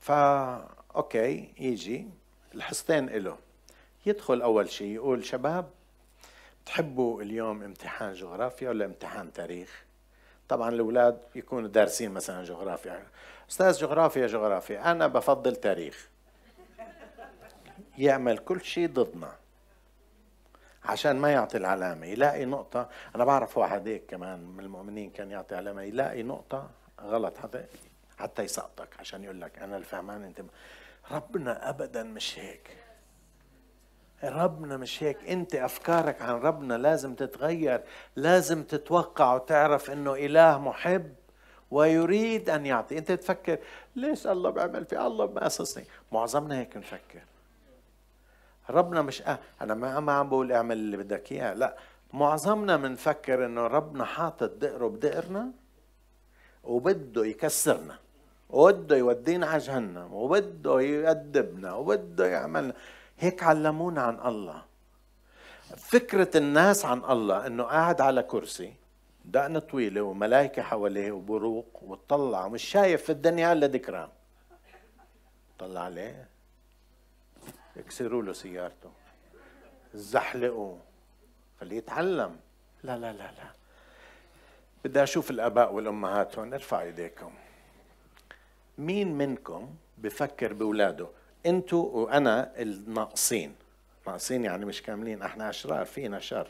فا 0.00 0.68
أوكي 0.96 1.52
يجي. 1.58 2.06
الحصتين 2.54 3.06
له 3.06 3.38
يدخل 4.06 4.42
أول 4.42 4.70
شيء 4.70 4.94
يقول 4.94 5.24
شباب 5.24 5.70
تحبوا 6.66 7.22
اليوم 7.22 7.62
امتحان 7.62 8.12
جغرافيا 8.12 8.68
ولا 8.68 8.84
امتحان 8.84 9.32
تاريخ؟ 9.32 9.82
طبعا 10.48 10.68
الأولاد 10.68 11.18
يكونوا 11.34 11.68
دارسين 11.68 12.10
مثلا 12.10 12.44
جغرافيا. 12.44 13.02
أستاذ 13.50 13.72
جغرافيا 13.72 14.26
جغرافيا 14.26 14.90
أنا 14.90 15.06
بفضل 15.06 15.56
تاريخ. 15.56 16.08
يعمل 17.98 18.38
كل 18.38 18.60
شيء 18.60 18.88
ضدنا. 18.88 19.32
عشان 20.84 21.16
ما 21.16 21.32
يعطي 21.32 21.56
العلامة 21.56 22.06
يلاقي 22.06 22.44
نقطة. 22.44 22.88
أنا 23.14 23.24
بعرف 23.24 23.58
واحد 23.58 23.88
هيك 23.88 24.06
كمان 24.08 24.38
من 24.38 24.64
المؤمنين 24.64 25.10
كان 25.10 25.30
يعطي 25.30 25.54
علامة 25.54 25.82
يلاقي 25.82 26.22
نقطة 26.22 26.70
غلط 27.00 27.38
حتى 27.38 27.64
حتى 28.18 28.42
يسقطك 28.42 28.88
عشان 29.00 29.24
يقول 29.24 29.40
لك 29.40 29.58
أنا 29.58 29.76
الفهمان 29.76 30.24
أنت 30.24 30.42
ربنا 31.10 31.68
أبدا 31.68 32.02
مش 32.02 32.38
هيك. 32.38 32.76
ربنا 34.24 34.76
مش 34.76 35.02
هيك. 35.02 35.16
انت 35.28 35.54
افكارك 35.54 36.22
عن 36.22 36.34
ربنا 36.34 36.74
لازم 36.74 37.14
تتغير 37.14 37.80
لازم 38.16 38.62
تتوقع 38.62 39.34
وتعرف 39.34 39.90
انه 39.90 40.14
إله 40.14 40.58
محب 40.58 41.12
ويريد 41.70 42.50
أن 42.50 42.66
يعطي. 42.66 42.98
انت 42.98 43.12
تفكر 43.12 43.58
ليش 43.96 44.26
الله 44.26 44.50
بيعمل 44.50 44.84
في 44.84 45.06
الله 45.06 45.24
بأسسني 45.24 45.84
معظمنا 46.12 46.58
هيك 46.58 46.76
نفكر. 46.76 47.22
ربنا 48.70 49.02
مش 49.02 49.22
أه 49.22 49.38
أنا 49.60 49.74
ما 49.74 50.00
ما 50.00 50.12
عم 50.12 50.28
بقول 50.28 50.52
اعمل 50.52 50.76
اللي 50.76 50.96
بدك 50.96 51.32
إياه 51.32 51.54
لا. 51.54 51.76
معظمنا 52.12 52.76
بنفكر 52.76 53.46
إنه 53.46 53.66
ربنا 53.66 54.04
حاطط 54.04 54.50
دقره 54.50 54.86
بدقرنا 54.88 55.50
وبده 56.64 57.24
يكسرنا 57.24 57.98
وبده 58.50 58.96
يودينا 58.96 59.46
على 59.46 59.58
جهنم 59.58 60.08
وبده 60.12 60.80
يأدبنا 60.80 61.74
وبده 61.74 62.26
يعملنا. 62.26 62.74
هيك 63.18 63.42
علمونا 63.42 64.02
عن 64.02 64.26
الله. 64.26 64.62
فكرة 65.76 66.36
الناس 66.36 66.84
عن 66.84 67.04
الله 67.04 67.46
إنه 67.46 67.62
قاعد 67.62 68.00
على 68.00 68.22
كرسي 68.22 68.74
دقن 69.24 69.58
طويلة 69.58 70.02
وملائكة 70.02 70.62
حواليه 70.62 71.12
وبروق 71.12 71.82
وتطلع 71.82 72.44
ومش 72.44 72.62
شايف 72.62 73.02
في 73.02 73.12
الدنيا 73.12 73.52
إلا 73.52 73.66
ذكرى 73.66 74.10
طلع 75.58 75.80
عليه؟ 75.80 76.28
يكسروا 77.76 78.22
له 78.22 78.32
سيارته. 78.32 78.90
زحلقوا 79.94 80.76
خليه 81.60 81.76
يتعلم. 81.76 82.36
لا 82.82 82.98
لا 82.98 83.12
لا 83.12 83.22
لا. 83.22 83.50
بدي 84.84 85.02
أشوف 85.02 85.30
الآباء 85.30 85.72
والأمهات 85.74 86.38
هون 86.38 86.54
ارفع 86.54 86.82
إيديكم. 86.82 87.32
مين 88.78 89.18
منكم 89.18 89.74
بفكر 89.98 90.52
باولاده 90.52 91.08
أنتوا 91.48 91.84
وأنا 91.96 92.52
الناقصين. 92.62 93.54
ناقصين 94.06 94.44
يعني 94.44 94.64
مش 94.64 94.82
كاملين. 94.82 95.22
إحنا 95.22 95.50
اشرار 95.50 95.84
فينا 95.84 96.20
شر 96.20 96.48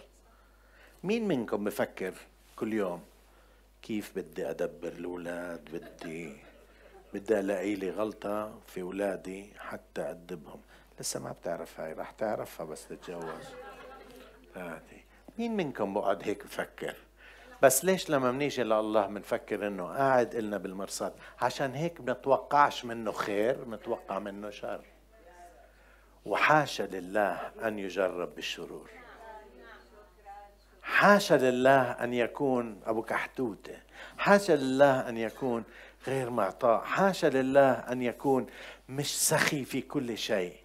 مين 1.05 1.29
منكم 1.29 1.65
بفكر 1.65 2.15
كل 2.57 2.73
يوم 2.73 3.03
كيف 3.83 4.13
بدي 4.17 4.51
ادبر 4.51 4.89
الأولاد؟ 4.89 5.61
بدي 5.73 6.37
بدي 7.15 7.41
الاقي 7.41 7.75
لي 7.75 7.91
غلطة 7.91 8.59
في 8.67 8.83
أولادي 8.83 9.47
حتى 9.59 10.01
أدبهم. 10.01 10.61
لسه 11.01 11.21
ما 11.21 11.33
بتعرف 11.33 11.81
هاي. 11.81 11.93
رح 11.93 12.11
تعرفها 12.11 12.67
بس 12.67 12.89
تتجوز. 12.89 13.45
مين 15.39 15.57
منكم 15.57 15.95
بقعد 15.95 16.23
هيك 16.23 16.45
بفكر؟ 16.45 16.97
بس 17.63 17.85
ليش 17.85 18.11
لما 18.11 18.31
بنيجي 18.31 18.63
لله 18.63 19.07
بنفكر 19.07 19.67
إنه 19.67 19.87
قاعد 19.87 20.35
إلنا 20.35 20.57
بالمرصاد؟ 20.57 21.13
عشان 21.41 21.75
هيك 21.75 22.01
بنتوقعش 22.01 22.85
منه 22.85 23.13
خير 23.13 23.65
بنتوقع 23.65 24.19
منه 24.19 24.51
شر. 24.51 24.85
وحاشا 26.25 26.83
لله 26.83 27.53
أن 27.65 27.79
يجرب 27.79 28.35
بالشرور. 28.35 28.91
حاشا 30.83 31.35
لله 31.35 31.83
أن 31.83 32.15
يكون 32.15 32.81
أبو 32.87 33.03
كحتوتة. 33.03 33.79
حاشا 34.19 34.53
لله 34.53 35.09
أن 35.09 35.17
يكون 35.17 35.65
غير 36.07 36.31
معطاء. 36.31 36.85
حاشا 36.85 37.27
لله 37.27 37.73
أن 37.73 38.03
يكون 38.03 38.47
مش 38.89 39.29
سخي 39.29 39.65
في 39.65 39.81
كل 39.81 40.19
شيء. 40.19 40.57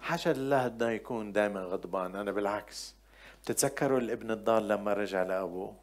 حاشا 0.00 0.30
لله 0.30 0.66
إنه 0.66 0.90
يكون 0.90 1.32
دائما 1.32 1.60
غضبان. 1.60 2.16
أنا 2.16 2.32
بالعكس. 2.32 2.99
بتتذكروا 3.50 3.98
الابن 3.98 4.30
الضال 4.30 4.68
لما 4.68 4.92
رجع 4.92 5.22
لأبوه؟ 5.22 5.74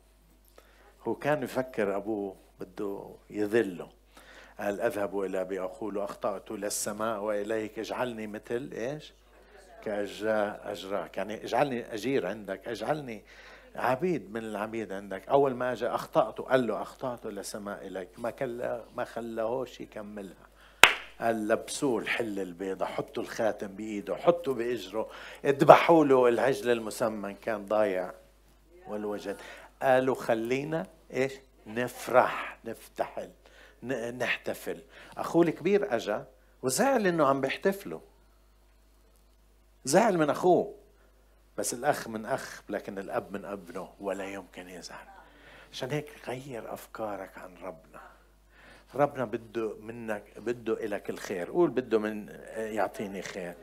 هو 1.07 1.15
كان 1.15 1.43
يفكر 1.43 1.95
أبوه 1.95 2.35
بده 2.59 3.09
يذله. 3.29 3.89
قال 4.59 4.81
اذهب 4.81 5.19
إلى 5.19 5.41
أبي 5.41 5.61
أقول 5.61 5.99
أخطأت 5.99 6.51
للسماء 6.51 7.19
وإليك 7.19 7.79
اجعلني 7.79 8.27
مثل 8.27 8.69
إيش؟ 8.73 9.13
كاجراء 9.83 10.71
اجراك 10.71 11.17
يعني 11.17 11.43
اجعلني 11.43 11.93
أجير 11.93 12.27
عندك 12.27 12.67
اجعلني 12.67 13.23
عبيد 13.75 14.33
من 14.33 14.43
العبيد 14.43 14.91
عندك. 14.91 15.29
أول 15.29 15.55
ما 15.55 15.71
اجى 15.71 15.87
أخطأت 15.87 16.41
قال 16.41 16.67
له 16.67 16.81
أخطأت 16.81 17.25
للسماء 17.25 17.87
إليك. 17.87 18.09
ما 18.17 18.29
كلا 18.29 18.83
ما 18.95 19.03
خلاهوش 19.03 19.81
يكملها. 19.81 20.46
قال 21.19 21.47
لبسوه 21.47 22.01
الحله 22.01 22.41
البيضاء 22.41 22.89
حطوا 22.89 23.23
الخاتم 23.23 23.67
بإيده 23.67 24.15
حطوا 24.15 24.53
بإجره 24.53 25.09
اذبحوا 25.45 26.05
له 26.05 26.27
العجل 26.27 26.69
المسمن 26.69 27.35
كان 27.35 27.65
ضايع 27.65 28.13
والوجد. 28.87 29.37
قالوا 29.81 30.15
خلينا 30.15 30.87
إيش؟ 31.13 31.33
نفرح 31.67 32.57
نفتحل 32.65 33.29
نحتفل. 34.17 34.81
أخوه 35.17 35.47
الكبير 35.47 35.95
أجا 35.95 36.25
وزعل 36.61 37.07
إنه 37.07 37.27
عم 37.27 37.41
بيحتفلوا. 37.41 37.99
زعل 39.85 40.17
من 40.17 40.29
أخوه. 40.29 40.75
بس 41.57 41.73
الأخ 41.73 42.07
من 42.07 42.25
أخ 42.25 42.61
لكن 42.69 42.99
الأب 42.99 43.31
من 43.31 43.45
أبنه 43.45 43.93
ولا 43.99 44.25
يمكن 44.25 44.69
يزعل. 44.69 45.07
عشان 45.71 45.91
هيك 45.91 46.11
غير 46.27 46.73
أفكارك 46.73 47.37
عن 47.37 47.57
ربنا. 47.57 48.06
ربنا 48.95 49.25
بده 49.25 49.75
منك 49.81 50.39
بده 50.39 50.85
لك 50.85 51.09
الخير. 51.09 51.51
قول 51.51 51.69
بده 51.69 51.99
من 51.99 52.29
يعطيني 52.57 53.21
خير. 53.21 53.55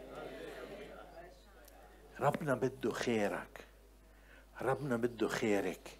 ربنا 2.20 2.55
بده 2.55 2.93
خيرك. 2.93 3.64
ربنا 4.62 4.97
بده 4.97 5.29
خيرك. 5.29 5.99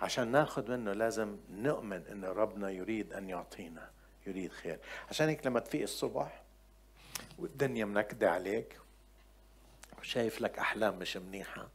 عشان 0.00 0.28
ناخذ 0.28 0.70
منه 0.70 0.92
لازم 0.92 1.36
نؤمن 1.50 2.02
انه 2.06 2.28
ربنا 2.32 2.70
يريد 2.70 3.12
أن 3.12 3.28
يعطينا 3.28 3.90
يريد 4.26 4.52
خير. 4.52 4.78
عشان 5.10 5.28
هيك 5.28 5.46
لما 5.46 5.60
تفيق 5.60 5.82
الصبح 5.82 6.42
والدنيا 7.38 7.84
منكدة 7.84 8.30
عليك 8.30 8.78
وشايف 9.98 10.40
لك 10.40 10.58
أحلام 10.58 10.98
مش 10.98 11.16
منيحة 11.16 11.68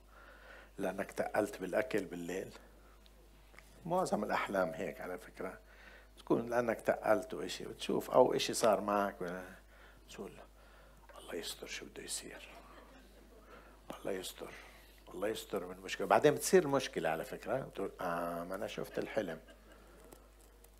لأنك 0.77 1.11
تقلت 1.11 1.61
بالأكل 1.61 2.05
بالليل. 2.05 2.51
معظم 3.85 4.23
الأحلام 4.23 4.69
هيك 4.69 5.01
على 5.01 5.17
فكرة. 5.17 5.59
تكون 6.29 6.49
لأنك 6.49 6.81
تقلت 6.81 7.33
وإشي 7.33 7.65
بتشوف 7.65 8.11
أو 8.11 8.35
إشي 8.35 8.53
صار 8.53 8.81
معك 8.81 9.15
تقول 10.13 10.31
الله 11.19 11.35
يستر 11.35 11.67
شو 11.67 11.85
بده 11.85 12.03
يصير. 12.03 12.49
الله 13.99 14.11
يستر 14.11 14.51
الله 15.13 15.27
يستر 15.27 15.65
من 15.65 15.79
مشكلة. 15.83 16.07
بعدين 16.07 16.33
بتصير 16.33 16.67
مشكلة 16.67 17.09
على 17.09 17.25
فكرة. 17.25 17.57
بتقول 17.57 17.91
آه 18.01 18.43
ما 18.43 18.55
أنا 18.55 18.67
شفت 18.67 18.99
الحلم. 18.99 19.39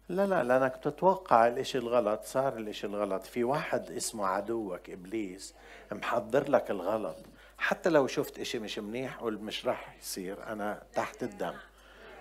لا 0.10 0.26
لا 0.28 0.43
لأنك 0.43 0.76
تتوقع 0.84 1.47
الإشي 1.47 1.78
الغلط 1.78 2.24
صار 2.24 2.58
الإشي 2.58 2.88
الغلط. 2.88 3.26
في 3.26 3.43
واحد 3.43 3.91
اسمه 3.91 4.28
عدوك 4.28 4.89
إبليس 4.89 5.54
محضر 5.91 6.50
لك 6.50 6.72
الغلط. 6.72 7.18
حتى 7.58 7.89
لو 7.89 8.08
شفت 8.08 8.39
إشي 8.39 8.60
مش 8.60 8.80
منيح 8.80 9.18
قول 9.18 9.39
مش 9.39 9.66
راح 9.66 9.95
يصير 10.00 10.47
أنا 10.47 10.84
تحت 10.93 11.24
الدم. 11.24 11.54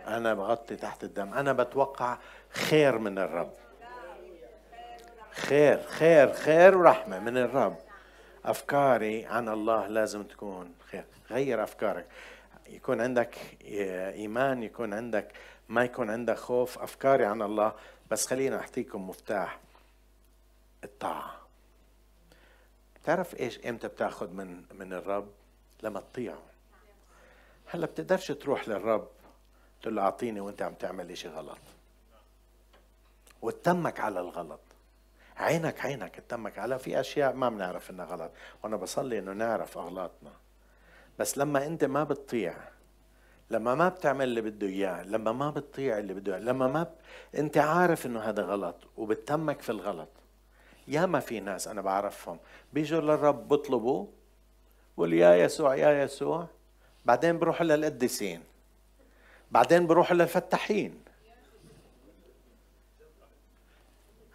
أنا 0.09 0.34
بغطي 0.34 0.76
تحت 0.76 1.04
الدم. 1.04 1.34
أنا 1.34 1.52
بتوقع 1.52 2.18
خير 2.50 2.98
من 2.98 3.18
الرب. 3.18 3.52
خير 5.30 5.82
خير 5.82 6.32
خير 6.32 6.78
ورحمة 6.78 7.18
من 7.18 7.36
الرب. 7.36 7.76
أفكاري 8.44 9.26
عن 9.26 9.48
الله 9.48 9.86
لازم 9.86 10.22
تكون 10.22 10.74
خير. 10.90 11.04
غير 11.30 11.62
أفكارك. 11.62 12.06
يكون 12.66 13.00
عندك 13.00 13.36
إيمان 13.62 14.62
يكون 14.62 14.94
عندك 14.94 15.32
ما 15.68 15.84
يكون 15.84 16.11
عندك 16.11 16.36
خوف. 16.36 16.78
أفكاري 16.78 17.24
عن 17.24 17.42
الله. 17.42 17.72
بس 18.11 18.26
خلينا 18.26 18.59
أحكيكم 18.61 19.09
مفتاح 19.09 19.59
الطاعة. 20.84 21.34
تعرف 23.04 23.40
إيش 23.40 23.66
إمتى 23.66 23.88
بتاخذ 23.88 24.30
من 24.30 24.62
من 24.72 24.92
الرب؟ 24.92 25.28
لما 25.82 26.00
تطيعه. 26.00 26.42
هلأ 27.66 27.86
بتقدرش 27.86 28.32
تروح 28.32 28.68
للرب 28.68 29.09
تقول 29.83 29.97
له 29.97 30.03
أعطيني 30.03 30.41
وأنت 30.41 30.62
عم 30.62 30.74
تعمل 30.74 31.11
إشي 31.11 31.29
غلط. 31.29 31.59
وتتمك 33.43 34.01
على 34.01 34.20
الغلط. 34.20 34.61
عينك 35.37 35.85
عينك 35.85 36.16
تتمك 36.16 36.59
على 36.59 36.79
في 36.79 37.01
أشياء 37.01 37.35
ما 37.35 37.49
بنعرف 37.49 37.91
إنها 37.91 38.05
غلط. 38.07 38.31
وأنا 38.62 38.76
بصلي 38.76 39.18
إنه 39.18 39.33
نعرف 39.33 39.79
أغلاطنا. 39.79 40.33
بس 41.18 41.39
لما 41.39 41.66
أنت 41.66 41.85
ما 41.85 42.05
بتطيع 42.05 42.55
لما 43.51 43.74
ما 43.74 43.89
بتعمل 43.89 44.24
اللي 44.24 44.41
بده 44.41 44.66
إياه 44.66 45.03
لما 45.03 45.33
ما 45.33 45.51
بتطيع 45.51 45.99
اللي 45.99 46.14
بده 46.14 46.39
لما 46.39 46.66
ما 46.66 46.83
ب... 46.83 46.89
أنت 47.39 47.59
عارف 47.59 48.07
إنه 48.07 48.20
هذا 48.20 48.43
غلط 48.43 48.76
وبتتمك 48.97 49.61
في 49.61 49.70
الغلط. 49.70 50.09
يا 50.89 51.07
ما 51.07 51.20
في 51.20 51.41
ناس 51.41 51.68
أنا 51.68 51.81
بعرفهم. 51.81 52.39
بيجوا 52.72 53.01
للرب 53.01 53.49
بيطلبوا 53.49 54.07
بقول 54.97 55.12
يا 55.12 55.35
يسوع 55.35 55.76
يا 55.76 56.05
يسوع. 56.05 56.47
بعدين 57.05 57.39
بروحوا 57.39 57.66
للقديسين. 57.66 58.43
بعدين 59.51 59.86
بروحوا 59.86 60.16
للفتاحين. 60.16 61.01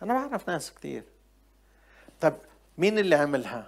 أنا 0.03 0.13
بعرف 0.13 0.49
ناس 0.49 0.73
كثير 0.73 1.03
طب 2.21 2.33
مين 2.77 2.99
اللي 2.99 3.15
عملها؟ 3.15 3.67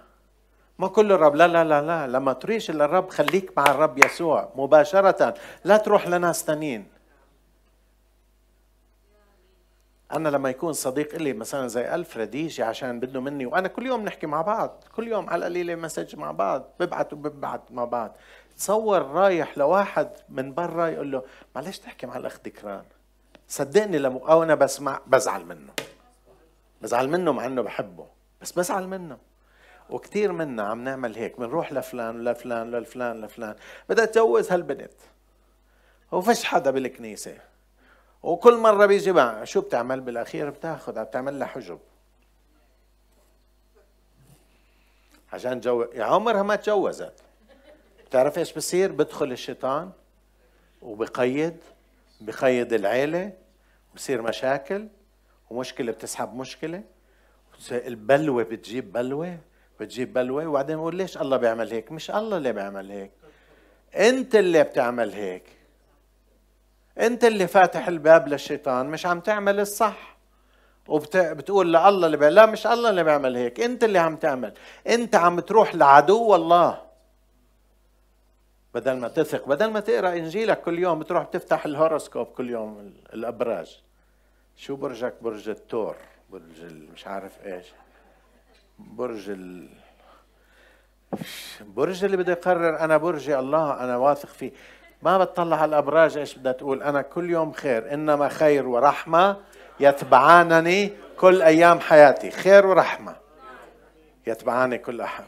ما 0.78 0.88
كل 0.88 1.12
الرب. 1.12 1.34
لا 1.34 1.48
لا 1.48 1.64
لا 1.64 1.82
لا. 1.82 2.06
لما 2.06 2.32
تريش 2.32 2.70
للرب 2.70 3.08
خليك 3.08 3.52
مع 3.56 3.70
الرب 3.70 3.98
يسوع 3.98 4.52
مباشرة. 4.56 5.34
لا 5.64 5.76
تروح 5.76 6.08
لناس 6.08 6.44
تانيين. 6.44 6.88
أنا 10.12 10.28
لما 10.28 10.50
يكون 10.50 10.72
صديق 10.72 11.14
إلي 11.14 11.32
مثلا 11.32 11.68
زي 11.68 11.94
ألفريد 11.94 12.34
يجي 12.34 12.62
عشان 12.62 13.00
بده 13.00 13.20
مني 13.20 13.46
وأنا 13.46 13.68
كل 13.68 13.86
يوم 13.86 14.04
نحكي 14.04 14.26
مع 14.26 14.42
بعض 14.42 14.84
كل 14.96 15.08
يوم 15.08 15.30
على 15.30 15.38
القليلة 15.38 15.74
مسج 15.74 16.16
مع 16.16 16.30
بعض 16.30 16.70
ببعت 16.80 17.12
وببعت 17.12 17.60
مع 17.70 17.84
بعض. 17.84 18.16
تصور 18.56 19.02
رايح 19.02 19.58
لواحد 19.58 20.10
من 20.28 20.54
برا 20.54 20.86
يقول 20.86 21.12
له 21.12 21.24
معلش 21.54 21.78
تحكي 21.78 22.06
مع 22.06 22.16
الأخ 22.16 22.38
دكران 22.44 22.84
صدقني 23.48 23.98
لما 23.98 24.30
أو 24.30 24.42
أنا 24.42 24.54
بسمع 24.54 25.00
بزعل 25.06 25.44
منه. 25.44 25.72
بزعل 26.82 27.08
منه 27.08 27.32
مع 27.32 27.46
إنه 27.46 27.62
بحبه. 27.62 28.06
بس 28.40 28.52
بزعل 28.52 28.86
منه. 28.88 29.18
وكثير 29.90 30.32
منا 30.32 30.62
عم 30.62 30.84
نعمل 30.84 31.16
هيك 31.16 31.40
بنروح 31.40 31.72
لفلان 31.72 32.16
ولفلان 32.16 32.70
لفلان 32.70 33.20
لفلان. 33.20 33.56
بدها 33.88 34.04
أتجوز 34.04 34.52
هالبنت. 34.52 34.92
وفش 36.12 36.44
حدا 36.44 36.70
بالكنيسة. 36.70 37.38
وكل 38.22 38.56
مرة 38.56 38.86
بيجي 38.86 39.12
بقى 39.12 39.46
شو 39.46 39.60
بتعمل 39.60 40.00
بالأخير؟ 40.00 40.50
بتاخذ 40.50 41.04
بتعمل 41.04 41.38
لها 41.38 41.46
حجب. 41.46 41.78
عشان 45.32 45.60
جو 45.60 45.82
يا 45.82 46.04
عمرها 46.04 46.42
ما 46.42 46.56
تجوزت. 46.56 47.25
بتعرف 48.06 48.38
إيش 48.38 48.52
بصير؟ 48.52 48.92
بدخل 48.92 49.32
الشيطان 49.32 49.90
وبقيد 50.82 51.56
بقيد 52.20 52.72
العيلة 52.72 53.32
بصير 53.94 54.22
مشاكل 54.22 54.88
ومشكلة 55.50 55.92
بتسحب 55.92 56.34
مشكلة. 56.34 56.82
البلوة 57.70 58.42
بتجيب 58.42 58.92
بلوة 58.92 59.38
بتجيب 59.80 60.12
بلوة. 60.12 60.46
وبعدين 60.46 60.76
بقول 60.76 60.96
ليش 60.96 61.18
الله 61.18 61.36
بيعمل 61.36 61.70
هيك؟ 61.72 61.92
مش 61.92 62.10
الله 62.10 62.36
اللي 62.36 62.52
بيعمل 62.52 62.90
هيك. 62.90 63.10
أنت 63.96 64.34
اللي 64.34 64.62
بتعمل 64.62 65.12
هيك. 65.12 65.44
أنت 67.00 67.24
اللي 67.24 67.46
فاتح 67.46 67.88
الباب 67.88 68.28
للشيطان 68.28 68.86
مش 68.86 69.06
عم 69.06 69.20
تعمل 69.20 69.60
الصح. 69.60 70.16
وبتقول 70.88 71.68
لله 71.68 71.88
اللي 71.88 72.16
بيعمل 72.16 72.34
لا 72.34 72.46
مش 72.46 72.66
الله 72.66 72.90
اللي 72.90 73.04
بيعمل 73.04 73.36
هيك. 73.36 73.60
أنت 73.60 73.84
اللي 73.84 73.98
عم 73.98 74.16
تعمل. 74.16 74.52
أنت 74.86 75.14
عم 75.14 75.40
تروح 75.40 75.74
لعدو 75.74 76.34
الله. 76.34 76.85
بدل 78.76 78.96
ما 78.96 79.08
تثق. 79.08 79.48
بدل 79.48 79.70
ما 79.70 79.80
تقرأ 79.80 80.12
إنجيلك 80.12 80.60
كل 80.60 80.78
يوم 80.78 80.98
بتروح 80.98 81.22
بتفتح 81.22 81.64
الهوروسكوب 81.64 82.26
كل 82.26 82.50
يوم 82.50 82.92
الأبراج. 83.14 83.82
شو 84.56 84.76
برجك؟ 84.76 85.14
برج 85.22 85.48
التور. 85.48 85.96
برج 86.30 86.64
مش 86.94 87.06
عارف 87.06 87.46
إيش. 87.46 87.66
برج 88.78 89.30
ال 89.30 89.68
برج 91.60 92.04
اللي 92.04 92.16
بده 92.16 92.32
يقرر 92.32 92.80
أنا 92.80 92.96
برجي 92.96 93.38
الله 93.38 93.84
أنا 93.84 93.96
واثق 93.96 94.28
فيه. 94.28 94.52
ما 95.02 95.18
بتطلع 95.18 95.56
على 95.56 95.68
الأبراج 95.68 96.16
إيش 96.18 96.38
بدها 96.38 96.52
تقول؟ 96.52 96.82
أنا 96.82 97.02
كل 97.02 97.30
يوم 97.30 97.52
خير 97.52 97.94
إنما 97.94 98.28
خير 98.28 98.68
ورحمة 98.68 99.36
يتبعانني 99.80 100.92
كل 101.16 101.42
أيام 101.42 101.80
حياتي. 101.80 102.30
خير 102.30 102.66
ورحمة 102.66 103.16
يتبعاني 104.26 104.78
كل 104.78 105.00
احد 105.00 105.24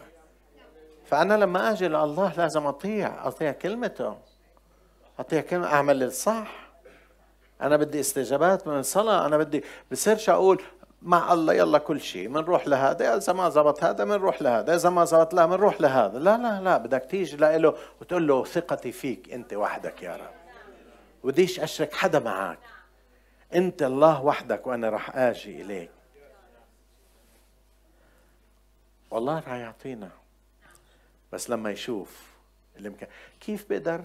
فأنا 1.09 1.35
لما 1.35 1.73
أجي 1.73 1.89
لله 1.89 2.33
لازم 2.37 2.67
أطيع 2.67 3.27
أطيع 3.27 3.53
كلمته. 3.53 4.17
أطيع 5.19 5.41
كلمة 5.41 5.67
أعمل 5.67 6.03
الصح. 6.03 6.69
أنا 7.61 7.77
بدي 7.77 8.01
استجابات 8.01 8.69
من 8.69 8.79
الصلاة 8.79 9.27
أنا 9.27 9.37
بدي 9.37 9.65
بصيرش 9.93 10.31
أقول 10.31 10.63
مع 11.03 11.33
الله 11.33 11.55
يلا 11.55 11.79
كل 11.79 12.01
شيء 12.01 12.29
بنروح 12.29 12.69
لهذا 12.69 13.17
إذا 13.17 13.33
ما 13.33 13.49
زبط 13.49 13.85
هذا 13.85 14.05
بنروح 14.05 14.43
لهذا 14.43 14.75
إذا 14.75 14.91
ما 14.91 15.05
زبط 15.05 15.35
لا 15.35 15.47
بنروح 15.47 15.81
لهذا. 15.81 16.19
لا 16.19 16.37
لا 16.37 16.61
لا 16.61 16.77
بدك 16.77 17.07
تيجي 17.11 17.37
له 17.37 17.75
وتقول 18.01 18.29
له 18.29 18.45
ثقتي 18.45 18.93
فيك 18.93 19.33
أنت 19.33 19.55
وحدك 19.55 20.03
يا 20.03 20.17
رب. 20.17 20.35
وديش 21.23 21.61
أشرك 21.61 21.95
حدا 21.95 22.19
معك. 22.19 22.59
أنت 23.55 23.83
الله 23.83 24.25
وحدك 24.25 24.67
وأنا 24.67 24.91
راح 24.91 25.17
آجي 25.17 25.63
إليك. 25.63 25.91
والله 29.11 29.35
راح 29.35 29.49
يعطينا. 29.49 30.18
بس 31.33 31.51
لما 31.51 31.71
يشوف 31.71 32.27
الامكان 32.77 33.09
كيف 33.41 33.67
بقدر؟ 33.71 34.05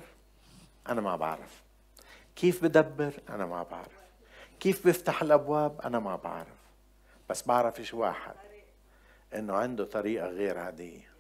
أنا 0.89 1.01
ما 1.01 1.15
بعرف. 1.15 1.63
كيف 2.36 2.63
بدبر؟ 2.63 3.13
أنا 3.30 3.45
ما 3.45 3.63
بعرف. 3.63 4.03
كيف 4.59 4.88
بفتح 4.88 5.21
الأبواب؟ 5.21 5.82
أنا 5.82 5.99
ما 5.99 6.15
بعرف. 6.15 6.63
بس 7.30 7.47
بعرف 7.47 7.80
إيش 7.80 7.93
واحد 7.93 8.34
إنه 9.36 9.53
عنده 9.53 9.86
طريقة 9.86 10.28
غير 10.28 10.57
عادية 10.59 11.13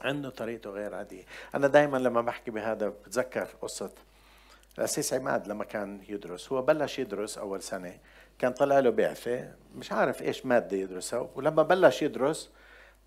عنده 0.00 0.30
طريقته 0.30 0.70
غير 0.70 0.94
عادية 0.94 1.24
أنا 1.54 1.66
دائما 1.66 1.96
لما 1.96 2.20
بحكي 2.20 2.50
بهذا 2.50 2.88
بتذكر 2.88 3.48
قصة 3.62 3.90
الأسيس 4.78 5.14
عماد 5.14 5.48
لما 5.48 5.64
كان 5.64 6.00
يدرس. 6.08 6.52
هو 6.52 6.62
بلش 6.62 6.98
يدرس 6.98 7.38
أول 7.38 7.62
سنة 7.62 7.98
كان 8.38 8.52
طلع 8.52 8.78
له 8.78 8.90
بعثة 8.90 9.52
مش 9.74 9.92
عارف 9.92 10.22
إيش 10.22 10.46
مادة 10.46 10.76
يدرسها 10.76 11.28
ولما 11.34 11.62
بلش 11.62 12.02
يدرس 12.02 12.50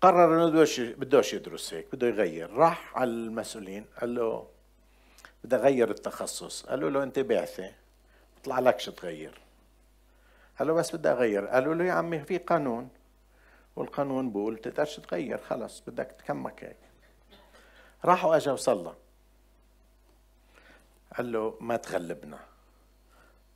قرر 0.02 0.48
إنه 0.48 0.94
بدوش 0.98 1.34
يدرس 1.34 1.74
هيك 1.74 1.86
بده 1.92 2.06
يغير. 2.06 2.50
راح 2.50 2.96
على 2.96 3.10
المسؤولين 3.10 3.86
قال 4.00 4.14
له 4.14 4.48
بدي 5.44 5.56
أغير 5.56 5.90
التخصص. 5.90 6.66
قالوا 6.66 6.90
له 6.90 7.02
أنت 7.02 7.18
بعثة 7.18 7.72
بيطلع 8.36 8.58
لكش 8.58 8.86
تغير. 8.86 9.40
قال 10.58 10.68
له 10.68 10.74
بس 10.74 10.96
بدي 10.96 11.08
أغير. 11.08 11.46
قالوا 11.46 11.74
له 11.74 11.84
يا 11.84 11.92
عمي 11.92 12.20
في 12.20 12.38
قانون. 12.38 12.88
والقانون 13.76 14.32
بقول 14.32 14.58
تقدرش 14.58 15.00
تغير 15.00 15.38
خلص 15.38 15.82
بدك 15.86 16.14
تكمك 16.18 16.64
هيك. 16.64 16.76
راحوا 18.04 18.36
اجا 18.36 18.52
وصلى. 18.52 18.94
قال 21.16 21.32
له 21.32 21.56
ما 21.60 21.76
تغلبنا. 21.76 22.38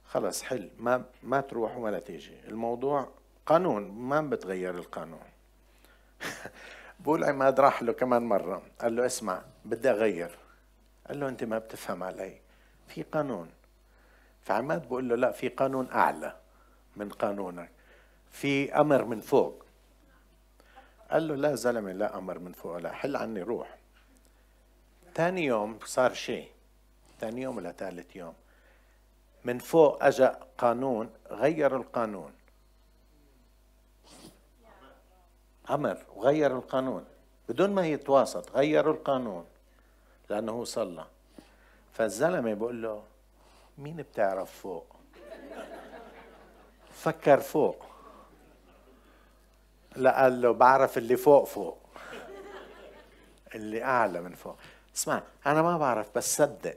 خلص 0.05 0.43
حل 0.43 0.71
ما 0.79 1.05
ما 1.23 1.41
تروح 1.41 1.77
ولا 1.77 1.99
تيجي. 1.99 2.41
الموضوع 2.49 3.09
قانون 3.47 3.89
ما 3.91 4.21
بتغير 4.21 4.75
القانون. 4.75 5.36
بقول 7.01 7.25
عماد 7.25 7.61
راح 7.61 7.83
له 7.83 7.93
كمان 7.93 8.23
مرة. 8.23 8.63
قال 8.81 8.97
له 8.97 9.07
اسمع 9.07 9.43
بدي 9.65 9.91
أغير. 9.91 10.39
قال 11.09 11.21
له 11.21 11.29
أنت 11.29 11.45
ما 11.45 11.59
بتفهم 11.59 12.03
علي. 12.03 12.41
في 12.89 13.03
قانون. 13.03 13.51
فعماد 14.43 14.89
بقول 14.89 15.09
له 15.09 15.15
لا 15.17 15.33
في 15.33 15.49
قانون 15.49 15.91
أعلى 15.91 16.37
من 16.97 17.09
قانونك. 17.09 17.71
في 18.31 18.75
أمر 18.75 19.05
من 19.05 19.21
فوق. 19.21 19.65
قال 21.11 21.29
له 21.29 21.35
لا 21.35 21.55
زلمة 21.55 21.93
لا 21.93 22.19
أمر 22.19 22.39
من 22.39 22.53
فوق 22.53 22.77
لا 22.77 22.93
حل 22.93 23.17
عني 23.17 23.43
روح. 23.43 23.79
ثاني 25.15 25.45
يوم 25.45 25.79
صار 25.85 26.15
شيء. 26.15 26.49
ثاني 27.21 27.43
يوم 27.43 27.57
ولا 27.57 27.73
ثالث 27.73 28.17
يوم. 28.17 28.35
من 29.45 29.59
فوق 29.59 30.05
اجى 30.05 30.31
قانون 30.59 31.11
غير 31.31 31.77
القانون. 31.77 32.33
أمر 35.71 35.99
وغير 36.17 36.57
القانون. 36.57 37.05
بدون 37.49 37.71
ما 37.71 37.87
يتواسط 37.87 38.57
غيروا 38.57 38.95
القانون 38.95 39.45
لأنه 40.31 40.53
هو 40.53 40.65
صلى. 40.65 41.05
فالزلمة 41.93 42.55
بقول 42.55 42.83
له 42.83 43.03
مين 43.79 43.97
بتعرف 43.97 44.51
فوق؟ 44.51 44.87
فكر 46.93 47.41
فوق. 47.41 47.85
لا 49.97 50.23
قال 50.23 50.41
له 50.41 50.53
بعرف 50.53 50.99
اللي 50.99 51.17
فوق 51.17 51.45
فوق 51.45 51.79
اللي 53.55 53.83
أعلى 53.83 54.21
من 54.21 54.35
فوق. 54.35 54.57
اسمع 54.97 55.23
أنا 55.47 55.63
ما 55.63 55.79
بعرف 55.79 56.07
بس 56.17 56.37
صدق. 56.37 56.77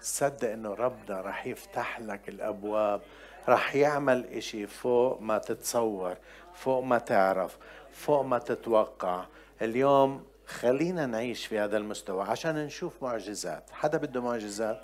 صدق 0.00 0.50
إنه 0.50 0.74
ربنا 0.74 1.20
رح 1.20 1.46
يفتح 1.46 2.00
لك 2.00 2.28
الأبواب 2.28 3.00
رح 3.48 3.74
يعمل 3.74 4.24
إشي 4.24 4.66
فوق 4.66 5.20
ما 5.20 5.38
تتصور 5.38 6.16
فوق 6.54 6.84
ما 6.84 6.98
تعرف. 6.98 7.58
فوق 7.96 8.22
ما 8.22 8.38
تتوقع. 8.38 9.24
اليوم 9.62 10.24
خلينا 10.46 11.06
نعيش 11.06 11.46
في 11.46 11.58
هذا 11.58 11.76
المستوى 11.76 12.24
عشان 12.24 12.54
نشوف 12.54 13.02
معجزات. 13.02 13.70
حدا 13.70 13.98
بده 13.98 14.20
معجزات؟ 14.20 14.80